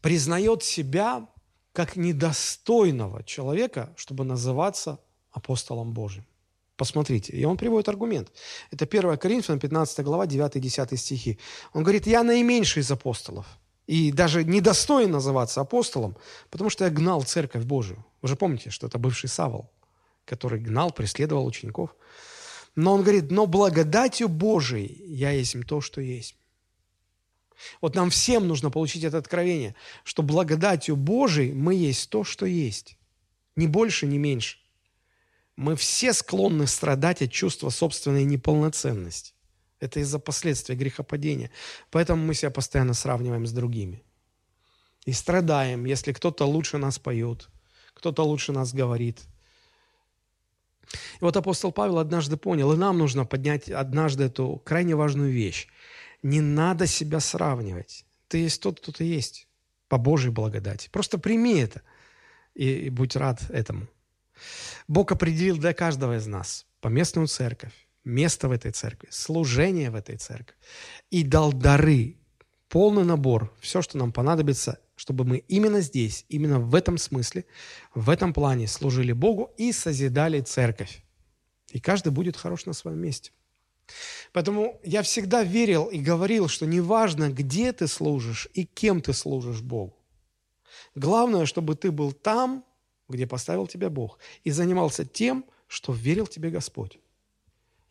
признает 0.00 0.62
себя 0.62 1.28
как 1.74 1.94
недостойного 1.94 3.22
человека, 3.22 3.92
чтобы 3.96 4.24
называться 4.24 4.98
апостолом 5.30 5.92
Божьим. 5.92 6.24
Посмотрите. 6.78 7.34
И 7.34 7.44
он 7.44 7.58
приводит 7.58 7.90
аргумент. 7.90 8.32
Это 8.70 8.86
1 8.86 9.18
Коринфянам, 9.18 9.60
15 9.60 10.00
глава, 10.04 10.24
9-10 10.24 10.96
стихи. 10.96 11.38
Он 11.74 11.82
говорит, 11.82 12.06
я 12.06 12.22
наименьший 12.22 12.80
из 12.80 12.90
апостолов. 12.90 13.46
И 13.86 14.10
даже 14.10 14.42
недостоин 14.42 15.10
называться 15.10 15.60
апостолом, 15.60 16.16
потому 16.48 16.70
что 16.70 16.84
я 16.84 16.90
гнал 16.90 17.24
церковь 17.24 17.64
Божию. 17.64 18.02
Вы 18.22 18.28
же 18.28 18.36
помните, 18.36 18.70
что 18.70 18.86
это 18.86 18.98
бывший 18.98 19.28
Савол, 19.28 19.70
который 20.24 20.60
гнал, 20.60 20.92
преследовал 20.92 21.44
учеников. 21.44 21.94
Но 22.74 22.94
он 22.94 23.02
говорит, 23.02 23.30
но 23.30 23.44
благодатью 23.44 24.30
Божией 24.30 25.04
я 25.14 25.32
есть 25.32 25.54
то, 25.66 25.82
что 25.82 26.00
есть. 26.00 26.36
Вот 27.80 27.94
нам 27.94 28.10
всем 28.10 28.46
нужно 28.46 28.70
получить 28.70 29.04
это 29.04 29.18
откровение, 29.18 29.74
что 30.04 30.22
благодатью 30.22 30.96
Божией 30.96 31.52
мы 31.52 31.74
есть 31.74 32.10
то, 32.10 32.24
что 32.24 32.46
есть. 32.46 32.98
Ни 33.56 33.66
больше, 33.66 34.06
ни 34.06 34.18
меньше. 34.18 34.58
Мы 35.56 35.74
все 35.74 36.12
склонны 36.12 36.66
страдать 36.66 37.22
от 37.22 37.32
чувства 37.32 37.70
собственной 37.70 38.24
неполноценности. 38.24 39.32
Это 39.80 40.00
из-за 40.00 40.18
последствий 40.18 40.76
грехопадения. 40.76 41.50
Поэтому 41.90 42.24
мы 42.24 42.34
себя 42.34 42.50
постоянно 42.50 42.94
сравниваем 42.94 43.46
с 43.46 43.52
другими. 43.52 44.02
И 45.06 45.12
страдаем, 45.12 45.84
если 45.84 46.12
кто-то 46.12 46.44
лучше 46.44 46.78
нас 46.78 46.98
поет, 46.98 47.48
кто-то 47.94 48.22
лучше 48.22 48.52
нас 48.52 48.74
говорит. 48.74 49.22
И 50.92 51.24
вот 51.24 51.36
апостол 51.36 51.72
Павел 51.72 51.98
однажды 51.98 52.36
понял, 52.36 52.72
и 52.72 52.76
нам 52.76 52.98
нужно 52.98 53.24
поднять 53.24 53.68
однажды 53.70 54.24
эту 54.24 54.60
крайне 54.64 54.94
важную 54.94 55.32
вещь. 55.32 55.68
Не 56.26 56.40
надо 56.40 56.88
себя 56.88 57.20
сравнивать. 57.20 58.04
Ты 58.26 58.38
есть 58.38 58.60
тот, 58.60 58.80
кто 58.80 58.90
ты 58.90 59.04
есть. 59.04 59.46
По 59.86 59.96
Божьей 59.96 60.32
благодати. 60.32 60.88
Просто 60.90 61.18
прими 61.18 61.60
это 61.60 61.82
и, 62.52 62.86
и 62.86 62.90
будь 62.90 63.14
рад 63.14 63.48
этому. 63.50 63.86
Бог 64.88 65.12
определил 65.12 65.56
для 65.56 65.72
каждого 65.72 66.16
из 66.16 66.26
нас 66.26 66.66
поместную 66.80 67.28
церковь, 67.28 67.72
место 68.02 68.48
в 68.48 68.50
этой 68.50 68.72
церкви, 68.72 69.06
служение 69.12 69.92
в 69.92 69.94
этой 69.94 70.16
церкви. 70.16 70.56
И 71.10 71.22
дал 71.22 71.52
дары, 71.52 72.16
полный 72.68 73.04
набор, 73.04 73.56
все, 73.60 73.80
что 73.80 73.96
нам 73.96 74.12
понадобится, 74.12 74.80
чтобы 74.96 75.24
мы 75.24 75.44
именно 75.46 75.80
здесь, 75.80 76.24
именно 76.28 76.58
в 76.58 76.74
этом 76.74 76.98
смысле, 76.98 77.44
в 77.94 78.10
этом 78.10 78.34
плане 78.34 78.66
служили 78.66 79.12
Богу 79.12 79.52
и 79.58 79.70
созидали 79.70 80.40
церковь. 80.40 81.04
И 81.70 81.78
каждый 81.78 82.10
будет 82.10 82.36
хорош 82.36 82.66
на 82.66 82.72
своем 82.72 82.98
месте. 82.98 83.30
Поэтому 84.32 84.80
я 84.84 85.02
всегда 85.02 85.42
верил 85.42 85.86
и 85.86 85.98
говорил, 85.98 86.48
что 86.48 86.66
неважно, 86.66 87.30
где 87.30 87.72
ты 87.72 87.86
служишь 87.86 88.48
и 88.54 88.64
кем 88.64 89.00
ты 89.00 89.12
служишь 89.12 89.62
Богу. 89.62 89.96
Главное, 90.94 91.46
чтобы 91.46 91.74
ты 91.74 91.90
был 91.90 92.12
там, 92.12 92.64
где 93.08 93.26
поставил 93.26 93.66
тебя 93.66 93.90
Бог, 93.90 94.18
и 94.44 94.50
занимался 94.50 95.04
тем, 95.04 95.44
что 95.68 95.92
верил 95.92 96.26
тебе 96.26 96.50
Господь. 96.50 96.98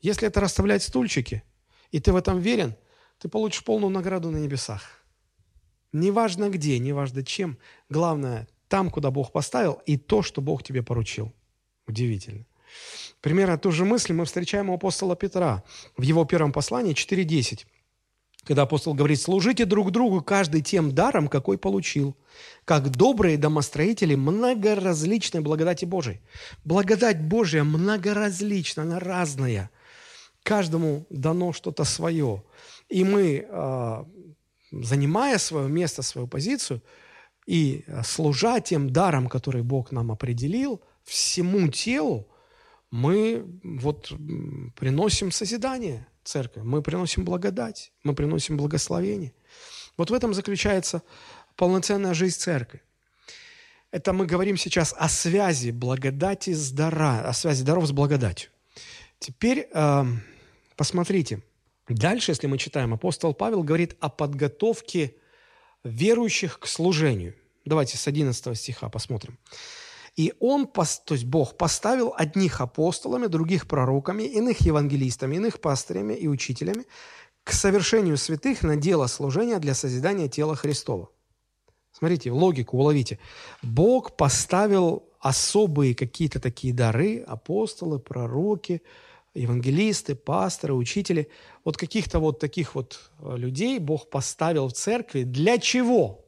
Если 0.01 0.27
это 0.27 0.39
расставлять 0.39 0.83
стульчики, 0.83 1.43
и 1.91 1.99
ты 1.99 2.11
в 2.11 2.15
этом 2.15 2.39
верен, 2.39 2.75
ты 3.19 3.29
получишь 3.29 3.63
полную 3.63 3.91
награду 3.91 4.29
на 4.29 4.37
небесах. 4.37 5.03
Неважно 5.93 6.49
где, 6.49 6.77
неважно 6.77 7.23
чем, 7.23 7.57
главное 7.89 8.47
там, 8.67 8.89
куда 8.89 9.11
Бог 9.11 9.31
поставил, 9.31 9.81
и 9.85 9.97
то, 9.97 10.21
что 10.21 10.41
Бог 10.41 10.63
тебе 10.63 10.83
поручил. 10.83 11.33
Удивительно. 11.87 12.45
Примерно 13.21 13.57
ту 13.57 13.71
же 13.71 13.85
мысль 13.85 14.13
мы 14.13 14.25
встречаем 14.25 14.69
у 14.69 14.75
апостола 14.75 15.15
Петра 15.15 15.63
в 15.97 16.03
его 16.03 16.25
первом 16.25 16.51
послании 16.51 16.93
4.10, 16.93 17.65
когда 18.43 18.61
апостол 18.63 18.93
говорит, 18.93 19.19
«Служите 19.19 19.65
друг 19.65 19.91
другу 19.91 20.21
каждый 20.21 20.61
тем 20.61 20.93
даром, 20.93 21.27
какой 21.27 21.57
получил, 21.57 22.15
как 22.65 22.89
добрые 22.91 23.37
домостроители 23.37 24.13
многоразличной 24.13 25.41
благодати 25.41 25.85
Божией». 25.85 26.21
Благодать 26.63 27.19
Божия 27.19 27.63
многоразлична, 27.63 28.83
она 28.83 28.99
разная. 28.99 29.71
Каждому 30.43 31.07
дано 31.09 31.51
что-то 31.53 31.83
свое. 31.83 32.43
И 32.89 33.03
мы, 33.03 33.47
а, 33.49 34.05
занимая 34.71 35.39
свое 35.39 35.67
место, 35.67 36.03
свою 36.03 36.27
позицию, 36.27 36.83
и 37.47 37.83
служа 38.03 38.59
тем 38.59 38.91
даром, 38.91 39.29
который 39.29 39.63
Бог 39.63 39.91
нам 39.91 40.11
определил, 40.11 40.81
всему 41.03 41.67
телу, 41.69 42.27
мы 42.95 43.45
вот 43.61 44.13
приносим 44.77 45.29
созидание 45.29 46.07
церкви, 46.23 46.61
мы 46.61 46.81
приносим 46.81 47.25
благодать, 47.25 47.91
мы 48.03 48.15
приносим 48.15 48.55
благословение. 48.55 49.33
Вот 49.97 50.11
в 50.11 50.13
этом 50.13 50.33
заключается 50.33 51.01
полноценная 51.57 52.13
жизнь 52.13 52.39
церкви. 52.39 52.81
Это 53.91 54.13
мы 54.13 54.25
говорим 54.25 54.55
сейчас 54.55 54.95
о 54.97 55.09
связи 55.09 55.71
благодати 55.71 56.53
с 56.53 56.71
дара, 56.71 57.27
о 57.27 57.33
связи 57.33 57.65
даров 57.65 57.85
с 57.85 57.91
благодатью. 57.91 58.49
Теперь 59.19 59.67
э, 59.73 60.05
посмотрите. 60.77 61.41
Дальше, 61.89 62.31
если 62.31 62.47
мы 62.47 62.57
читаем, 62.57 62.93
апостол 62.93 63.33
Павел 63.33 63.61
говорит 63.61 63.97
о 63.99 64.07
подготовке 64.07 65.15
верующих 65.83 66.59
к 66.59 66.65
служению. 66.65 67.35
Давайте 67.65 67.97
с 67.97 68.07
11 68.07 68.57
стиха 68.57 68.87
посмотрим. 68.87 69.37
И 70.15 70.33
он, 70.39 70.67
то 70.67 71.13
есть 71.13 71.25
Бог, 71.25 71.57
поставил 71.57 72.13
одних 72.15 72.61
апостолами, 72.61 73.27
других 73.27 73.67
пророками, 73.67 74.23
иных 74.23 74.61
евангелистами, 74.61 75.35
иных 75.35 75.59
пастырями 75.59 76.13
и 76.13 76.27
учителями 76.27 76.85
к 77.43 77.51
совершению 77.51 78.17
святых 78.17 78.63
на 78.63 78.77
дело 78.77 79.07
служения 79.07 79.59
для 79.59 79.75
созидания 79.75 80.29
тела 80.29 80.55
Христова. 80.55 81.09
Смотрите, 81.91 82.31
логику 82.31 82.77
уловите. 82.77 83.19
Бог 83.61 84.15
поставил 84.15 85.03
особые 85.19 85.95
какие-то 85.95 86.39
такие 86.39 86.73
дары, 86.73 87.19
апостолы, 87.19 87.99
пророки, 87.99 88.81
евангелисты, 89.33 90.15
пасторы, 90.15 90.73
учители. 90.73 91.29
Вот 91.65 91.77
каких-то 91.77 92.19
вот 92.19 92.39
таких 92.39 92.73
вот 92.75 93.11
э, 93.19 93.35
людей 93.37 93.79
Бог 93.79 94.09
поставил 94.09 94.69
в 94.69 94.73
церкви. 94.73 95.23
Для 95.23 95.57
чего? 95.57 96.25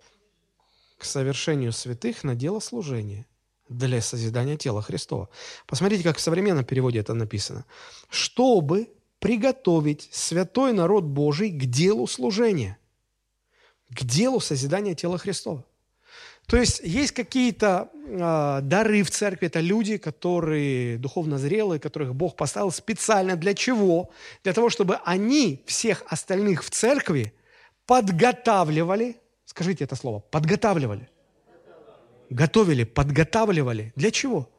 К 0.97 1.05
совершению 1.05 1.71
святых 1.71 2.23
на 2.23 2.35
дело 2.35 2.59
служения– 2.59 3.25
для 3.69 4.01
созидания 4.01 4.57
тела 4.57 4.81
Христова. 4.81 5.29
Посмотрите, 5.65 6.03
как 6.03 6.17
в 6.17 6.21
современном 6.21 6.65
переводе 6.65 6.99
это 6.99 7.13
написано. 7.13 7.65
Чтобы 8.09 8.89
приготовить 9.19 10.09
святой 10.11 10.73
народ 10.73 11.03
Божий 11.03 11.49
к 11.49 11.65
делу 11.65 12.07
служения, 12.07 12.77
к 13.89 14.03
делу 14.03 14.39
созидания 14.39 14.95
тела 14.95 15.17
Христова. 15.17 15.63
То 16.47 16.55
есть 16.55 16.79
есть 16.81 17.11
какие-то 17.11 17.89
э, 17.93 18.59
дары 18.61 19.03
в 19.03 19.11
церкви, 19.11 19.47
это 19.47 19.59
люди, 19.59 19.97
которые 19.97 20.97
духовно 20.97 21.37
зрелые, 21.37 21.79
которых 21.79 22.15
Бог 22.15 22.37
поставил 22.37 22.71
специально 22.71 23.35
для 23.35 23.53
чего? 23.53 24.11
Для 24.43 24.53
того, 24.53 24.69
чтобы 24.69 24.99
они 25.03 25.61
всех 25.65 26.03
остальных 26.07 26.63
в 26.63 26.69
церкви 26.69 27.33
подготавливали, 27.85 29.17
скажите 29.43 29.83
это 29.83 29.97
слово, 29.97 30.19
подготавливали, 30.19 31.09
готовили, 32.29 32.83
подготавливали. 32.83 33.93
Для 33.95 34.11
чего? 34.11 34.49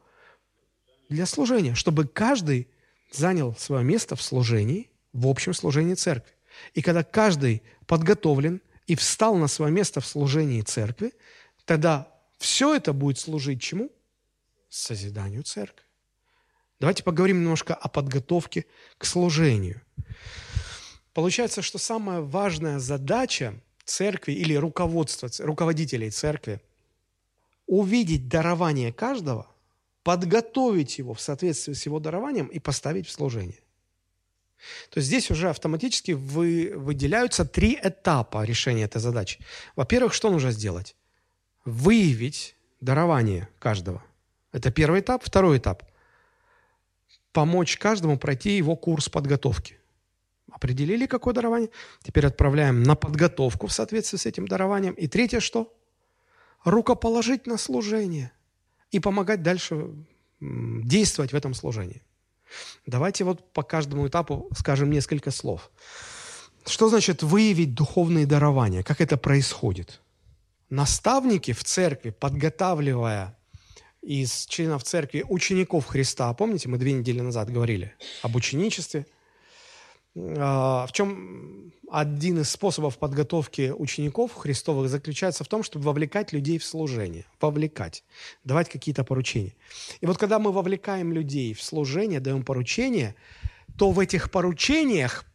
Для 1.09 1.25
служения, 1.25 1.75
чтобы 1.75 2.07
каждый 2.07 2.67
занял 3.11 3.55
свое 3.55 3.83
место 3.83 4.15
в 4.15 4.21
служении, 4.21 4.89
в 5.13 5.27
общем 5.27 5.53
служении 5.53 5.95
церкви. 5.95 6.33
И 6.73 6.81
когда 6.81 7.03
каждый 7.03 7.63
подготовлен 7.87 8.61
и 8.87 8.95
встал 8.95 9.35
на 9.35 9.47
свое 9.47 9.71
место 9.71 10.01
в 10.01 10.05
служении 10.05 10.61
церкви, 10.61 11.13
тогда 11.65 12.07
все 12.37 12.75
это 12.75 12.93
будет 12.93 13.17
служить 13.19 13.61
чему? 13.61 13.91
Созиданию 14.69 15.43
церкви. 15.43 15.85
Давайте 16.79 17.03
поговорим 17.03 17.41
немножко 17.41 17.73
о 17.73 17.87
подготовке 17.89 18.65
к 18.97 19.05
служению. 19.05 19.81
Получается, 21.13 21.61
что 21.61 21.77
самая 21.77 22.21
важная 22.21 22.79
задача 22.79 23.59
церкви 23.83 24.33
или 24.33 24.53
руководства, 24.53 25.29
руководителей 25.39 26.11
церкви– 26.11 26.61
увидеть 27.69 28.27
дарование 28.27 28.91
каждого– 28.91 29.47
подготовить 30.03 30.97
его 30.97 31.13
в 31.13 31.21
соответствии 31.21 31.73
с 31.73 31.85
его 31.85 31.99
дарованием 31.99 32.47
и 32.47 32.59
поставить 32.59 33.07
в 33.07 33.11
служение. 33.11 33.59
То 34.89 34.97
есть 34.97 35.07
здесь 35.07 35.29
уже 35.29 35.49
автоматически 35.49 36.13
вы, 36.13 36.73
выделяются 36.75 37.45
три 37.45 37.79
этапа 37.81 38.43
решения 38.43 38.83
этой 38.83 38.99
задачи. 38.99 39.39
Во-первых, 39.75 40.13
что 40.13 40.31
нужно 40.31 40.51
сделать? 40.51 40.95
Выявить 41.63 42.55
дарование 42.81 43.47
каждого. 43.59 44.03
Это 44.51 44.71
первый 44.71 45.01
этап. 45.01 45.23
Второй 45.23 45.59
этап– 45.59 45.83
помочь 47.31 47.77
каждому 47.77 48.17
пройти 48.17 48.57
его 48.57 48.75
курс 48.75 49.09
подготовки. 49.09 49.77
Определили, 50.51 51.05
какое 51.05 51.35
дарование? 51.35 51.69
Теперь 52.01 52.25
отправляем 52.25 52.81
на 52.81 52.95
подготовку 52.95 53.67
в 53.67 53.71
соответствии 53.71 54.17
с 54.17 54.25
этим 54.25 54.47
дарованием. 54.47 54.93
И 54.95 55.07
третье 55.07 55.39
что? 55.39 55.71
Рукоположить 56.63 57.47
на 57.47 57.57
служение– 57.57 58.31
и 58.91 58.99
помогать 58.99 59.41
дальше 59.41 59.89
действовать 60.39 61.31
в 61.31 61.35
этом 61.35 61.53
служении. 61.53 62.01
Давайте 62.85 63.23
вот 63.23 63.53
по 63.53 63.61
каждому 63.61 64.07
этапу 64.07 64.49
скажем 64.57 64.89
несколько 64.89 65.31
слов. 65.31 65.69
Что 66.65 66.89
значит 66.89 67.23
выявить 67.23 67.73
духовные 67.75 68.25
дарования? 68.25 68.83
Как 68.83 69.01
это 69.01 69.17
происходит? 69.17 70.01
Наставники 70.69 71.53
в 71.53 71.63
церкви, 71.63 72.11
подготавливая 72.11 73.37
из 74.01 74.45
членов 74.45 74.83
церкви 74.83 75.25
учеников 75.27 75.85
Христа, 75.85 76.33
помните, 76.33 76.69
мы 76.69 76.77
две 76.77 76.93
недели 76.93 77.21
назад 77.21 77.51
говорили 77.51 77.93
об 78.21 78.35
ученичестве– 78.35 79.05
в 80.15 80.89
чем 80.91 81.71
один 81.91 82.39
из 82.39 82.49
способов 82.49 82.97
подготовки 82.97 83.73
учеников 83.75 84.33
Христовых 84.35 84.89
заключается 84.89 85.43
в 85.43 85.47
том, 85.47 85.63
чтобы 85.63 85.85
вовлекать 85.85 86.33
людей 86.33 86.57
в 86.57 86.65
служение, 86.65 87.25
вовлекать, 87.41 88.03
давать 88.43 88.69
какие-то 88.69 89.03
поручения. 89.03 89.55
И 90.01 90.05
вот 90.05 90.17
когда 90.17 90.39
мы 90.39 90.51
вовлекаем 90.51 91.13
людей 91.13 91.53
в 91.53 91.61
служение, 91.61 92.19
даем 92.19 92.43
поручения, 92.43 93.15
то 93.77 93.91
в 93.91 93.99
этих 93.99 94.29
поручениях, 94.29 95.25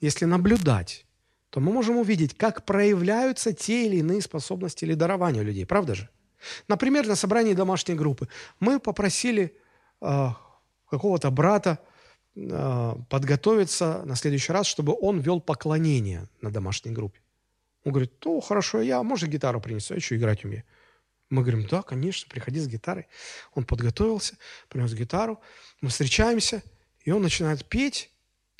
если 0.00 0.24
наблюдать, 0.24 1.04
то 1.50 1.60
мы 1.60 1.72
можем 1.72 1.96
увидеть, 1.96 2.36
как 2.36 2.64
проявляются 2.64 3.52
те 3.52 3.86
или 3.86 3.96
иные 3.96 4.20
способности 4.20 4.84
или 4.84 4.94
дарования 4.94 5.42
у 5.42 5.44
людей, 5.44 5.66
правда 5.66 5.94
же? 5.94 6.08
Например, 6.68 7.06
на 7.06 7.14
собрании 7.14 7.54
домашней 7.54 7.94
группы 7.94 8.28
мы 8.60 8.78
попросили 8.78 9.56
э, 10.00 10.28
какого-то 10.90 11.30
брата, 11.30 11.78
а, 11.80 11.95
подготовиться 12.36 14.02
на 14.04 14.14
следующий 14.14 14.52
раз, 14.52 14.66
чтобы 14.66 14.96
он 15.00 15.20
вел 15.20 15.40
поклонение 15.40 16.28
на 16.42 16.50
домашней 16.50 16.92
группе. 16.92 17.20
Он 17.84 17.92
говорит, 17.92 18.12
о, 18.26 18.40
хорошо, 18.40 18.82
я, 18.82 19.02
может, 19.02 19.30
гитару 19.30 19.60
принесу, 19.60 19.94
я 19.94 19.96
еще 19.96 20.16
играть 20.16 20.44
умею. 20.44 20.64
Мы 21.30 21.42
говорим, 21.42 21.66
да, 21.66 21.82
конечно, 21.82 22.28
приходи 22.28 22.60
с 22.60 22.68
гитарой. 22.68 23.06
Он 23.54 23.64
подготовился, 23.64 24.36
принес 24.68 24.92
гитару, 24.92 25.40
мы 25.80 25.88
встречаемся, 25.88 26.62
и 27.04 27.10
он 27.10 27.22
начинает 27.22 27.64
петь, 27.64 28.10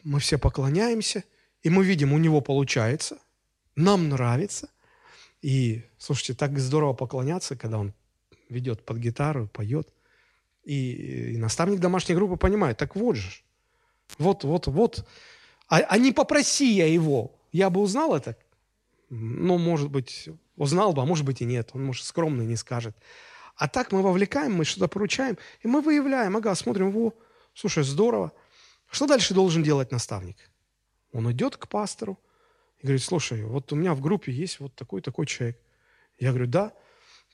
мы 0.05 0.20
все 0.20 0.39
поклоняемся, 0.39 1.24
и 1.62 1.68
мы 1.68 1.85
видим, 1.85 2.12
у 2.12 2.18
него 2.18 2.41
получается, 2.41 3.18
нам 3.74 4.09
нравится. 4.09 4.70
И, 5.43 5.83
слушайте, 5.99 6.35
так 6.35 6.59
здорово 6.59 6.95
поклоняться, 6.95 7.57
когда 7.57 7.79
он 7.79 7.93
ведет 8.49 8.85
под 8.85 8.99
гитару, 8.99 9.49
поет. 9.49 9.93
И, 10.64 11.33
и 11.35 11.37
наставник 11.37 11.79
домашней 11.79 12.14
группы 12.14 12.37
понимает, 12.37 12.79
так 12.79 12.97
вот 12.97 13.16
же, 13.16 13.43
вот, 14.18 14.44
вот, 14.44 14.66
вот. 14.66 15.07
А, 15.68 15.78
а 15.78 15.98
не 15.98 16.12
попроси 16.12 16.72
я 16.72 16.86
его. 16.86 17.34
Я 17.52 17.70
бы 17.70 17.80
узнал 17.80 18.14
это. 18.14 18.36
Ну, 19.09 19.59
может 19.59 19.90
быть, 19.90 20.28
узнал 20.57 20.92
бы, 20.92 21.02
а 21.02 21.04
может 21.04 21.24
быть 21.24 21.40
и 21.40 21.44
нет. 21.44 21.70
Он, 21.72 21.84
может, 21.84 22.04
скромный 22.04 22.46
не 22.46 22.57
скажет. 22.57 22.96
А 23.57 23.68
так 23.68 23.92
мы 23.92 24.02
вовлекаем, 24.02 24.52
мы 24.52 24.64
что-то 24.64 24.88
поручаем, 24.88 25.38
и 25.62 25.68
мы 25.68 25.80
выявляем, 25.80 26.36
ага, 26.36 26.54
смотрим, 26.54 26.90
во, 26.90 27.14
слушай, 27.54 27.84
здорово. 27.84 28.32
Что 28.90 29.07
дальше 29.07 29.32
должен 29.32 29.62
делать 29.62 29.90
наставник? 29.90 30.36
Он 31.12 31.30
идет 31.32 31.57
к 31.57 31.66
пастору 31.68 32.18
и 32.78 32.82
говорит, 32.82 33.02
слушай, 33.02 33.42
вот 33.44 33.72
у 33.72 33.76
меня 33.76 33.94
в 33.94 34.00
группе 34.00 34.30
есть 34.30 34.61
вот 34.61 34.74
такой-такой 34.74 35.26
человек. 35.26 35.59
Я 36.18 36.30
говорю, 36.30 36.46
да. 36.46 36.72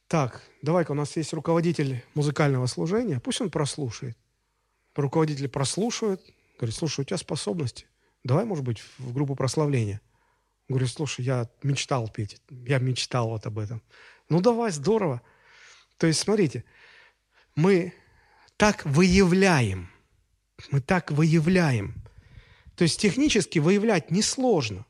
Так, 0.06 0.42
давай-ка 0.62 0.92
у 0.92 0.94
нас 0.94 1.16
есть 1.16 1.32
руководитель 1.32 2.04
музыкального 2.14 2.66
служения, 2.66 3.18
пусть 3.18 3.40
он 3.40 3.50
прослушает. 3.50 4.16
Руководитель 4.94 5.48
прослушивает, 5.48 6.22
Говорит, 6.58 6.74
слушай, 6.74 7.00
у 7.00 7.04
тебя 7.04 7.16
способности. 7.16 7.86
Давай, 8.24 8.44
может 8.44 8.64
быть, 8.64 8.82
в 8.98 9.12
группу 9.12 9.34
прославления. 9.34 10.00
Говорю, 10.68 10.86
слушай, 10.86 11.24
я 11.24 11.50
мечтал 11.62 12.08
петь. 12.08 12.40
Я 12.50 12.78
мечтал 12.78 13.28
вот 13.28 13.46
об 13.46 13.58
этом. 13.58 13.82
Ну, 14.28 14.40
давай, 14.40 14.70
здорово. 14.70 15.22
То 15.98 16.06
есть, 16.06 16.20
смотрите, 16.20 16.64
мы 17.54 17.92
так 18.56 18.84
выявляем. 18.86 19.90
Мы 20.70 20.80
так 20.80 21.10
выявляем. 21.10 22.02
То 22.76 22.84
есть 22.84 23.00
технически 23.00 23.58
выявлять 23.58 24.10
несложно. 24.10 24.86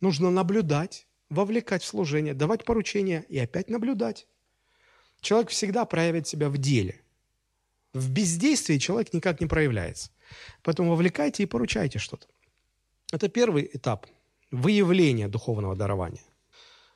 Нужно 0.00 0.30
наблюдать, 0.30 1.06
вовлекать 1.30 1.82
в 1.82 1.86
служение, 1.86 2.34
давать 2.34 2.64
поручения 2.64 3.24
и 3.28 3.38
опять 3.38 3.70
наблюдать. 3.70 4.26
Человек 5.20 5.50
всегда 5.50 5.84
проявит 5.84 6.26
себя 6.26 6.48
в 6.48 6.58
деле. 6.58 7.03
В 7.94 8.10
бездействии 8.10 8.78
человек 8.78 9.14
никак 9.14 9.40
не 9.40 9.46
проявляется. 9.46 10.10
Поэтому 10.62 10.90
вовлекайте 10.90 11.44
и 11.44 11.46
поручайте 11.46 11.98
что-то. 11.98 12.26
Это 13.12 13.28
первый 13.28 13.70
этап 13.72 14.06
выявления 14.50 15.28
духовного 15.28 15.76
дарования. 15.76 16.22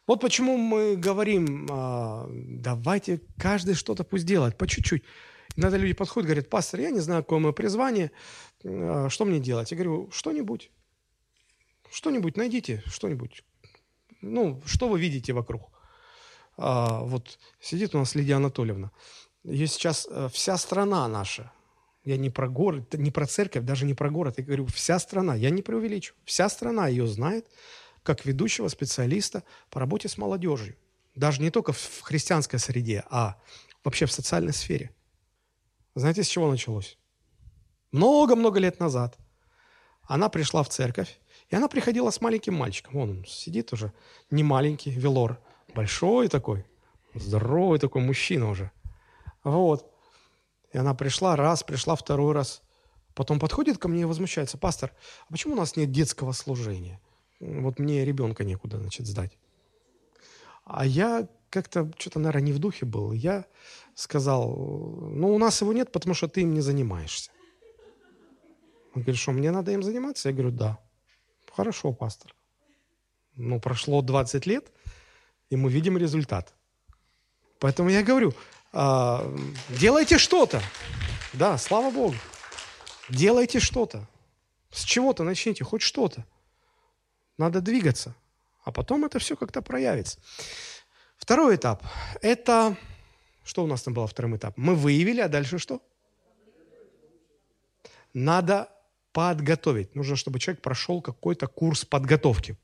Вот 0.09 0.21
почему 0.21 0.57
мы 0.57 0.97
говорим, 0.97 1.69
а, 1.71 2.27
давайте 2.31 3.21
каждый 3.37 3.75
что-то 3.75 4.05
пусть 4.05 4.27
делает, 4.27 4.57
по 4.57 4.67
чуть-чуть. 4.67 5.05
Иногда 5.55 5.77
люди 5.77 5.93
подходят, 5.93 6.27
говорят, 6.27 6.49
пастор, 6.49 6.81
я 6.81 6.91
не 6.91 7.01
знаю, 7.01 7.23
какое 7.23 7.39
мое 7.39 7.53
призвание, 7.53 8.11
а, 8.65 9.09
что 9.09 9.25
мне 9.25 9.39
делать? 9.39 9.71
Я 9.71 9.77
говорю, 9.77 10.11
что-нибудь, 10.11 10.71
что-нибудь 11.91 12.37
найдите, 12.37 12.83
что-нибудь. 12.87 13.45
Ну, 14.21 14.63
что 14.65 14.89
вы 14.89 14.99
видите 14.99 15.33
вокруг? 15.33 15.71
А, 16.57 17.03
вот 17.03 17.39
сидит 17.61 17.95
у 17.95 17.99
нас 17.99 18.15
Лидия 18.15 18.35
Анатольевна. 18.35 18.91
Ее 19.45 19.67
сейчас 19.67 20.07
э, 20.11 20.29
вся 20.33 20.57
страна 20.57 21.07
наша 21.09 21.53
я 22.09 22.17
не 22.17 22.31
про 22.31 22.49
город, 22.49 22.95
не 22.95 23.11
про 23.11 23.27
церковь, 23.27 23.65
даже 23.65 23.85
не 23.85 23.95
про 23.95 24.11
город. 24.11 24.39
Я 24.39 24.45
говорю, 24.45 24.67
вся 24.67 24.99
страна. 24.99 25.35
Я 25.35 25.51
не 25.51 25.63
преувеличу. 25.63 26.15
Вся 26.25 26.49
страна 26.49 26.89
ее 26.89 27.07
знает 27.07 27.47
как 28.03 28.25
ведущего 28.25 28.69
специалиста 28.69 29.43
по 29.69 29.81
работе 29.81 30.09
с 30.09 30.17
молодежью. 30.17 30.77
Даже 31.15 31.43
не 31.43 31.51
только 31.51 31.73
в 31.73 32.01
христианской 32.01 32.59
среде, 32.59 33.05
а 33.11 33.37
вообще 33.85 34.07
в 34.07 34.13
социальной 34.13 34.55
сфере. 34.55 34.95
Знаете, 35.95 36.23
с 36.23 36.29
чего 36.29 36.51
началось? 36.51 36.97
Много-много 37.93 38.59
лет 38.59 38.81
назад 38.81 39.19
она 40.03 40.31
пришла 40.31 40.63
в 40.63 40.71
церковь, 40.71 41.21
и 41.51 41.57
она 41.57 41.69
приходила 41.69 42.11
с 42.11 42.23
маленьким 42.23 42.55
мальчиком. 42.55 42.95
Вон 42.95 43.11
он 43.11 43.25
сидит 43.27 43.73
уже, 43.75 43.93
не 44.31 44.43
маленький, 44.43 44.91
велор, 44.91 45.39
большой 45.75 46.29
такой, 46.29 46.65
здоровый 47.15 47.79
такой 47.79 48.01
мужчина 48.01 48.49
уже. 48.49 48.71
Вот. 49.49 49.91
И 50.73 50.79
она 50.79 50.95
пришла 50.95 51.37
раз, 51.37 51.63
пришла 51.63 51.97
второй 51.97 52.33
раз. 52.33 52.63
Потом 53.15 53.41
подходит 53.41 53.79
ко 53.79 53.89
мне 53.89 54.03
и 54.03 54.05
возмущается. 54.05 54.59
Пастор, 54.59 54.93
а 55.29 55.33
почему 55.33 55.55
у 55.55 55.57
нас 55.57 55.77
нет 55.77 55.91
детского 55.91 56.33
служения? 56.33 57.01
Вот 57.41 57.79
мне 57.79 58.05
ребенка 58.05 58.45
некуда, 58.45 58.79
значит, 58.79 59.07
сдать. 59.07 59.39
А 60.65 60.85
я 60.85 61.29
как-то 61.51 61.91
что-то, 61.99 62.19
наверное, 62.19 62.43
не 62.43 62.53
в 62.53 62.59
духе 62.59 62.85
был. 62.85 63.13
Я 63.13 63.47
сказал, 63.95 64.55
ну, 64.55 65.35
у 65.35 65.39
нас 65.39 65.61
его 65.63 65.73
нет, 65.73 65.91
потому 65.93 66.15
что 66.15 66.29
ты 66.29 66.43
им 66.43 66.53
не 66.53 66.61
занимаешься. 66.61 67.31
Он 68.95 69.03
говорит, 69.03 69.21
что 69.21 69.33
мне 69.33 69.51
надо 69.51 69.73
им 69.73 69.83
заниматься? 69.83 70.29
Я 70.29 70.35
говорю, 70.35 70.51
да. 70.51 70.79
Хорошо, 71.53 71.93
пастор. 71.93 72.35
Ну, 73.35 73.61
прошло 73.61 74.03
20 74.03 74.47
лет, 74.47 74.71
и 75.51 75.57
мы 75.57 75.71
видим 75.71 75.97
результат. 75.97 76.55
Поэтому 77.61 77.89
я 77.89 78.03
говорю, 78.03 78.35
а, 78.73 79.35
делайте 79.69 80.19
что-то. 80.19 80.63
Да, 81.33 81.59
слава 81.59 81.91
Богу. 81.91 82.15
Делайте 83.09 83.61
что-то. 83.61 84.07
С 84.71 84.83
чего-то 84.83 85.25
начните, 85.25 85.65
хоть 85.65 85.83
что-то. 85.83 86.25
Надо 87.39 87.61
двигаться. 87.61 88.15
А 88.65 88.73
потом 88.73 89.05
это 89.05 89.19
все 89.19 89.37
как-то 89.37 89.63
проявится. 89.63 90.19
Второй 91.17 91.57
этап– 91.57 91.83
это... 92.23 92.77
Что 93.45 93.65
у 93.65 93.67
нас 93.67 93.83
там 93.83 93.95
было 93.95 94.07
вторым 94.07 94.37
этапом? 94.37 94.63
Мы 94.63 94.75
выявили, 94.75 95.21
а 95.21 95.29
дальше 95.29 95.59
что? 95.59 95.81
Надо 98.13 98.69
подготовить. 99.13 99.95
Нужно, 99.95 100.17
чтобы 100.17 100.39
человек 100.39 100.61
прошел 100.61 101.01
какой-то 101.01 101.47
курс 101.47 101.85
подготовки. 101.85 102.57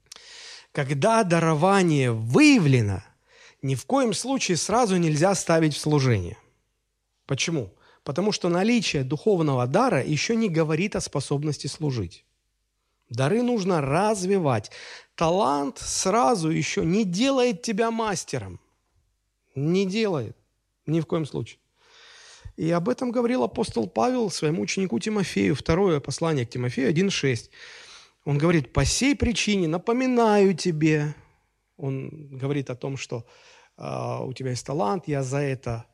Когда 0.72 1.22
дарование 1.22 2.12
выявлено, 2.12 3.02
ни 3.64 3.74
в 3.76 3.86
коем 3.86 4.12
случае 4.12 4.58
сразу 4.58 4.98
нельзя 4.98 5.34
ставить 5.34 5.74
в 5.74 5.80
служение. 5.80 6.36
Почему? 7.24 7.72
Потому 8.02 8.30
что 8.30 8.50
наличие 8.50 9.04
духовного 9.04 9.66
дара 9.66 10.04
еще 10.04 10.36
не 10.36 10.50
говорит 10.50 10.94
о 10.96 11.00
способности 11.00 11.66
служить. 11.66 12.26
Дары 13.08 13.42
нужно 13.42 13.80
развивать. 13.80 14.70
Талант 15.14 15.78
сразу 15.78 16.50
еще 16.50 16.84
не 16.84 17.04
делает 17.06 17.62
тебя 17.62 17.90
мастером. 17.90 18.60
Не 19.54 19.86
делает. 19.86 20.36
Ни 20.84 21.00
в 21.00 21.06
коем 21.06 21.24
случае. 21.24 21.58
И 22.58 22.70
об 22.70 22.90
этом 22.90 23.12
говорил 23.12 23.44
апостол 23.44 23.88
Павел 23.88 24.28
своему 24.28 24.60
ученику 24.60 24.98
Тимофею. 24.98 25.54
Второе 25.54 26.00
послание 26.00 26.44
к 26.44 26.50
Тимофею 26.50 26.92
1.6. 26.92 27.48
Он 28.26 28.36
говорит, 28.36 28.74
по 28.74 28.84
сей 28.84 29.16
причине 29.16 29.68
напоминаю 29.68 30.54
тебе. 30.54 31.14
Он 31.78 32.10
говорит 32.30 32.68
о 32.68 32.76
том, 32.76 32.98
что 32.98 33.26
у 33.76 34.32
тебя 34.32 34.50
есть 34.50 34.66
талант, 34.66 35.08
я 35.08 35.22
за 35.22 35.38
это 35.38 35.86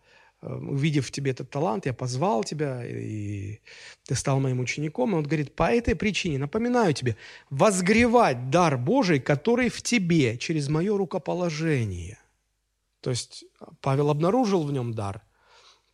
Э, 0.42 0.54
увидев 0.54 1.06
в 1.06 1.10
тебе 1.10 1.32
этот 1.32 1.50
талант, 1.50 1.86
я 1.86 1.92
позвал 1.92 2.44
тебя, 2.44 2.84
и 2.86 3.60
ты 4.06 4.14
стал 4.14 4.40
моим 4.40 4.60
учеником. 4.60 5.12
И 5.12 5.14
он 5.18 5.24
говорит, 5.24 5.54
по 5.54 5.70
этой 5.70 5.94
причине 5.94 6.38
напоминаю 6.38 6.94
тебе, 6.94 7.16
возгревать 7.50 8.50
дар 8.50 8.78
Божий, 8.78 9.20
который 9.20 9.68
в 9.68 9.82
тебе 9.82 10.38
через 10.38 10.68
мое 10.68 10.96
рукоположение. 10.96 12.18
То 13.00 13.10
есть 13.10 13.44
Павел 13.80 14.10
обнаружил 14.10 14.62
в 14.62 14.72
нем 14.72 14.94
дар, 14.94 15.22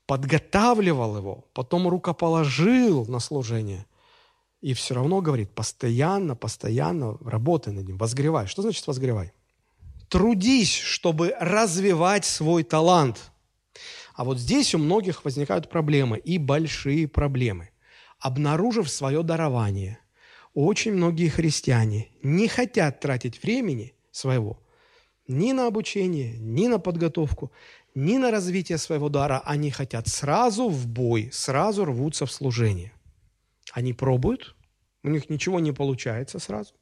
подготавливал 0.07 1.17
его, 1.17 1.45
потом 1.53 1.89
рукоположил 1.89 3.07
на 3.07 3.21
служение. 3.21 3.87
И 4.61 4.75
все 4.75 4.95
равно 4.95 5.21
говорит, 5.21 5.51
постоянно, 5.55 6.35
постоянно 6.35 7.19
работай 7.21 7.73
над 7.73 7.87
ним, 7.87 7.99
возгревай. 7.99 8.47
Что 8.47 8.63
значит 8.63 8.87
возгревай? 8.87 9.33
Трудись, 10.09 10.75
чтобы 10.75 11.35
развивать 11.39 12.25
свой 12.25 12.63
талант– 12.63 13.31
а 14.17 14.25
вот 14.25 14.39
здесь 14.39 14.75
у 14.75 14.79
многих 14.79 15.25
возникают 15.25 15.69
проблемы, 15.69 16.17
и 16.17 16.39
большие 16.39 17.07
проблемы. 17.07 17.69
Обнаружив 18.19 18.89
свое 18.89 19.23
дарование, 19.23 19.99
очень 20.55 20.95
многие 20.95 21.29
христиане 21.29 22.09
не 22.23 22.49
хотят 22.49 22.99
тратить 23.01 23.43
времени 23.43 23.95
своего 24.11 24.59
ни 25.29 25.53
на 25.53 25.67
обучение, 25.67 26.39
ни 26.39 26.67
на 26.67 26.79
подготовку, 26.79 27.53
ни 27.95 28.17
на 28.17 28.31
развитие 28.31 28.79
своего 28.79 29.11
дара. 29.11 29.43
Они 29.45 29.71
хотят 29.71 30.09
сразу 30.09 30.69
в 30.69 30.87
бой, 30.87 31.29
сразу 31.33 31.85
рвутся 31.85 32.25
в 32.25 32.33
служение. 32.33 32.93
Они 33.73 33.93
пробуют, 33.93 34.57
у 35.03 35.11
них 35.11 35.29
ничего 35.29 35.61
не 35.61 35.73
получается 35.73 36.39
сразу. 36.39 36.73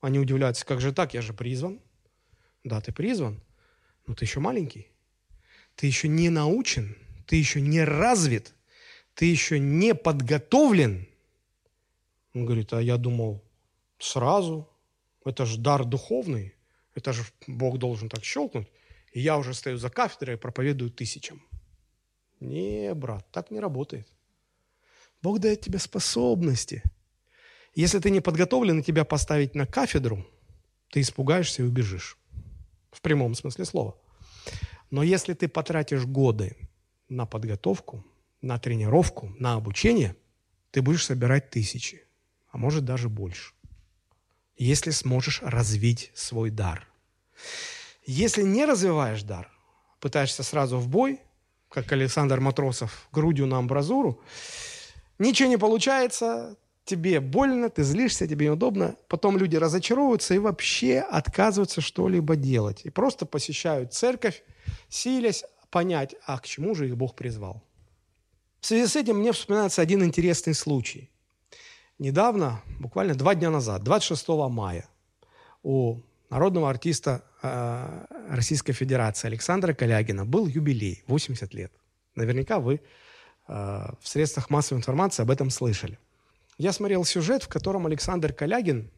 Они 0.00 0.20
удивляются, 0.20 0.64
как 0.64 0.80
же 0.80 0.92
так, 0.92 1.14
я 1.14 1.22
же 1.22 1.32
призван. 1.32 1.80
Да, 2.64 2.80
ты 2.80 2.92
призван, 2.92 3.40
но 4.06 4.14
ты 4.14 4.24
еще 4.24 4.40
маленький 4.40 4.88
ты 5.76 5.86
еще 5.86 6.08
не 6.08 6.30
научен, 6.30 6.96
ты 7.26 7.36
еще 7.36 7.60
не 7.60 7.82
развит, 7.84 8.54
ты 9.14 9.26
еще 9.26 9.58
не 9.58 9.94
подготовлен. 9.94 11.06
Он 12.34 12.44
говорит, 12.46 12.72
а 12.72 12.80
я 12.80 12.96
думал, 12.96 13.42
сразу, 13.98 14.68
это 15.24 15.46
же 15.46 15.58
дар 15.58 15.84
духовный, 15.84 16.54
это 16.94 17.12
же 17.12 17.24
Бог 17.46 17.78
должен 17.78 18.08
так 18.08 18.24
щелкнуть, 18.24 18.68
и 19.12 19.20
я 19.20 19.38
уже 19.38 19.54
стою 19.54 19.78
за 19.78 19.90
кафедрой 19.90 20.34
и 20.34 20.38
проповедую 20.38 20.90
тысячам. 20.90 21.42
Не, 22.40 22.92
брат, 22.94 23.26
так 23.30 23.50
не 23.50 23.60
работает. 23.60 24.06
Бог 25.22 25.38
дает 25.38 25.60
тебе 25.60 25.78
способности. 25.78 26.82
Если 27.74 27.98
ты 27.98 28.10
не 28.10 28.20
подготовлен, 28.20 28.82
тебя 28.82 29.04
поставить 29.04 29.54
на 29.54 29.66
кафедру, 29.66 30.26
ты 30.90 31.00
испугаешься 31.00 31.62
и 31.62 31.66
убежишь. 31.66 32.18
В 32.94 33.00
прямом 33.00 33.34
смысле 33.34 33.64
слова. 33.64 33.96
Но 34.90 35.02
если 35.02 35.34
ты 35.34 35.48
потратишь 35.48 36.04
годы 36.04 36.56
на 37.08 37.26
подготовку, 37.26 38.04
на 38.40 38.58
тренировку, 38.58 39.34
на 39.38 39.54
обучение, 39.54 40.16
ты 40.70 40.82
будешь 40.82 41.04
собирать 41.04 41.50
тысячи, 41.50 42.06
а 42.50 42.58
может 42.58 42.84
даже 42.84 43.08
больше. 43.08 43.52
Если 44.56 44.90
сможешь 44.90 45.42
развить 45.42 46.12
свой 46.14 46.50
дар. 46.50 46.86
Если 48.06 48.42
не 48.42 48.64
развиваешь 48.66 49.22
дар, 49.22 49.50
пытаешься 49.98 50.42
сразу 50.42 50.78
в 50.78 50.88
бой, 50.88 51.20
как 51.68 51.90
Александр 51.90 52.38
Матросов, 52.38 53.08
грудью 53.10 53.46
на 53.46 53.58
амбразуру, 53.58 54.22
ничего 55.18 55.48
не 55.48 55.56
получается, 55.56 56.56
тебе 56.84 57.20
больно, 57.20 57.70
ты 57.70 57.82
злишься, 57.82 58.26
тебе 58.28 58.46
неудобно, 58.46 58.96
потом 59.08 59.38
люди 59.38 59.56
разочаровываются 59.56 60.34
и 60.34 60.38
вообще 60.38 60.98
отказываются 61.00 61.80
что-либо 61.80 62.36
делать. 62.36 62.82
И 62.84 62.90
просто 62.90 63.26
посещают 63.26 63.92
церковь, 63.92 64.42
силясь 64.88 65.44
понять, 65.70 66.14
а 66.26 66.38
к 66.38 66.46
чему 66.46 66.74
же 66.74 66.86
их 66.86 66.96
Бог 66.96 67.14
призвал. 67.14 67.62
В 68.60 68.66
связи 68.66 68.86
с 68.86 68.96
этим 68.96 69.18
мне 69.18 69.32
вспоминается 69.32 69.82
один 69.82 70.02
интересный 70.04 70.54
случай. 70.54 71.10
Недавно, 71.98 72.62
буквально 72.80 73.14
два 73.14 73.34
дня 73.34 73.50
назад, 73.50 73.82
26 73.82 74.28
мая, 74.50 74.88
у 75.62 76.00
народного 76.30 76.70
артиста 76.70 77.24
э, 77.42 78.06
Российской 78.28 78.72
Федерации 78.72 79.28
Александра 79.28 79.74
Калягина 79.74 80.24
был 80.24 80.46
юбилей, 80.46 81.02
80 81.06 81.54
лет. 81.54 81.72
Наверняка 82.14 82.58
вы 82.58 82.74
э, 82.74 82.80
в 83.48 84.08
средствах 84.08 84.50
массовой 84.50 84.78
информации 84.78 85.22
об 85.22 85.30
этом 85.30 85.50
слышали. 85.50 85.98
Я 86.58 86.72
смотрел 86.72 87.04
сюжет, 87.04 87.42
в 87.42 87.48
котором 87.48 87.86
Александр 87.86 88.32
Калягин, 88.32 88.90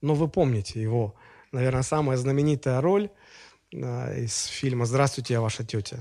ну 0.00 0.14
вы 0.14 0.28
помните 0.28 0.80
его, 0.80 1.14
наверное, 1.52 1.82
самая 1.82 2.16
знаменитая 2.16 2.80
роль– 2.80 3.10
из 3.70 4.46
фильма 4.46 4.86
«Здравствуйте, 4.86 5.34
я 5.34 5.40
ваша 5.40 5.64
тетя». 5.64 5.98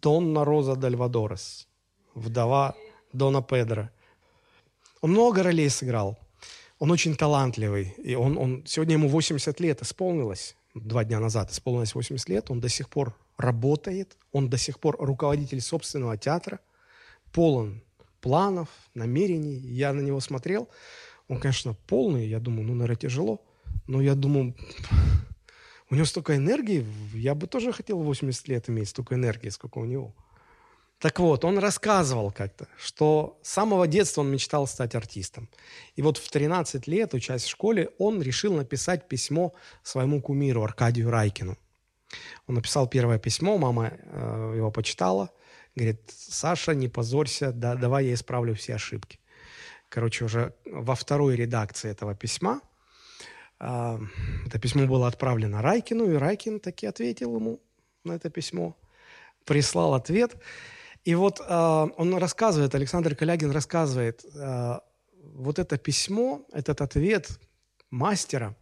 Донна 0.00 0.44
Роза 0.44 0.76
Дальвадорес, 0.76 1.66
вдова 2.14 2.76
Дона 3.12 3.42
Педро. 3.42 3.90
Он 5.00 5.10
много 5.10 5.42
ролей 5.42 5.70
сыграл. 5.70 6.18
Он 6.78 6.92
очень 6.92 7.16
талантливый. 7.16 7.94
И 7.98 8.14
он, 8.14 8.38
он, 8.38 8.64
сегодня 8.64 8.94
ему 8.94 9.08
80 9.08 9.58
лет 9.58 9.82
исполнилось, 9.82 10.54
два 10.74 11.02
дня 11.02 11.18
назад 11.18 11.50
исполнилось 11.50 11.96
80 11.96 12.28
лет. 12.28 12.50
Он 12.50 12.60
до 12.60 12.68
сих 12.68 12.88
пор 12.88 13.16
работает, 13.36 14.16
он 14.30 14.48
до 14.48 14.56
сих 14.56 14.78
пор 14.78 14.96
руководитель 15.00 15.60
собственного 15.60 16.16
театра, 16.16 16.60
полон 17.32 17.82
планов, 18.28 18.68
намерений. 18.94 19.56
Я 19.56 19.94
на 19.94 20.02
него 20.02 20.20
смотрел. 20.20 20.68
Он, 21.28 21.40
конечно, 21.40 21.74
полный. 21.86 22.28
Я 22.28 22.40
думаю, 22.40 22.66
ну, 22.66 22.74
наверное, 22.74 22.96
тяжело. 22.96 23.40
Но 23.86 24.02
я 24.02 24.14
думаю, 24.14 24.54
у 25.90 25.94
него 25.94 26.04
столько 26.04 26.36
энергии, 26.36 26.84
я 27.14 27.34
бы 27.34 27.46
тоже 27.46 27.72
хотел 27.72 27.98
80 28.02 28.48
лет 28.48 28.68
иметь 28.68 28.90
столько 28.90 29.14
энергии, 29.14 29.48
сколько 29.48 29.78
у 29.78 29.86
него. 29.86 30.14
Так 30.98 31.20
вот, 31.20 31.44
он 31.44 31.58
рассказывал 31.58 32.30
как-то, 32.30 32.66
что 32.76 33.38
с 33.42 33.48
самого 33.50 33.86
детства 33.86 34.20
он 34.20 34.30
мечтал 34.30 34.66
стать 34.66 34.94
артистом. 34.94 35.48
И 35.96 36.02
вот 36.02 36.18
в 36.18 36.30
13 36.30 36.86
лет, 36.86 37.14
учась 37.14 37.44
в 37.44 37.48
школе, 37.48 37.88
он 37.98 38.20
решил 38.20 38.52
написать 38.52 39.08
письмо 39.08 39.54
своему 39.82 40.20
кумиру 40.20 40.62
Аркадию 40.62 41.10
Райкину. 41.10 41.56
Он 42.46 42.54
написал 42.56 42.88
первое 42.88 43.18
письмо, 43.18 43.56
мама 43.56 43.92
э, 43.94 44.54
его 44.56 44.70
почитала, 44.70 45.30
Говорит, 45.78 46.02
Саша, 46.10 46.74
не 46.74 46.88
позорься, 46.88 47.52
да, 47.52 47.74
давай 47.76 48.06
я 48.06 48.14
исправлю 48.14 48.54
все 48.54 48.74
ошибки. 48.74 49.18
Короче, 49.88 50.24
уже 50.24 50.54
во 50.66 50.94
второй 50.94 51.36
редакции 51.36 51.90
этого 51.90 52.14
письма 52.14 52.60
э, 53.60 53.98
это 54.46 54.58
письмо 54.58 54.86
было 54.86 55.06
отправлено 55.06 55.62
Райкину, 55.62 56.10
и 56.10 56.16
Райкин 56.16 56.60
таки 56.60 56.86
ответил 56.86 57.36
ему 57.36 57.60
на 58.04 58.12
это 58.12 58.28
письмо, 58.28 58.76
прислал 59.44 59.94
ответ. 59.94 60.36
И 61.04 61.14
вот 61.14 61.40
э, 61.40 61.86
он 61.96 62.14
рассказывает, 62.16 62.74
Александр 62.74 63.14
Калягин 63.14 63.50
рассказывает, 63.50 64.24
э, 64.34 64.78
вот 65.34 65.58
это 65.58 65.78
письмо, 65.78 66.44
этот 66.52 66.80
ответ 66.80 67.38
мастера 67.90 68.56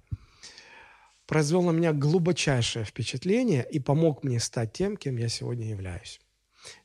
произвел 1.27 1.63
на 1.63 1.71
меня 1.71 1.93
глубочайшее 1.93 2.85
впечатление 2.85 3.67
и 3.69 3.81
помог 3.81 4.23
мне 4.23 4.39
стать 4.39 4.73
тем, 4.73 4.97
кем 4.97 5.17
я 5.17 5.29
сегодня 5.29 5.69
являюсь. 5.69 6.21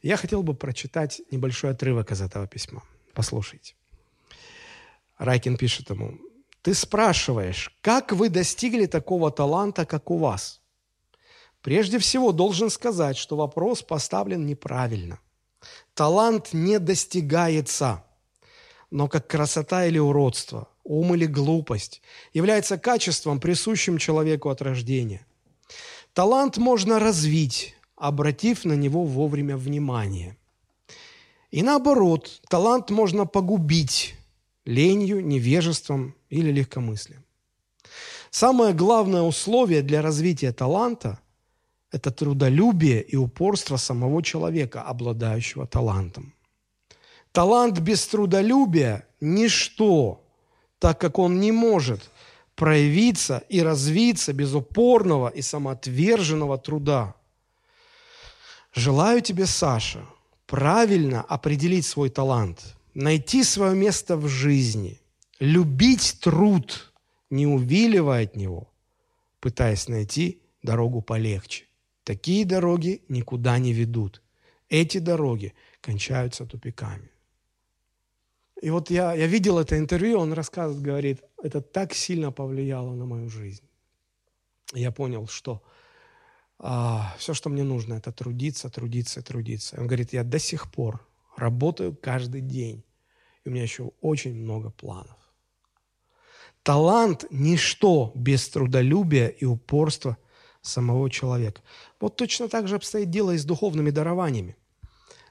Я 0.01 0.17
хотел 0.17 0.43
бы 0.43 0.53
прочитать 0.53 1.21
небольшой 1.31 1.71
отрывок 1.71 2.11
из 2.11 2.21
этого 2.21 2.47
письма. 2.47 2.83
Послушайте. 3.13 3.75
Райкин 5.17 5.57
пишет 5.57 5.89
ему, 5.89 6.17
«Ты 6.61 6.73
спрашиваешь, 6.73 7.75
как 7.81 8.11
вы 8.11 8.29
достигли 8.29 8.85
такого 8.85 9.31
таланта, 9.31 9.85
как 9.85 10.11
у 10.11 10.17
вас?» 10.17 10.61
Прежде 11.61 11.99
всего, 11.99 12.31
должен 12.31 12.69
сказать, 12.69 13.17
что 13.17 13.35
вопрос 13.35 13.83
поставлен 13.83 14.45
неправильно. 14.45 15.19
Талант 15.93 16.53
не 16.53 16.79
достигается, 16.79 18.03
но 18.89 19.07
как 19.07 19.27
красота 19.27 19.85
или 19.85 19.99
уродство, 19.99 20.69
ум 20.83 21.13
или 21.13 21.27
глупость 21.27 22.01
является 22.33 22.77
качеством, 22.79 23.39
присущим 23.39 23.99
человеку 23.99 24.49
от 24.49 24.61
рождения. 24.61 25.25
Талант 26.13 26.57
можно 26.57 26.99
развить, 26.99 27.75
обратив 28.01 28.65
на 28.65 28.73
него 28.73 29.05
вовремя 29.05 29.57
внимание. 29.57 30.35
И 31.51 31.61
наоборот, 31.61 32.41
талант 32.49 32.89
можно 32.89 33.27
погубить 33.27 34.15
ленью, 34.65 35.23
невежеством 35.23 36.15
или 36.29 36.51
легкомыслием. 36.51 37.23
Самое 38.31 38.73
главное 38.73 39.21
условие 39.21 39.83
для 39.83 40.01
развития 40.01 40.51
таланта– 40.51 41.19
это 41.91 42.09
трудолюбие 42.11 43.03
и 43.03 43.17
упорство 43.17 43.77
самого 43.77 44.23
человека, 44.23 44.81
обладающего 44.81 45.67
талантом. 45.67 46.33
Талант 47.31 47.79
без 47.79 48.07
трудолюбия– 48.07 49.05
ничто, 49.21 50.23
так 50.79 50.99
как 50.99 51.19
он 51.19 51.39
не 51.39 51.51
может 51.51 52.09
проявиться 52.55 53.43
и 53.49 53.61
развиться 53.61 54.33
без 54.33 54.55
упорного 54.55 55.27
и 55.29 55.43
самоотверженного 55.43 56.57
труда– 56.57 57.13
Желаю 58.73 59.21
тебе, 59.21 59.45
Саша, 59.45 60.05
правильно 60.45 61.21
определить 61.21 61.85
свой 61.85 62.09
талант, 62.09 62.75
найти 62.93 63.43
свое 63.43 63.75
место 63.75 64.15
в 64.15 64.27
жизни, 64.27 65.01
любить 65.39 66.19
труд, 66.21 66.93
не 67.29 67.47
увиливая 67.47 68.23
от 68.23 68.35
него, 68.35 68.69
пытаясь 69.39 69.89
найти 69.89 70.41
дорогу 70.63 71.01
полегче. 71.01 71.65
Такие 72.03 72.45
дороги 72.45 73.01
никуда 73.09 73.59
не 73.59 73.73
ведут. 73.73 74.21
Эти 74.69 74.99
дороги 74.99 75.53
кончаются 75.81 76.45
тупиками. 76.45 77.09
И 78.61 78.69
вот 78.69 78.89
я, 78.89 79.13
я 79.13 79.27
видел 79.27 79.59
это 79.59 79.77
интервью, 79.77 80.19
он 80.19 80.33
рассказывает, 80.33 80.81
говорит, 80.81 81.23
это 81.43 81.61
так 81.61 81.93
сильно 81.93 82.31
повлияло 82.31 82.93
на 82.93 83.05
мою 83.05 83.29
жизнь. 83.29 83.63
Я 84.73 84.91
понял, 84.91 85.27
что 85.27 85.61
а, 86.63 87.15
все, 87.17 87.33
что 87.33 87.49
мне 87.49 87.63
нужно, 87.63 87.95
это 87.95 88.11
трудиться, 88.11 88.69
трудиться, 88.69 89.23
трудиться. 89.23 89.79
Он 89.79 89.87
говорит, 89.87 90.13
я 90.13 90.23
до 90.23 90.37
сих 90.37 90.71
пор 90.71 91.03
работаю 91.35 91.97
каждый 91.99 92.41
день, 92.41 92.83
и 93.43 93.49
у 93.49 93.51
меня 93.51 93.63
еще 93.63 93.91
очень 93.99 94.35
много 94.35 94.69
планов. 94.69 95.17
Талант– 96.61 97.25
ничто 97.31 98.11
без 98.13 98.47
трудолюбия 98.47 99.27
и 99.27 99.43
упорства 99.43 100.17
самого 100.61 101.09
человека. 101.09 101.61
Вот 101.99 102.15
точно 102.15 102.47
так 102.47 102.67
же 102.67 102.75
обстоит 102.75 103.09
дело 103.09 103.31
и 103.31 103.39
с 103.39 103.45
духовными 103.45 103.89
дарованиями. 103.89 104.55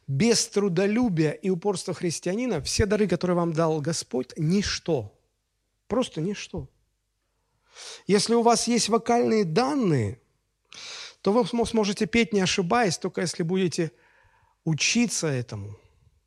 Без 0.08 0.48
трудолюбия 0.48 1.30
и 1.30 1.48
упорства 1.48 1.94
христианина 1.94 2.60
все 2.60 2.86
дары, 2.86 3.06
которые 3.06 3.36
вам 3.36 3.52
дал 3.52 3.80
Господь, 3.80 4.32
ничто. 4.36 5.16
Просто 5.86 6.20
ничто. 6.20 6.68
Если 8.08 8.34
у 8.34 8.42
вас 8.42 8.66
есть 8.66 8.88
вокальные 8.88 9.44
данные, 9.44 10.20
то 11.22 11.32
вы 11.32 11.46
сможете 11.66 12.06
петь, 12.06 12.32
не 12.32 12.40
ошибаясь, 12.40 12.98
только 12.98 13.20
если 13.20 13.42
будете 13.42 13.92
учиться 14.64 15.26
этому 15.26 15.76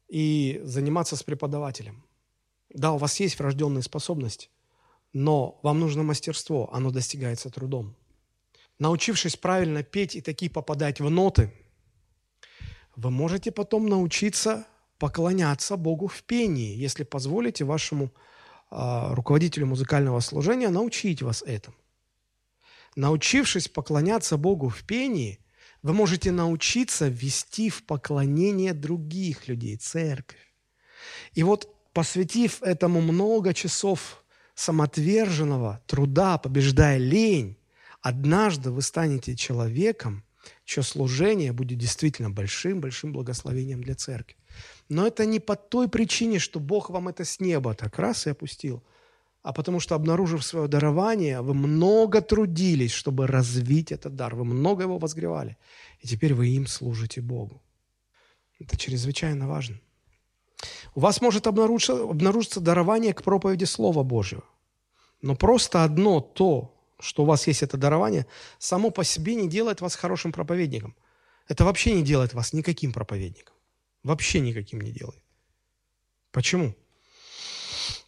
и 0.08 0.62
заниматься 0.64 1.16
с 1.16 1.24
преподавателем. 1.24 2.04
Да, 2.70 2.92
у 2.94 2.98
вас 2.98 3.20
есть 3.20 3.40
врожденные 3.40 3.84
способности, 3.84 4.50
но 5.14 5.60
вам 5.64 5.80
нужно 5.80 6.04
мастерство, 6.04 6.70
оно 6.74 6.92
достигается 6.92 7.50
трудом. 7.50 7.96
Научившись 8.80 9.36
правильно 9.36 9.84
петь 9.84 10.16
и 10.16 10.22
такие 10.22 10.50
попадать 10.50 11.00
в 11.00 11.10
ноты, 11.10 11.52
вы 12.96 13.12
можете 13.12 13.52
потом 13.52 13.88
научиться 13.88 14.68
поклоняться 15.00 15.78
Богу 15.78 16.08
в 16.08 16.24
пении, 16.24 16.76
если 16.76 17.04
позволите 17.04 17.66
вашему 17.66 18.12
э, 18.72 19.14
руководителю 19.14 19.68
музыкального 19.68 20.20
служения 20.20 20.70
научить 20.70 21.22
вас 21.22 21.44
этому. 21.44 21.76
Научившись 22.96 23.68
поклоняться 23.68 24.38
Богу 24.38 24.70
в 24.70 24.84
пении, 24.84 25.40
вы 25.82 25.94
можете 25.94 26.32
научиться 26.32 27.08
вести 27.08 27.70
в 27.70 27.84
поклонение 27.86 28.74
других 28.74 29.48
людей, 29.48 29.76
церковь. 29.78 30.54
И 31.34 31.44
вот 31.44 31.92
посвятив 31.94 32.62
этому 32.62 33.02
много 33.02 33.54
часов 33.54 34.24
самоотверженного 34.56 35.82
труда, 35.88 36.38
побеждая 36.38 36.98
лень, 36.98 37.58
однажды 38.02 38.72
вы 38.72 38.82
станете 38.82 39.36
человеком, 39.36 40.24
чье 40.64 40.84
служение 40.84 41.52
будет 41.52 41.80
действительно 41.80 42.30
большим-большим 42.30 43.12
благословением 43.12 43.84
для 43.84 43.96
церкви. 43.96 44.38
Но 44.88 45.08
это 45.08 45.26
не 45.26 45.40
по 45.40 45.56
той 45.56 45.90
причине, 45.90 46.40
что 46.40 46.60
Бог 46.60 46.90
вам 46.90 47.08
это 47.08 47.26
с 47.26 47.40
неба 47.40 47.74
так 47.74 47.98
раз 47.98 48.28
и 48.28 48.30
опустил– 48.30 48.84
а 49.44 49.52
потому 49.52 49.82
что, 49.82 49.96
обнаружив 49.96 50.44
свое 50.44 50.70
дарование, 50.70 51.42
вы 51.42 51.54
много 51.54 52.22
трудились, 52.22 52.92
чтобы 52.92 53.28
развить 53.28 53.92
этот 53.92 54.16
дар. 54.16 54.36
Вы 54.36 54.46
много 54.46 54.84
его 54.84 54.98
возгревали. 54.98 55.58
И 56.00 56.08
теперь 56.08 56.34
вы 56.34 56.48
им 56.48 56.66
служите 56.66 57.22
Богу. 57.22 57.62
Это 58.60 58.78
чрезвычайно 58.78 59.48
важно. 59.50 59.82
У 60.96 61.02
вас 61.02 61.22
может 61.22 61.46
обнаружиться, 61.46 62.04
обнаружиться 62.04 62.62
дарование 62.62 63.14
к 63.14 63.22
проповеди 63.22 63.66
Слова 63.66 64.04
Божьего. 64.04 64.44
Но 65.22 65.36
просто 65.36 65.84
одно 65.84 66.22
то, 66.22 66.74
что 67.00 67.24
у 67.24 67.26
вас 67.26 67.46
есть 67.48 67.64
это 67.64 67.76
дарование, 67.76 68.26
само 68.60 68.92
по 68.92 69.04
себе 69.04 69.36
не 69.36 69.50
делает 69.50 69.82
вас 69.82 69.96
хорошим 69.96 70.32
проповедником. 70.32 70.96
Это 71.50 71.66
вообще 71.66 71.94
не 71.94 72.04
делает 72.04 72.34
вас 72.34 72.54
никаким 72.54 72.94
проповедником. 72.94 73.54
Вообще 74.04 74.40
никаким 74.40 74.80
не 74.80 74.92
делает. 74.92 75.22
Почему? 76.32 76.76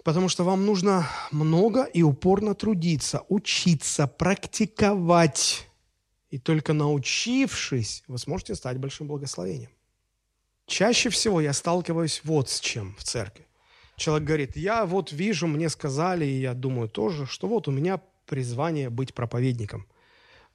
Потому 0.05 0.29
что 0.29 0.43
вам 0.43 0.67
нужно 0.67 1.09
много 1.31 1.83
и 1.83 2.03
упорно 2.03 2.53
трудиться, 2.53 3.23
учиться, 3.27 4.05
практиковать. 4.05 5.67
И 6.29 6.37
только 6.37 6.73
научившись, 6.73 8.03
вы 8.07 8.19
сможете 8.19 8.53
стать 8.53 8.77
большим 8.77 9.07
благословением. 9.07 9.71
Чаще 10.67 11.09
всего 11.09 11.41
я 11.41 11.53
сталкиваюсь 11.53 12.21
вот 12.23 12.51
с 12.51 12.59
чем 12.59 12.95
в 12.99 13.03
церкви. 13.03 13.47
Человек 13.97 14.27
говорит, 14.27 14.55
я 14.55 14.85
вот 14.85 15.11
вижу, 15.11 15.47
мне 15.47 15.69
сказали, 15.69 16.23
и 16.23 16.39
я 16.39 16.53
думаю 16.53 16.87
тоже, 16.87 17.25
что 17.25 17.47
вот 17.47 17.67
у 17.67 17.71
меня 17.71 17.99
призвание 18.27 18.91
быть 18.91 19.15
проповедником. 19.15 19.87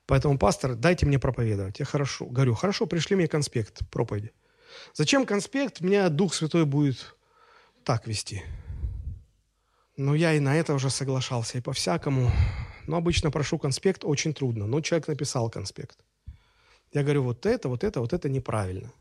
Поэтому, 0.06 0.38
пастор, 0.38 0.76
дайте 0.76 1.06
мне 1.06 1.18
проповедовать. 1.18 1.80
Я 1.80 1.86
хорошо, 1.86 2.26
говорю, 2.26 2.54
хорошо, 2.54 2.86
пришли 2.86 3.16
мне 3.16 3.26
конспект 3.26 3.80
проповеди. 3.90 4.30
Зачем 4.94 5.26
конспект? 5.26 5.80
Меня 5.80 6.08
Дух 6.08 6.34
Святой 6.34 6.66
будет 6.66 7.16
так 7.82 8.06
вести. 8.06 8.44
Ну, 9.96 10.14
я 10.14 10.34
и 10.34 10.40
на 10.40 10.56
это 10.56 10.74
уже 10.74 10.90
соглашался, 10.90 11.58
и 11.58 11.60
по-всякому. 11.60 12.30
Но 12.86 12.96
обычно 12.96 13.30
прошу 13.30 13.58
конспект, 13.58 14.04
очень 14.04 14.32
трудно. 14.32 14.66
Но 14.66 14.80
человек 14.80 15.08
написал 15.08 15.50
конспект. 15.50 16.04
Я 16.92 17.02
говорю, 17.02 17.22
вот 17.22 17.46
это, 17.46 17.68
вот 17.68 17.84
это, 17.84 18.00
вот 18.00 18.12
это 18.12 18.28
неправильно. 18.28 18.92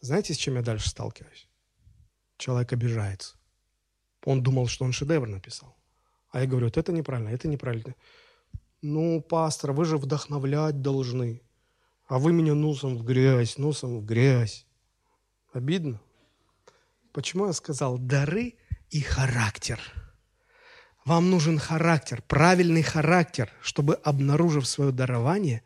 Знаете, 0.00 0.32
с 0.32 0.36
чем 0.36 0.54
я 0.54 0.62
дальше 0.62 0.88
сталкиваюсь? 0.88 1.48
Человек 2.36 2.72
обижается. 2.72 3.36
Он 4.24 4.42
думал, 4.42 4.68
что 4.68 4.84
он 4.84 4.92
шедевр 4.92 5.28
написал. 5.28 5.76
А 6.30 6.40
я 6.40 6.46
говорю, 6.46 6.66
вот 6.66 6.76
это 6.76 6.92
неправильно, 6.92 7.30
это 7.30 7.48
неправильно. 7.48 7.94
Ну, 8.80 9.20
пастор, 9.20 9.72
вы 9.72 9.84
же 9.84 9.96
вдохновлять 9.96 10.82
должны. 10.82 11.42
А 12.06 12.18
вы 12.18 12.32
меня 12.32 12.54
носом 12.54 12.96
в 12.96 13.04
грязь, 13.04 13.58
носом 13.58 13.98
в 13.98 14.04
грязь. 14.04 14.66
Обидно? 15.52 16.00
Почему 17.12 17.46
я 17.46 17.52
сказал 17.52 17.98
дары 17.98 18.54
и 18.90 19.00
характер? 19.00 19.80
Вам 21.08 21.30
нужен 21.30 21.58
характер, 21.58 22.22
правильный 22.28 22.82
характер, 22.82 23.50
чтобы, 23.62 23.94
обнаружив 23.94 24.68
свое 24.68 24.92
дарование, 24.92 25.62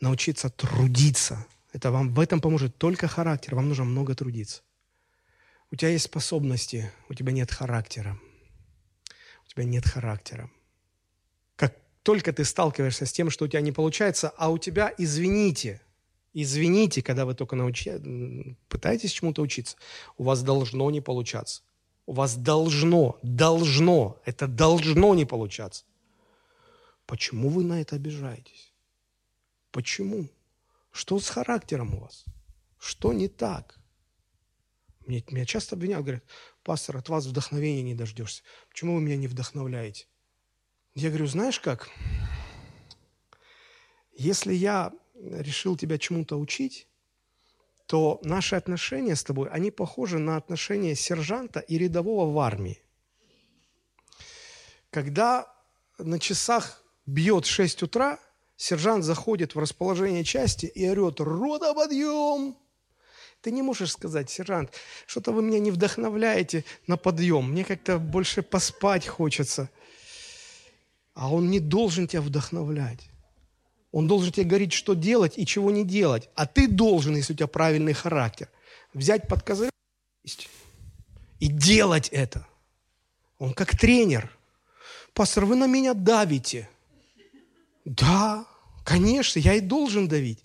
научиться 0.00 0.50
трудиться, 0.50 1.46
Это 1.72 1.92
вам 1.92 2.12
в 2.12 2.18
этом 2.18 2.40
поможет 2.40 2.76
только 2.76 3.06
характер. 3.06 3.54
Вам 3.54 3.68
нужно 3.68 3.84
много 3.84 4.16
трудиться. 4.16 4.62
У 5.70 5.76
тебя 5.76 5.90
есть 5.90 6.06
способности, 6.06 6.90
у 7.08 7.14
тебя 7.14 7.30
нет 7.30 7.52
характера. 7.52 8.18
У 9.46 9.48
тебя 9.48 9.62
нет 9.62 9.86
характера. 9.86 10.50
Как 11.54 11.76
только 12.02 12.32
ты 12.32 12.44
сталкиваешься 12.44 13.06
с 13.06 13.12
тем, 13.12 13.30
что 13.30 13.44
у 13.44 13.48
тебя 13.48 13.60
не 13.60 13.70
получается, 13.70 14.32
а 14.36 14.50
у 14.50 14.58
тебя, 14.58 14.92
извините, 14.98 15.82
извините, 16.32 17.00
когда 17.00 17.24
вы 17.26 17.34
только 17.34 17.54
научи... 17.54 17.92
пытаетесь 18.68 19.12
чему-то 19.12 19.40
учиться, 19.40 19.76
у 20.16 20.24
вас 20.24 20.42
должно 20.42 20.90
не 20.90 21.00
получаться. 21.00 21.62
У 22.06 22.12
вас 22.12 22.36
должно, 22.36 23.18
должно, 23.22 24.20
это 24.24 24.46
должно 24.46 25.14
не 25.14 25.24
получаться. 25.24 25.84
Почему 27.06 27.48
вы 27.48 27.64
на 27.64 27.80
это 27.80 27.96
обижаетесь? 27.96 28.72
Почему? 29.70 30.28
Что 30.90 31.18
с 31.18 31.28
характером 31.28 31.94
у 31.94 32.00
вас? 32.00 32.24
Что 32.78 33.12
не 33.12 33.28
так? 33.28 33.78
Мне, 35.06 35.24
меня 35.30 35.44
часто 35.44 35.76
обвиняют, 35.76 36.04
говорят, 36.04 36.24
пастор, 36.62 36.96
от 36.96 37.08
вас 37.08 37.26
вдохновения 37.26 37.82
не 37.82 37.94
дождешься. 37.94 38.42
Почему 38.68 38.96
вы 38.96 39.02
меня 39.02 39.16
не 39.16 39.26
вдохновляете? 39.26 40.06
Я 40.94 41.08
говорю, 41.08 41.26
знаешь 41.26 41.60
как? 41.60 41.90
Если 44.16 44.54
я 44.54 44.92
решил 45.14 45.76
тебя 45.76 45.98
чему-то 45.98 46.38
учить, 46.38 46.86
то 47.94 48.18
наши 48.24 48.56
отношения 48.56 49.14
с 49.14 49.22
тобой, 49.22 49.48
они 49.50 49.70
похожи 49.70 50.18
на 50.18 50.36
отношения 50.36 50.96
сержанта 50.96 51.60
и 51.60 51.78
рядового 51.78 52.28
в 52.28 52.36
армии. 52.40 52.82
Когда 54.90 55.46
на 55.98 56.18
часах 56.18 56.82
бьет 57.06 57.46
6 57.46 57.84
утра, 57.84 58.18
сержант 58.56 59.04
заходит 59.04 59.54
в 59.54 59.60
расположение 59.60 60.24
части 60.24 60.66
и 60.66 60.88
орет 60.88 61.20
«Рота, 61.20 61.72
подъем!» 61.72 62.56
Ты 63.42 63.52
не 63.52 63.62
можешь 63.62 63.92
сказать, 63.92 64.28
сержант, 64.28 64.72
что-то 65.06 65.30
вы 65.30 65.42
меня 65.42 65.60
не 65.60 65.70
вдохновляете 65.70 66.64
на 66.88 66.96
подъем, 66.96 67.52
мне 67.52 67.64
как-то 67.64 68.00
больше 68.00 68.42
поспать 68.42 69.06
хочется. 69.06 69.70
А 71.14 71.32
он 71.32 71.48
не 71.48 71.60
должен 71.60 72.08
тебя 72.08 72.22
вдохновлять. 72.22 73.08
Он 73.94 74.08
должен 74.08 74.32
тебе 74.32 74.44
говорить, 74.44 74.72
что 74.72 74.94
делать 74.94 75.38
и 75.38 75.46
чего 75.46 75.70
не 75.70 75.84
делать. 75.84 76.28
А 76.34 76.46
ты 76.46 76.66
должен, 76.66 77.14
если 77.14 77.32
у 77.32 77.36
тебя 77.36 77.46
правильный 77.46 77.92
характер, 77.92 78.48
взять 78.92 79.28
под 79.28 79.44
козырек 79.44 79.70
и 81.38 81.46
делать 81.46 82.08
это. 82.08 82.44
Он 83.38 83.54
как 83.54 83.78
тренер. 83.78 84.30
Пастор, 85.12 85.44
вы 85.44 85.54
на 85.54 85.68
меня 85.68 85.94
давите. 85.94 86.68
Да, 87.84 88.46
конечно, 88.84 89.38
я 89.38 89.54
и 89.54 89.60
должен 89.60 90.08
давить 90.08 90.40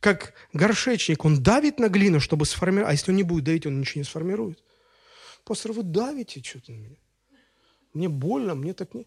как 0.00 0.32
горшечник, 0.52 1.24
он 1.24 1.42
давит 1.42 1.78
на 1.78 1.88
глину, 1.88 2.20
чтобы 2.20 2.46
сформировать. 2.46 2.88
А 2.88 2.92
если 2.92 3.10
он 3.10 3.16
не 3.16 3.22
будет 3.22 3.44
давить, 3.44 3.66
он 3.66 3.78
ничего 3.78 4.00
не 4.00 4.04
сформирует. 4.04 4.62
Пастор, 5.44 5.72
вы 5.72 5.82
давите 5.82 6.42
что-то 6.42 6.72
на 6.72 6.76
меня. 6.76 6.96
Мне 7.92 8.08
больно, 8.08 8.54
мне 8.54 8.72
так 8.72 8.94
не... 8.94 9.06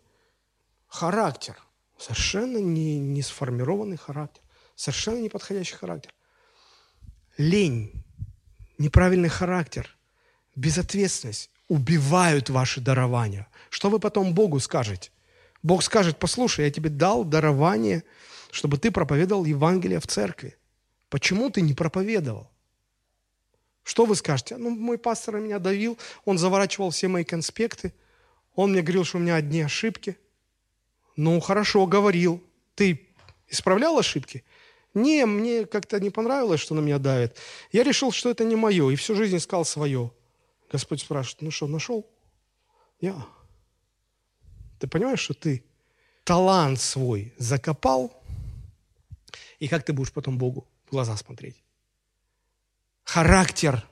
Характер. 0.88 1.58
Совершенно 1.98 2.58
не, 2.58 3.00
не 3.00 3.22
сформированный 3.22 3.98
характер. 3.98 4.42
Совершенно 4.76 5.20
неподходящий 5.20 5.76
характер. 5.76 6.12
Лень, 7.38 7.92
неправильный 8.78 9.30
характер, 9.30 9.96
безответственность 10.56 11.50
убивают 11.68 12.50
ваши 12.50 12.82
дарования. 12.82 13.48
Что 13.70 13.90
вы 13.90 14.00
потом 14.00 14.34
Богу 14.34 14.60
скажете? 14.60 15.12
Бог 15.64 15.82
скажет, 15.82 16.20
послушай, 16.20 16.66
я 16.66 16.72
тебе 16.72 16.90
дал 16.90 17.24
дарование, 17.24 18.04
чтобы 18.52 18.78
ты 18.78 18.92
проповедовал 18.92 19.46
Евангелие 19.46 20.00
в 20.00 20.08
церкви. 20.08 20.58
Почему 21.10 21.50
ты 21.50 21.62
не 21.62 21.74
проповедовал? 21.74 22.50
Что 23.84 24.06
вы 24.06 24.16
скажете? 24.16 24.58
Ну, 24.58 24.70
мой 24.70 24.98
пастор 24.98 25.40
меня 25.40 25.60
давил, 25.60 25.98
он 26.26 26.38
заворачивал 26.38 26.90
все 26.90 27.08
мои 27.08 27.24
конспекты, 27.24 27.94
он 28.56 28.72
мне 28.72 28.82
говорил, 28.82 29.04
что 29.04 29.18
у 29.18 29.22
меня 29.22 29.36
одни 29.36 29.62
ошибки. 29.62 30.18
Ну, 31.16 31.40
хорошо, 31.40 31.86
говорил. 31.86 32.44
Ты 32.76 33.08
исправлял 33.48 33.98
ошибки? 33.98 34.44
Не, 34.94 35.26
мне 35.26 35.66
как-то 35.66 36.00
не 36.00 36.10
понравилось, 36.10 36.60
что 36.60 36.76
на 36.76 36.80
меня 36.80 37.00
давит. 37.00 37.38
Я 37.72 37.84
решил, 37.84 38.12
что 38.12 38.30
это 38.30 38.44
не 38.44 38.56
мое, 38.56 38.90
и 38.90 38.96
всю 38.96 39.16
жизнь 39.16 39.38
искал 39.38 39.66
свое. 39.66 40.12
Господь 40.72 41.02
спрашивает, 41.02 41.42
ну 41.42 41.52
что, 41.52 41.68
нашел? 41.68 42.08
Я. 43.00 43.26
Ты 44.80 44.88
понимаешь, 44.88 45.20
что 45.20 45.34
ты 45.34 45.64
талант 46.24 46.80
свой 46.80 47.34
закопал, 47.38 48.24
и 49.60 49.68
как 49.68 49.84
ты 49.84 49.94
будешь 49.94 50.12
потом 50.12 50.38
Богу 50.38 50.68
глаза 50.92 51.18
смотреть. 51.18 51.64
Характер, 53.04 53.88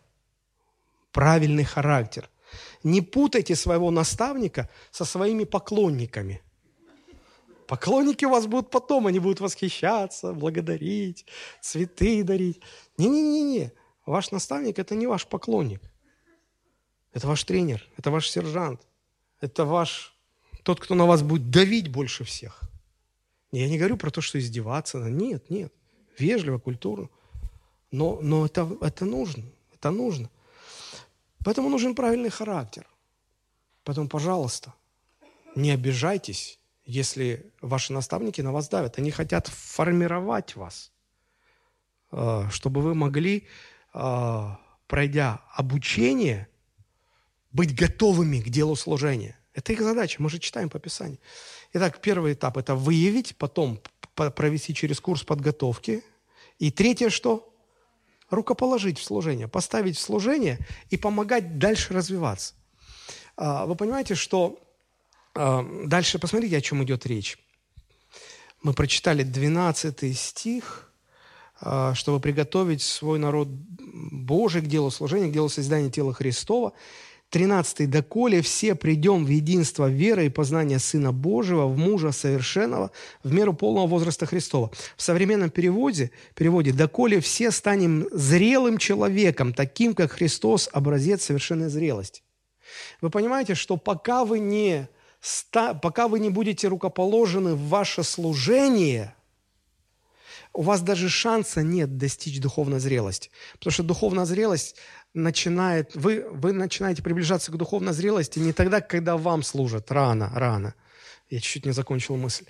правильный 1.12 1.64
характер. 1.64 2.30
Не 2.84 3.02
путайте 3.02 3.56
своего 3.56 3.92
наставника 3.92 4.70
со 4.92 5.06
своими 5.06 5.46
поклонниками. 5.46 6.42
Поклонники 7.72 8.26
у 8.26 8.30
вас 8.30 8.48
будут 8.48 8.70
потом, 8.70 9.08
они 9.08 9.20
будут 9.20 9.40
восхищаться, 9.40 10.34
благодарить, 10.34 11.26
цветы 11.62 12.22
дарить. 12.22 12.60
Не-не-не-не, 12.98 13.72
ваш 14.06 14.32
наставник– 14.32 14.78
это 14.80 14.94
не 14.94 15.08
ваш 15.08 15.26
поклонник. 15.26 15.82
Это 17.14 17.28
ваш 17.28 17.46
тренер, 17.46 17.88
это 17.96 18.12
ваш 18.12 18.30
сержант, 18.30 18.82
это 19.40 19.64
ваш 19.64 20.14
тот, 20.64 20.82
кто 20.82 20.96
на 20.96 21.06
вас 21.06 21.22
будет 21.22 21.50
давить 21.50 21.88
больше 21.88 22.26
всех. 22.26 22.60
Я 23.54 23.70
не 23.70 23.78
говорю 23.78 23.96
про 23.96 24.12
то, 24.12 24.20
что 24.20 24.38
издеваться. 24.38 24.98
Нет, 24.98 25.50
нет 25.50 25.74
вежливо, 26.18 26.60
культурно. 26.60 27.08
Но, 27.90 28.20
но 28.22 28.46
это, 28.46 28.68
это 28.82 29.06
нужно, 29.06 29.46
это 29.74 29.92
нужно. 29.92 30.30
Поэтому 31.46 31.70
нужен 31.70 31.96
правильный 31.96 32.32
характер. 32.32 32.86
Поэтому, 33.86 34.10
пожалуйста, 34.10 34.74
не 35.56 35.72
обижайтесь, 35.72 36.60
если 36.86 37.52
ваши 37.62 37.94
наставники 37.94 38.42
на 38.42 38.52
вас 38.52 38.70
давят. 38.70 38.98
Они 38.98 39.12
хотят 39.12 39.48
формировать 39.48 40.56
вас, 40.56 40.92
э, 42.12 42.48
чтобы 42.52 42.82
вы 42.82 42.96
могли, 42.96 43.48
э, 43.94 44.56
пройдя 44.88 45.42
обучение, 45.54 46.48
быть 47.52 47.76
готовыми 47.76 48.40
к 48.40 48.50
делу 48.50 48.76
служения. 48.76 49.38
Это 49.54 49.74
их 49.74 49.82
задача, 49.82 50.22
мы 50.22 50.30
же 50.30 50.40
читаем 50.40 50.70
по 50.70 50.80
Писанию. 50.80 51.20
Итак, 51.74 52.00
первый 52.02 52.34
этап– 52.34 52.58
это 52.58 52.76
выявить, 52.76 53.36
потом 53.38 53.82
провести 54.16 54.74
через 54.74 55.00
курс 55.00 55.24
подготовки. 55.24 56.04
И 56.60 56.72
третье 56.72 57.10
что? 57.10 57.54
Рукоположить 58.30 58.98
в 58.98 59.04
служение, 59.04 59.48
поставить 59.48 59.98
в 59.98 60.02
служение 60.02 60.60
и 60.90 60.98
помогать 60.98 61.58
дальше 61.58 61.94
развиваться. 61.94 62.54
А, 63.36 63.66
вы 63.66 63.76
понимаете, 63.76 64.16
что 64.16 64.60
дальше, 65.36 66.20
посмотрите, 66.20 66.58
о 66.58 66.62
чем 66.62 66.84
идет 66.84 67.06
речь. 67.06 67.38
Мы 68.64 68.74
прочитали 68.74 69.24
12 69.24 70.18
стих, 70.18 70.92
а, 71.60 71.94
чтобы 71.94 72.20
приготовить 72.20 72.82
свой 72.82 73.20
народ 73.20 73.48
Божий 73.48 74.62
к 74.62 74.68
делу 74.68 74.92
служения, 74.92 75.30
к 75.30 75.34
делу 75.34 75.50
созидания 75.50 75.90
тела 75.90 76.14
Христова. 76.14 76.74
13. 77.30 77.90
«Доколе 77.90 78.42
все 78.42 78.76
придем 78.76 79.26
в 79.26 79.30
единство 79.30 79.90
веры 79.90 80.26
и 80.26 80.30
познания 80.30 80.80
Сына 80.80 81.14
Божьего, 81.14 81.66
в 81.66 81.78
мужа 81.78 82.12
совершенного, 82.12 82.92
в 83.24 83.32
меру 83.32 83.54
полного 83.54 83.88
возраста 83.88 84.26
Христова». 84.26 84.70
В 84.98 85.02
современном 85.02 85.50
переводе, 85.50 86.12
переводе 86.36 86.74
«Доколе 86.74 87.22
все 87.22 87.52
станем 87.52 88.08
зрелым 88.12 88.78
человеком, 88.78 89.54
таким, 89.54 89.96
как 89.96 90.12
Христос, 90.12 90.70
образец 90.74 91.24
совершенной 91.24 91.70
зрелости». 91.70 92.22
Вы 93.00 93.10
понимаете, 93.10 93.56
что 93.56 93.78
пока 93.78 94.26
вы 94.26 94.40
не, 94.40 94.90
пока 95.52 96.08
вы 96.08 96.20
не 96.20 96.30
будете 96.30 96.68
рукоположены 96.68 97.56
в 97.56 97.68
ваше 97.68 98.04
служение– 98.04 99.16
у 100.54 100.64
вас 100.64 100.82
даже 100.82 101.10
шанса 101.10 101.62
нет 101.62 101.98
достичь 101.98 102.42
духовной 102.42 102.80
зрелости. 102.80 103.30
Потому 103.54 103.72
что 103.72 103.84
духовная 103.84 104.26
зрелость 104.26 104.76
начинает, 105.14 105.96
вы, 105.96 106.28
вы 106.30 106.52
начинаете 106.52 107.02
приближаться 107.02 107.52
к 107.52 107.58
духовной 107.58 107.94
зрелости 107.94 108.40
не 108.40 108.52
тогда, 108.52 108.82
когда 108.82 109.18
вам 109.18 109.44
служат, 109.44 109.92
рано, 109.92 110.32
рано. 110.34 110.74
Я 111.30 111.40
чуть-чуть 111.40 111.66
не 111.66 111.72
закончил 111.72 112.18
мысль. 112.18 112.46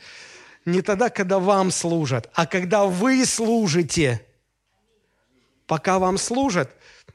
Не 0.66 0.82
тогда, 0.82 1.10
когда 1.10 1.40
вам 1.40 1.72
служат, 1.72 2.30
а 2.34 2.46
когда 2.48 2.86
вы 2.86 3.26
служите. 3.26 4.26
Пока 5.68 6.00
вам 6.00 6.18
служат, 6.18 6.72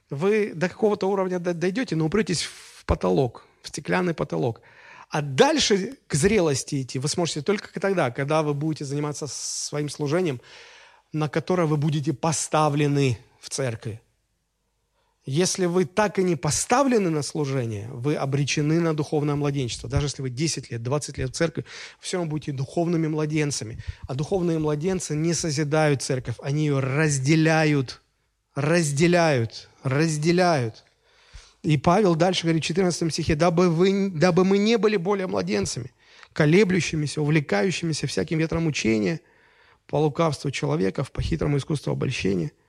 вы 0.09 0.53
до 0.55 0.69
какого-то 0.69 1.09
уровня 1.09 1.39
дойдете, 1.39 1.97
но 1.97 2.07
упретесь 2.07 2.43
в 2.43 2.85
потолок, 2.85 3.45
в 3.63 3.69
стеклянный 3.69 4.15
потолок. 4.15 4.61
А 5.09 5.23
дальше 5.23 5.99
к 6.07 6.15
зрелости 6.15 6.83
идти 6.83 6.99
вы 6.99 7.09
сможете 7.09 7.43
только 7.43 7.81
тогда, 7.81 8.11
когда 8.11 8.43
вы 8.43 8.55
будете 8.55 8.85
заниматься 8.85 9.27
своим 9.29 9.89
служением, 9.89 10.41
на 11.13 11.29
которое 11.29 11.67
вы 11.67 11.77
будете 11.77 12.13
поставлены 12.13 13.19
в 13.41 13.49
церкви. 13.49 14.01
Если 15.25 15.67
вы 15.67 15.87
так 15.87 16.21
и 16.21 16.23
не 16.23 16.37
поставлены 16.37 17.11
на 17.11 17.23
служение, 17.23 17.89
вы 17.91 18.15
обречены 18.15 18.81
на 18.81 18.95
духовное 18.95 19.35
младенчество. 19.35 19.91
Даже 19.91 20.07
если 20.07 20.23
вы 20.23 20.31
10 20.31 20.71
лет, 20.71 20.83
20 20.85 21.19
лет 21.19 21.31
в 21.31 21.33
церкви, 21.33 21.65
все 21.99 22.17
равно 22.17 22.31
будете 22.31 22.53
духовными 22.53 23.09
младенцами. 23.09 23.83
А 24.07 24.15
духовные 24.15 24.61
младенцы 24.61 25.17
не 25.17 25.35
созидают 25.35 26.03
церковь, 26.03 26.37
они 26.41 26.67
ее 26.67 26.79
разделяют, 26.79 28.03
разделяют, 28.55 29.69
разделяют. 29.83 30.86
И 31.67 31.77
Павел 31.77 32.15
дальше 32.15 32.45
говорит 32.45 32.63
в 32.63 32.67
14 32.67 33.13
стихе, 33.13 33.35
дабы, 33.35 33.69
вы, 33.71 34.11
дабы 34.11 34.45
мы 34.45 34.59
не 34.59 34.79
были 34.79 34.97
более 34.97 35.27
младенцами, 35.27 35.93
колеблющимися, 36.33 37.21
увлекающимися 37.21 38.07
всяким 38.07 38.39
ветром 38.39 38.67
учения, 38.67 39.21
по 39.87 39.97
лукавству 39.97 40.51
человеков, 40.51 41.11
по 41.11 41.23
хитрому 41.23 41.57
искусству 41.59 41.93
обольщения– 41.93 42.53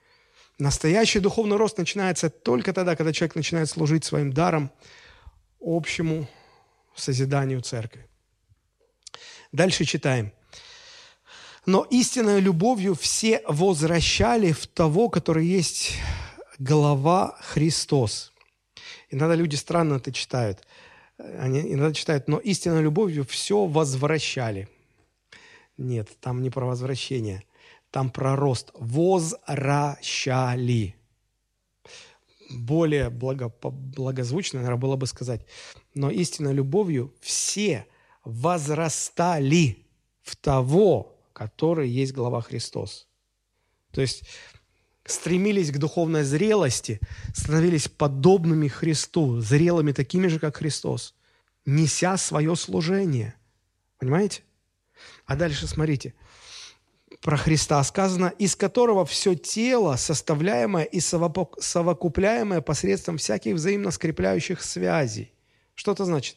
Настоящий 0.58 1.20
духовный 1.20 1.56
рост 1.56 1.78
начинается 1.78 2.30
только 2.30 2.72
тогда, 2.72 2.96
когда 2.96 3.12
человек 3.12 3.36
начинает 3.36 3.70
служить 3.70 4.04
своим 4.04 4.32
даром 4.32 4.72
общему 5.60 6.26
созиданию 6.96 7.60
церкви. 7.60 8.08
Дальше 9.52 9.84
читаем. 9.84 10.32
Но 11.64 11.84
истинной 11.90 12.40
любовью 12.40 12.96
все 12.96 13.40
возвращали 13.46 14.50
в 14.50 14.66
того, 14.66 15.08
который 15.08 15.46
есть 15.46 15.92
голова 16.58 17.38
Христос. 17.40 18.32
Иногда 19.10 19.34
люди 19.34 19.56
странно 19.56 19.94
это 19.94 20.12
читают. 20.12 20.66
Они 21.18 21.60
иногда 21.60 21.92
читают, 21.92 22.28
но 22.28 22.38
истинной 22.38 22.82
любовью 22.82 23.24
все 23.24 23.66
возвращали. 23.66 24.68
Нет, 25.76 26.08
там 26.20 26.42
не 26.42 26.50
про 26.50 26.66
возвращение 26.66 27.42
там 27.90 28.10
про 28.10 28.36
рост. 28.36 28.70
Возвращали. 28.74 30.04
Более 32.50 33.10
благо, 33.10 33.52
благозвучно, 33.62 34.60
наверное, 34.60 34.80
было 34.80 34.96
бы 34.96 35.06
сказать. 35.06 35.44
Но 35.94 36.10
истинной 36.10 36.54
любовью 36.54 37.14
все 37.20 37.86
возрастали 38.24 39.86
в 40.22 40.34
того, 40.36 41.14
который 41.32 41.88
есть 41.90 42.14
глава 42.14 42.40
Христос. 42.40 43.06
То 43.92 44.00
есть 44.00 44.22
стремились 45.08 45.72
к 45.72 45.78
духовной 45.78 46.22
зрелости, 46.22 47.00
становились 47.34 47.88
подобными 47.88 48.68
Христу, 48.68 49.40
зрелыми 49.40 49.92
такими 49.92 50.28
же, 50.28 50.38
как 50.38 50.58
Христос, 50.58 51.14
неся 51.66 52.16
свое 52.16 52.54
служение. 52.54 53.34
Понимаете? 53.98 54.42
А 55.26 55.34
дальше 55.34 55.66
смотрите– 55.66 56.14
про 57.20 57.36
Христа 57.36 57.82
сказано, 57.82 58.32
из 58.38 58.54
которого 58.54 59.04
все 59.04 59.34
тело, 59.34 59.96
составляемое 59.96 60.84
и 60.84 61.00
совокупляемое 61.00 62.60
посредством 62.60 63.18
всяких 63.18 63.54
взаимно 63.54 63.90
скрепляющих 63.90 64.62
связей. 64.62 65.32
Что 65.74 65.92
это 65.92 66.04
значит? 66.04 66.36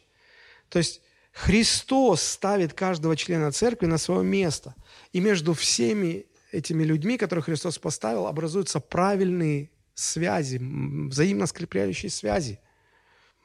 То 0.69 0.79
есть 0.79 1.01
Христос 1.33 2.21
ставит 2.23 2.73
каждого 2.73 3.15
члена 3.15 3.51
церкви 3.51 3.85
на 3.85 3.97
свое 3.97 4.23
место. 4.23 4.75
И 5.13 5.19
между 5.19 5.53
всеми 5.53 6.25
этими 6.51 6.83
людьми, 6.83 7.17
которых 7.17 7.45
Христос 7.45 7.77
поставил, 7.77 8.27
образуются 8.27 8.79
правильные 8.79 9.69
связи, 9.93 10.57
взаимно 10.57 11.47
скрепляющие 11.47 12.09
связи. 12.09 12.59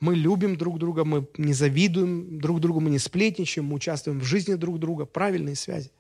Мы 0.00 0.14
любим 0.14 0.56
друг 0.56 0.78
друга, 0.78 1.04
мы 1.04 1.26
не 1.38 1.54
завидуем 1.54 2.38
друг 2.38 2.60
другу, 2.60 2.80
мы 2.80 2.90
не 2.90 2.98
сплетничаем, 2.98 3.66
мы 3.66 3.76
участвуем 3.76 4.20
в 4.20 4.24
жизни 4.24 4.54
друг 4.54 4.78
друга. 4.78 5.06
Правильные 5.06 5.56
связи. 5.56 5.90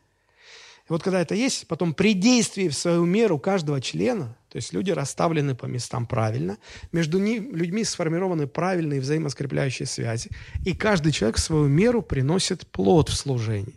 И 0.88 0.92
вот 0.92 1.02
когда 1.02 1.20
это 1.20 1.34
есть, 1.34 1.66
потом 1.66 1.94
при 1.94 2.14
действии 2.14 2.68
в 2.68 2.74
свою 2.74 3.06
меру 3.06 3.38
каждого 3.38 3.80
члена, 3.80 4.36
то 4.48 4.56
есть 4.56 4.72
люди 4.72 4.92
расставлены 4.92 5.54
по 5.54 5.66
местам 5.66 6.06
правильно, 6.06 6.58
между 6.92 7.18
ними, 7.18 7.56
людьми 7.56 7.82
сформированы 7.82 8.46
правильные 8.46 9.00
взаимоскрепляющие 9.00 9.86
связи, 9.86 10.30
и 10.64 10.74
каждый 10.74 11.10
человек 11.10 11.38
в 11.38 11.40
свою 11.40 11.66
меру 11.66 12.02
приносит 12.02 12.66
плод 12.68 13.08
в 13.08 13.16
служении. 13.16 13.74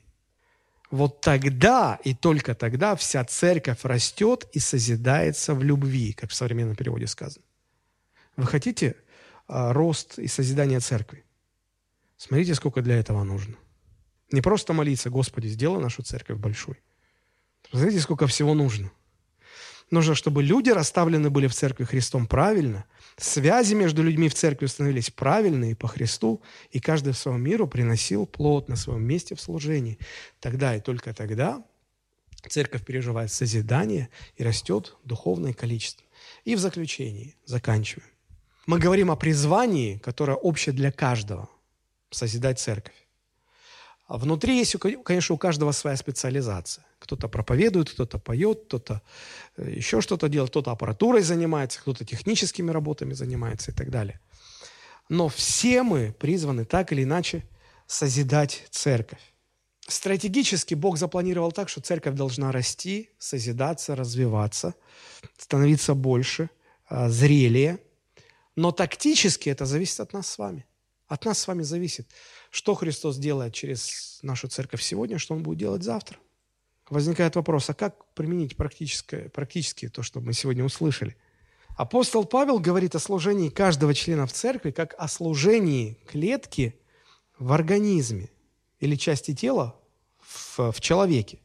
Вот 0.92 1.22
тогда 1.22 2.00
и 2.04 2.16
только 2.16 2.56
тогда 2.56 2.96
вся 2.96 3.24
церковь 3.24 3.84
растет 3.84 4.48
и 4.54 4.60
созидается 4.60 5.54
в 5.54 5.64
любви, 5.64 6.14
как 6.14 6.32
в 6.32 6.36
современном 6.36 6.76
переводе 6.76 7.06
сказано. 7.08 7.46
Вы 8.36 8.46
хотите 8.48 8.96
а, 9.48 9.72
рост 9.74 10.18
и 10.18 10.28
созидание 10.28 10.80
церкви? 10.80 11.24
Смотрите, 12.18 12.56
сколько 12.56 12.82
для 12.82 12.98
этого 12.98 13.24
нужно. 13.24 13.56
Не 14.32 14.42
просто 14.42 14.74
молиться, 14.74 15.10
Господи, 15.10 15.48
сделай 15.48 15.82
нашу 15.82 16.04
церковь 16.04 16.38
большой. 16.38 16.82
Знаете, 17.72 18.00
сколько 18.00 18.26
всего 18.28 18.54
нужно? 18.54 18.92
Нужно, 19.92 20.14
чтобы 20.14 20.44
люди 20.44 20.70
расставлены 20.70 21.30
были 21.30 21.48
в 21.48 21.54
церкви 21.54 21.84
Христом 21.84 22.28
правильно, 22.28 22.86
связи 23.18 23.74
между 23.74 24.04
людьми 24.04 24.30
в 24.30 24.36
церкви 24.36 24.68
становились 24.68 25.10
правильные 25.10 25.76
по 25.76 25.88
Христу, 25.88 26.42
и 26.72 26.80
каждый 26.80 27.14
в 27.14 27.18
своем 27.18 27.42
миру 27.42 27.68
приносил 27.68 28.26
плод 28.26 28.70
на 28.70 28.76
своем 28.76 29.04
месте 29.04 29.36
в 29.36 29.42
служении. 29.42 29.98
Тогда 30.40 30.76
и 30.76 30.80
только 30.80 31.14
тогда 31.14 31.64
церковь 32.48 32.86
переживает 32.86 33.32
созидание 33.32 34.10
и 34.38 34.44
растет 34.44 34.96
духовное 35.04 35.54
количество. 35.54 36.06
И 36.46 36.56
в 36.56 36.60
заключении, 36.60 37.36
заканчиваем. 37.46 38.10
Мы 38.66 38.78
говорим 38.78 39.10
о 39.10 39.16
призвании, 39.16 39.98
которое 39.98 40.38
общее 40.38 40.74
для 40.74 40.92
каждого– 40.92 41.50
созидать 42.12 42.60
церковь. 42.60 42.94
А 44.10 44.18
внутри 44.18 44.58
есть, 44.58 44.76
конечно, 45.06 45.36
у 45.36 45.38
каждого 45.38 45.72
своя 45.72 45.96
специализация. 45.96 46.84
Кто-то 46.98 47.28
проповедует, 47.28 47.92
кто-то 47.92 48.18
поет, 48.18 48.64
кто-то 48.66 49.04
э, 49.56 49.70
еще 49.70 50.02
что-то 50.02 50.28
делает, 50.30 50.50
кто-то 50.50 50.72
аппаратурой 50.72 51.22
занимается, 51.22 51.80
кто-то 51.80 52.04
техническими 52.04 52.72
работами 52.72 53.14
занимается 53.14 53.70
и 53.70 53.74
так 53.76 53.92
далее. 53.92 54.20
Но 55.10 55.30
все 55.30 55.84
мы 55.84 56.12
призваны 56.18 56.66
так 56.66 56.92
или 56.92 57.04
иначе 57.04 57.48
созидать 57.86 58.66
церковь. 58.72 59.22
Стратегически 59.88 60.74
Бог 60.74 60.98
запланировал 60.98 61.52
так, 61.52 61.70
что 61.70 61.80
церковь 61.80 62.16
должна 62.16 62.52
расти, 62.52 63.12
созидаться, 63.20 63.96
развиваться, 63.96 64.74
становиться 65.38 65.94
больше, 65.94 66.50
а, 66.88 67.10
зрелее. 67.10 67.78
Но 68.56 68.72
тактически 68.72 69.50
это 69.50 69.66
зависит 69.66 70.00
от 70.00 70.14
нас 70.14 70.28
с 70.28 70.40
вами. 70.40 70.66
От 71.08 71.26
нас 71.26 71.40
с 71.40 71.48
вами 71.48 71.64
зависит, 71.64 72.08
что 72.50 72.76
Христос 72.76 73.18
делает 73.18 73.54
через 73.54 74.20
нашу 74.22 74.48
церковь 74.48 74.82
сегодня, 74.82 75.18
что 75.18 75.36
Он 75.36 75.44
будет 75.44 75.60
делать 75.60 75.84
завтра. 75.84 76.18
Возникает 76.90 77.36
вопрос, 77.36 77.70
а 77.70 77.74
как 77.74 78.06
применить 78.14 78.56
практическое, 78.56 79.30
практически 79.30 79.90
то, 79.90 80.02
что 80.02 80.22
мы 80.22 80.34
сегодня 80.34 80.64
услышали? 80.64 81.16
Апостол 81.76 82.26
Павел 82.26 82.60
говорит 82.60 82.96
о 82.96 83.00
служении 83.00 83.50
каждого 83.50 83.94
члена 83.94 84.26
в 84.26 84.34
церкви 84.34 84.72
как 84.72 84.96
о 84.98 85.08
служении 85.08 85.98
клетки 86.08 86.80
в 87.38 87.54
организме 87.54 88.30
или 88.80 88.96
части 88.96 89.36
тела 89.36 89.80
в, 90.20 90.72
в 90.72 90.82
человеке. 90.82 91.40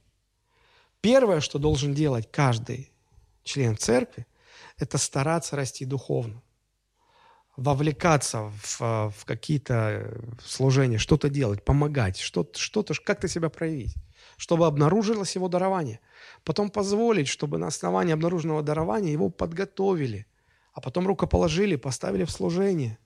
Первое, 1.01 1.41
что 1.41 1.59
должен 1.59 1.93
делать 1.93 2.29
каждый 2.33 2.91
член 3.45 3.77
церкви, 3.77 4.27
это 4.79 4.97
стараться 4.97 5.55
расти 5.55 5.85
духовно 5.85 6.43
вовлекаться 7.57 8.51
в, 8.63 8.81
в 9.17 9.25
какие-то 9.25 10.21
служения, 10.45 10.99
что-то 10.99 11.29
делать, 11.29 11.65
помогать, 11.65 12.19
что-то, 12.19 12.59
что-то, 12.59 12.95
как-то 12.95 13.29
себя 13.29 13.49
проявить, 13.49 13.95
чтобы 14.37 14.67
обнаружилось 14.67 15.35
его 15.37 15.49
дарование. 15.49 16.01
Потом 16.43 16.71
позволить, 16.71 17.29
чтобы 17.29 17.59
на 17.59 17.69
основании 17.69 18.13
обнаруженного 18.13 18.63
дарования 18.63 19.13
его 19.13 19.31
подготовили, 19.31 20.26
а 20.72 20.81
потом 20.81 21.07
рукоположили, 21.07 21.76
поставили 21.76 22.25
в 22.25 22.31
служение. 22.31 22.99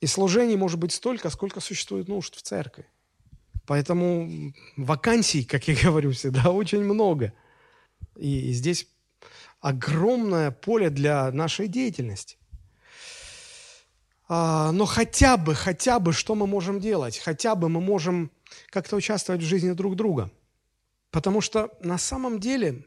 И 0.00 0.06
служений 0.06 0.56
может 0.56 0.78
быть 0.78 0.92
столько, 0.92 1.30
сколько 1.30 1.60
существует 1.60 2.08
нужд 2.08 2.34
в 2.34 2.42
церкви. 2.42 2.86
Поэтому 3.66 4.52
вакансий, 4.76 5.44
как 5.44 5.68
я 5.68 5.74
говорю 5.82 6.12
всегда, 6.12 6.50
очень 6.50 6.82
много. 6.82 7.32
И 8.16 8.52
здесь 8.52 8.88
огромное 9.60 10.50
поле 10.50 10.90
для 10.90 11.30
нашей 11.30 11.68
деятельности. 11.68 12.38
А, 14.28 14.72
но 14.72 14.86
хотя 14.86 15.36
бы, 15.36 15.54
хотя 15.54 15.98
бы, 15.98 16.12
что 16.12 16.34
мы 16.34 16.46
можем 16.46 16.80
делать? 16.80 17.18
Хотя 17.18 17.54
бы 17.54 17.68
мы 17.68 17.80
можем 17.80 18.30
как-то 18.70 18.96
участвовать 18.96 19.42
в 19.42 19.46
жизни 19.46 19.72
друг 19.72 19.96
друга. 19.96 20.30
Потому 21.10 21.40
что 21.40 21.70
на 21.80 21.98
самом 21.98 22.40
деле 22.40 22.86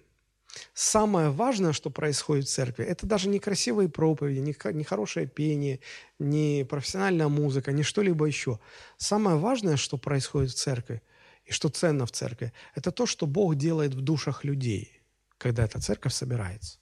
самое 0.73 1.29
важное, 1.29 1.73
что 1.73 1.89
происходит 1.89 2.45
в 2.45 2.51
церкви, 2.51 2.85
это 2.85 3.05
даже 3.05 3.29
не 3.29 3.39
красивые 3.39 3.89
проповеди, 3.89 4.39
не 4.73 4.83
хорошее 4.83 5.27
пение, 5.27 5.79
не 6.17 6.65
профессиональная 6.67 7.27
музыка, 7.27 7.71
не 7.71 7.83
что-либо 7.83 8.25
еще. 8.25 8.59
Самое 8.97 9.37
важное, 9.37 9.77
что 9.77 9.97
происходит 9.97 10.51
в 10.51 10.55
церкви 10.55 11.01
и 11.43 11.51
что 11.51 11.69
ценно 11.69 12.05
в 12.05 12.11
церкви, 12.11 12.53
это 12.73 12.91
то, 12.91 13.05
что 13.05 13.27
Бог 13.27 13.55
делает 13.55 13.93
в 13.93 14.01
душах 14.01 14.43
людей, 14.43 15.01
когда 15.37 15.65
эта 15.65 15.79
церковь 15.79 16.13
собирается. 16.13 16.79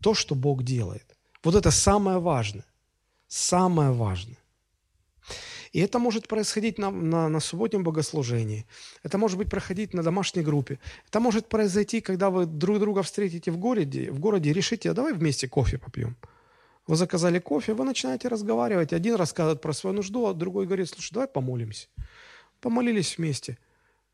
То, 0.00 0.14
что 0.14 0.34
Бог 0.34 0.62
делает. 0.62 1.16
Вот 1.42 1.54
это 1.54 1.70
самое 1.70 2.18
важное 2.18 2.66
самое 3.28 3.90
важное. 3.92 4.38
И 5.74 5.80
это 5.80 5.98
может 5.98 6.28
происходить 6.28 6.78
на, 6.78 6.90
на, 6.90 7.28
на 7.28 7.40
субботнем 7.40 7.82
богослужении. 7.82 8.64
Это 9.02 9.18
может 9.18 9.36
быть 9.36 9.50
проходить 9.50 9.92
на 9.92 10.02
домашней 10.04 10.42
группе. 10.42 10.78
Это 11.08 11.18
может 11.18 11.48
произойти, 11.48 12.00
когда 12.00 12.30
вы 12.30 12.46
друг 12.46 12.78
друга 12.78 13.02
встретите 13.02 13.50
в 13.50 13.58
городе, 13.58 14.12
в 14.12 14.20
городе 14.20 14.52
решите, 14.52 14.90
а 14.90 14.94
давай 14.94 15.12
вместе 15.12 15.48
кофе 15.48 15.78
попьем. 15.78 16.16
Вы 16.86 16.96
заказали 16.96 17.40
кофе, 17.40 17.74
вы 17.74 17.84
начинаете 17.84 18.28
разговаривать. 18.28 18.92
Один 18.92 19.16
рассказывает 19.16 19.60
про 19.60 19.72
свою 19.72 19.96
нужду, 19.96 20.26
а 20.26 20.34
другой 20.34 20.66
говорит, 20.66 20.88
слушай, 20.88 21.12
давай 21.12 21.26
помолимся. 21.26 21.88
Помолились 22.60 23.18
вместе. 23.18 23.58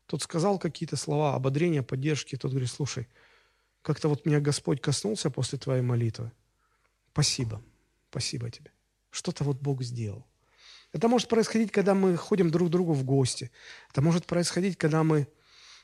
Тот 0.07 0.23
сказал 0.23 0.57
какие-то 0.57 0.95
слова 0.95 1.35
ободрения, 1.35 1.83
поддержки. 1.83 2.37
Тот 2.37 2.51
говорит, 2.51 2.71
слушай, 2.71 3.07
как-то 3.83 4.09
вот 4.09 4.25
меня 4.25 4.39
Господь 4.39 4.81
коснулся 4.81 5.29
после 5.29 5.59
твоей 5.59 5.83
молитвы. 5.83 6.31
Спасибо. 7.11 7.61
Спасибо 8.09 8.49
тебе. 8.49 8.71
Что-то 9.11 9.43
вот 9.43 9.57
Бог 9.57 9.83
сделал. 9.83 10.25
Это 10.93 11.07
может 11.07 11.29
происходить, 11.29 11.71
когда 11.71 11.93
мы 11.93 12.17
ходим 12.17 12.49
друг 12.49 12.67
к 12.67 12.71
другу 12.71 12.93
в 12.93 13.03
гости. 13.03 13.51
Это 13.91 14.01
может 14.01 14.25
происходить, 14.25 14.77
когда 14.77 15.03
мы 15.03 15.27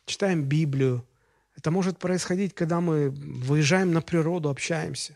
читаем 0.06 0.44
Библию. 0.44 1.06
Это 1.56 1.72
может 1.72 1.98
происходить, 1.98 2.54
когда 2.54 2.82
мы 2.82 3.10
выезжаем 3.10 3.94
на 3.94 4.02
природу, 4.02 4.50
общаемся. 4.50 5.16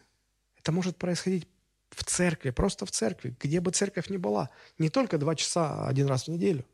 Это 0.57 0.71
может 0.71 0.97
происходить 0.97 1.47
в 1.89 2.03
церкви, 2.03 2.51
просто 2.51 2.85
в 2.85 2.91
церкви, 2.91 3.35
где 3.39 3.59
бы 3.59 3.71
церковь 3.71 4.09
ни 4.09 4.17
была. 4.17 4.49
Не 4.77 4.89
только 4.89 5.17
два 5.17 5.35
часа 5.35 5.87
один 5.87 6.07
раз 6.07 6.25
в 6.25 6.27
неделю. 6.29 6.65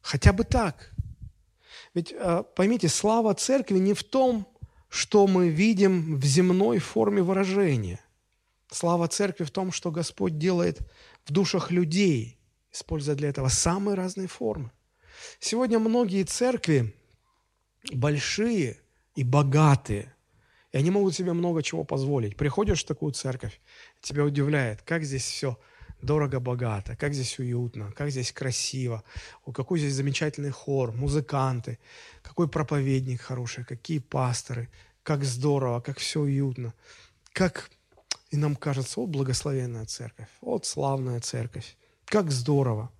Хотя 0.00 0.32
бы 0.32 0.44
так. 0.44 0.90
Ведь 1.94 2.12
э, 2.12 2.44
поймите, 2.54 2.88
слава 2.88 3.34
церкви 3.34 3.78
не 3.78 3.94
в 3.94 4.04
том, 4.04 4.46
что 4.88 5.26
мы 5.26 5.48
видим 5.48 6.18
в 6.18 6.24
земной 6.24 6.78
форме 6.78 7.22
выражения. 7.22 8.00
Слава 8.70 9.08
церкви 9.08 9.44
в 9.44 9.50
том, 9.50 9.72
что 9.72 9.90
Господь 9.90 10.38
делает 10.38 10.78
в 11.24 11.32
душах 11.32 11.70
людей, 11.70 12.38
используя 12.72 13.14
для 13.14 13.28
этого 13.28 13.48
самые 13.48 13.94
разные 13.94 14.28
формы. 14.28 14.70
Сегодня 15.38 15.78
многие 15.78 16.22
церкви 16.24 16.94
большие 17.92 18.78
и 19.14 19.24
богатые– 19.24 20.14
и 20.72 20.78
они 20.78 20.90
могут 20.90 21.14
себе 21.14 21.32
много 21.32 21.62
чего 21.62 21.84
позволить. 21.84 22.36
Приходишь 22.36 22.84
в 22.84 22.86
такую 22.86 23.12
церковь, 23.12 23.60
тебя 24.00 24.24
удивляет, 24.24 24.82
как 24.82 25.04
здесь 25.04 25.24
все 25.24 25.58
дорого-богато, 26.00 26.96
как 26.96 27.12
здесь 27.12 27.38
уютно, 27.38 27.92
как 27.92 28.10
здесь 28.10 28.32
красиво, 28.32 29.02
какой 29.52 29.80
здесь 29.80 29.94
замечательный 29.94 30.50
хор, 30.50 30.92
музыканты, 30.92 31.78
какой 32.22 32.48
проповедник 32.48 33.20
хороший, 33.20 33.64
какие 33.64 33.98
пасторы, 33.98 34.68
как 35.02 35.24
здорово, 35.24 35.80
как 35.80 35.98
все 35.98 36.20
уютно, 36.20 36.72
как 37.32 37.70
и 38.30 38.36
нам 38.36 38.56
кажется, 38.56 39.00
вот 39.00 39.08
благословенная 39.08 39.86
церковь, 39.86 40.28
вот 40.40 40.64
славная 40.64 41.20
церковь, 41.20 41.76
как 42.04 42.30
здорово. 42.30 42.90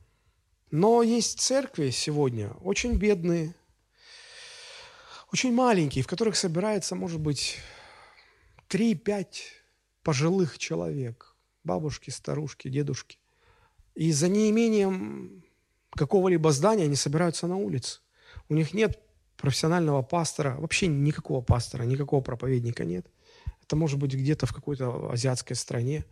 Но 0.70 1.02
есть 1.02 1.40
церкви 1.40 1.90
сегодня 1.90 2.50
очень 2.62 2.96
бедные, 2.96 3.54
очень 5.32 5.52
маленькие, 5.52 6.04
в 6.04 6.06
которых 6.06 6.36
собирается, 6.36 6.94
может 6.94 7.20
быть, 7.20 7.58
3-5 8.68 9.26
пожилых 10.02 10.58
человек, 10.58 11.36
бабушки, 11.64 12.10
старушки, 12.10 12.68
дедушки. 12.68 13.18
И 13.94 14.12
за 14.12 14.28
неимением 14.28 15.44
какого-либо 15.90 16.52
здания 16.52 16.84
они 16.84 16.96
собираются 16.96 17.46
на 17.46 17.56
улице. 17.56 18.00
У 18.48 18.54
них 18.54 18.74
нет 18.74 18.98
профессионального 19.36 20.02
пастора, 20.02 20.56
вообще 20.58 20.86
никакого 20.86 21.40
пастора, 21.40 21.84
никакого 21.84 22.20
проповедника 22.20 22.84
нет. 22.84 23.06
Это 23.70 23.76
может 23.76 24.00
быть 24.00 24.12
где-то 24.14 24.46
в 24.46 24.52
какой-то 24.52 25.12
азиатской 25.12 25.54
стране. 25.54 26.04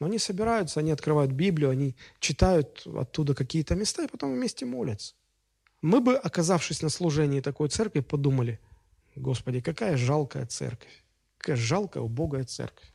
Но 0.00 0.06
они 0.06 0.18
собираются, 0.18 0.80
они 0.80 0.90
открывают 0.90 1.32
Библию, 1.32 1.68
они 1.68 1.96
читают 2.18 2.86
оттуда 2.86 3.34
какие-то 3.34 3.74
места 3.74 4.04
и 4.04 4.08
потом 4.08 4.32
вместе 4.32 4.64
молятся. 4.64 5.14
Мы 5.82 6.00
бы, 6.00 6.16
оказавшись 6.16 6.80
на 6.80 6.88
служении 6.88 7.42
такой 7.42 7.68
церкви, 7.68 8.00
подумали, 8.00 8.58
Господи, 9.16 9.60
какая 9.60 9.98
жалкая 9.98 10.46
церковь, 10.46 11.04
какая 11.36 11.56
жалкая, 11.56 12.02
убогая 12.02 12.44
церковь. 12.44 12.90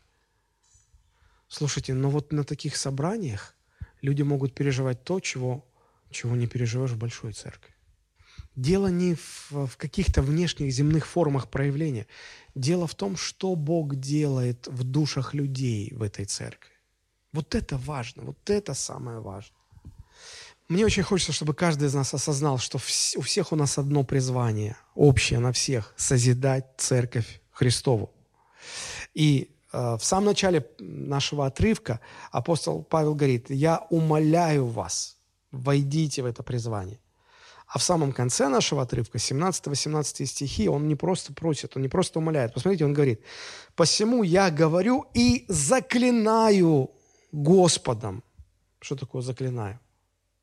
Слушайте, 1.48 1.94
но 1.94 2.10
вот 2.10 2.34
на 2.34 2.44
таких 2.44 2.77
собраниях 2.77 3.56
люди 4.02 4.23
могут 4.23 4.56
переживать 4.56 5.03
то, 5.03 5.19
чего, 5.19 5.64
чего 6.10 6.36
не 6.36 6.48
переживаешь 6.48 6.94
в 6.94 6.98
большой 6.98 7.34
церкви. 7.34 7.76
Дело 8.60 8.88
не 8.88 9.15
в, 9.15 9.52
в 9.52 9.77
каких-то 9.77 10.22
внешних 10.22 10.73
земных 10.73 11.07
формах 11.07 11.48
проявления. 11.48 12.07
Дело 12.56 12.88
в 12.88 12.94
том, 12.94 13.15
что 13.15 13.56
Бог 13.56 13.95
делает 13.95 14.68
в 14.68 14.84
душах 14.84 15.34
людей 15.34 15.94
в 15.95 16.03
этой 16.03 16.26
церкви. 16.26 16.73
Вот 17.31 17.56
это 17.56 17.77
важно, 17.77 18.23
вот 18.23 18.49
это 18.49 18.73
самое 18.73 19.19
важное. 19.19 19.57
Мне 20.68 20.86
очень 20.86 21.03
хочется, 21.03 21.31
чтобы 21.31 21.53
каждый 21.53 21.88
из 21.88 21.94
нас 21.94 22.14
осознал, 22.14 22.57
что 22.57 22.80
у 23.15 23.22
всех 23.22 23.53
у 23.53 23.56
нас 23.56 23.77
одно 23.77 24.03
призвание, 24.03 24.76
общее 24.94 25.40
на 25.40 25.53
всех– 25.53 25.94
созидать 25.98 26.65
церковь 26.77 27.41
Христову. 27.52 28.11
И 29.14 29.56
э, 29.72 29.98
в 29.98 30.03
самом 30.03 30.26
начале 30.26 30.68
нашего 30.80 31.45
отрывка 31.45 32.02
апостол 32.30 32.84
Павел 32.84 33.15
говорит, 33.15 33.49
«Я 33.49 33.88
умоляю 33.90 34.65
вас, 34.65 35.18
войдите 35.52 36.23
в 36.23 36.26
это 36.26 36.44
призвание». 36.44 36.99
А 37.69 37.77
в 37.77 37.83
самом 37.83 38.13
конце 38.13 38.49
нашего 38.49 38.81
отрывка, 38.81 39.19
17-18 39.19 40.25
стихи, 40.25 40.67
он 40.67 40.87
не 40.87 40.95
просто 40.95 41.33
просит, 41.33 41.75
он 41.75 41.83
не 41.83 41.87
просто 41.87 42.17
умоляет. 42.17 42.53
Посмотрите, 42.53 42.83
он 42.83 42.93
говорит, 42.93 43.21
«Посему 43.75 44.23
я 44.23 44.49
говорю 44.49 45.05
и 45.13 45.45
заклинаю 45.47 46.89
Господом». 47.31 48.23
Что 48.81 48.95
такое 48.95 49.21
заклинаю? 49.21 49.79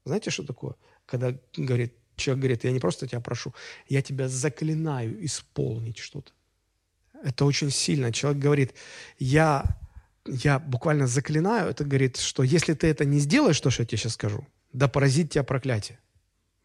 Знаете, 0.05 0.31
что 0.31 0.45
такое? 0.45 0.75
Когда 1.05 1.35
говорит, 1.57 1.95
человек 2.15 2.43
говорит, 2.43 2.65
я 2.65 2.71
не 2.71 2.79
просто 2.79 3.09
тебя 3.09 3.21
прошу, 3.21 3.53
я 3.89 4.03
тебя 4.03 4.29
заклинаю 4.29 5.25
исполнить 5.27 5.99
что-то. 5.99 6.33
Это 7.25 7.45
очень 7.45 7.71
сильно. 7.71 8.13
Человек 8.13 8.41
говорит, 8.41 8.75
я, 9.19 9.65
я 10.27 10.61
буквально 10.61 11.09
заклинаю, 11.09 11.71
это 11.71 11.85
говорит, 11.85 12.19
что 12.19 12.45
если 12.45 12.75
ты 12.75 12.87
это 12.87 13.05
не 13.05 13.19
сделаешь, 13.19 13.61
то, 13.61 13.71
что 13.71 13.83
я 13.83 13.87
тебе 13.87 13.99
сейчас 13.99 14.13
скажу, 14.13 14.47
да 14.73 14.87
поразит 14.87 15.31
тебя 15.31 15.43
проклятие. 15.43 15.99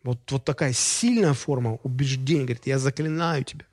Вот, 0.03 0.31
вот 0.31 0.45
такая 0.45 0.73
сильная 0.73 1.33
форма 1.33 1.79
убеждения. 1.83 2.43
Говорит, 2.43 2.67
я 2.67 2.79
заклинаю 2.79 3.43
тебя. 3.43 3.65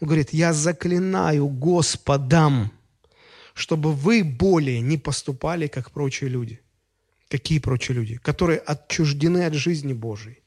Он 0.00 0.06
говорит, 0.06 0.32
я 0.32 0.52
заклинаю 0.52 1.48
Господом, 1.48 2.70
чтобы 3.54 3.92
вы 3.92 4.22
более 4.22 4.80
не 4.80 4.96
поступали, 4.96 5.66
как 5.66 5.90
прочие 5.90 6.30
люди. 6.30 6.60
Какие 7.28 7.58
прочие 7.58 7.96
люди? 7.96 8.16
Которые 8.18 8.58
отчуждены 8.58 9.44
от 9.44 9.54
жизни 9.54 9.92
Божией, 9.92 10.42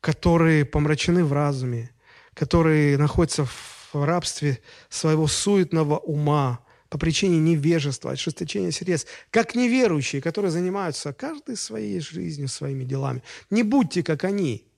которые 0.00 0.64
помрачены 0.64 1.24
в 1.24 1.32
разуме, 1.32 1.90
которые 2.34 2.98
находятся 2.98 3.46
в 3.46 4.04
рабстве 4.04 4.58
своего 4.88 5.28
суетного 5.28 5.98
ума 5.98 6.63
по 6.94 6.98
причине 6.98 7.38
невежества, 7.40 8.12
ожесточения 8.12 8.70
сердец, 8.70 9.04
как 9.32 9.56
неверующие, 9.56 10.22
которые 10.22 10.52
занимаются 10.52 11.12
каждой 11.12 11.56
своей 11.56 11.98
жизнью, 11.98 12.46
своими 12.46 12.84
делами. 12.84 13.20
Не 13.50 13.64
будьте 13.64 14.04
как 14.04 14.22
они, 14.22 14.68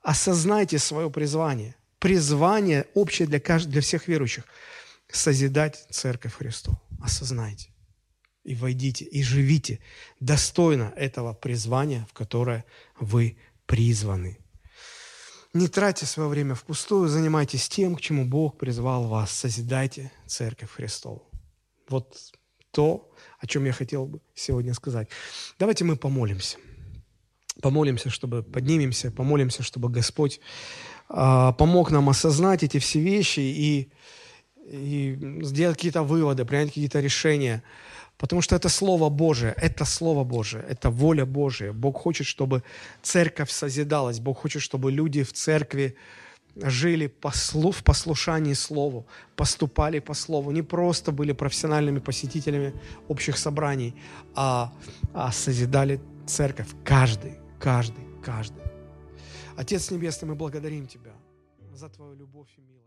осознайте 0.00 0.80
свое 0.80 1.08
призвание. 1.08 1.76
Призвание 2.00 2.86
общее 2.94 3.28
для, 3.28 3.38
кажд... 3.38 3.68
для 3.68 3.80
всех 3.80 4.08
верующих– 4.08 4.42
созидать 5.08 5.86
Церковь 5.88 6.34
Христову. 6.34 6.82
Осознайте 7.00 7.70
и 8.42 8.56
войдите, 8.56 9.04
и 9.04 9.22
живите 9.22 9.78
достойно 10.18 10.92
этого 10.96 11.32
призвания, 11.32 12.08
в 12.10 12.12
которое 12.12 12.64
вы 12.98 13.36
призваны. 13.66 14.36
Не 15.54 15.68
тратьте 15.68 16.06
свое 16.06 16.28
время 16.28 16.56
впустую, 16.56 17.08
занимайтесь 17.08 17.68
тем, 17.68 17.94
к 17.94 18.00
чему 18.00 18.24
Бог 18.24 18.58
призвал 18.58 19.06
вас. 19.06 19.30
Созидайте 19.30 20.10
Церковь 20.26 20.72
Христову. 20.72 21.31
Вот 21.92 22.32
то, 22.70 23.10
о 23.38 23.46
чем 23.46 23.66
я 23.66 23.72
хотел 23.72 24.06
бы 24.06 24.20
сегодня 24.34 24.74
сказать. 24.74 25.08
Давайте 25.58 25.84
мы 25.84 25.96
помолимся. 25.96 26.56
Помолимся, 27.60 28.10
чтобы 28.10 28.42
поднимемся, 28.42 29.10
помолимся, 29.10 29.62
чтобы 29.62 29.90
Господь 29.90 30.40
э, 31.10 31.52
помог 31.58 31.90
нам 31.90 32.08
осознать 32.08 32.62
эти 32.62 32.78
все 32.78 33.00
вещи 33.00 33.40
и, 33.40 33.92
и 34.66 35.18
сделать 35.42 35.76
какие-то 35.76 36.02
выводы, 36.02 36.44
принять 36.44 36.68
какие-то 36.68 37.00
решения. 37.00 37.62
Потому 38.16 38.40
что 38.40 38.56
это 38.56 38.68
Слово 38.70 39.10
Божие, 39.10 39.54
это 39.58 39.84
Слово 39.84 40.24
Божие, 40.24 40.64
это 40.66 40.90
воля 40.90 41.26
Божия. 41.26 41.72
Бог 41.72 41.98
хочет, 41.98 42.26
чтобы 42.26 42.62
церковь 43.02 43.50
созидалась, 43.50 44.18
Бог 44.18 44.38
хочет, 44.38 44.62
чтобы 44.62 44.90
люди 44.90 45.22
в 45.22 45.32
церкви 45.32 45.94
жили 46.56 47.06
послу, 47.06 47.70
в 47.70 47.82
послушании 47.82 48.54
Слову, 48.54 49.06
поступали 49.36 50.00
по 50.00 50.14
Слову, 50.14 50.52
не 50.52 50.62
просто 50.62 51.12
были 51.12 51.32
профессиональными 51.32 51.98
посетителями 51.98 52.72
общих 53.08 53.38
собраний, 53.38 53.94
а, 54.34 54.72
а 55.14 55.32
созидали 55.32 56.00
церковь. 56.26 56.68
Каждый, 56.84 57.38
каждый, 57.58 58.04
каждый. 58.24 58.62
Отец 59.56 59.90
Небесный, 59.90 60.28
мы 60.28 60.34
благодарим 60.34 60.86
Тебя 60.86 61.12
за 61.74 61.88
Твою 61.88 62.14
любовь 62.14 62.48
и 62.56 62.60
милость. 62.60 62.81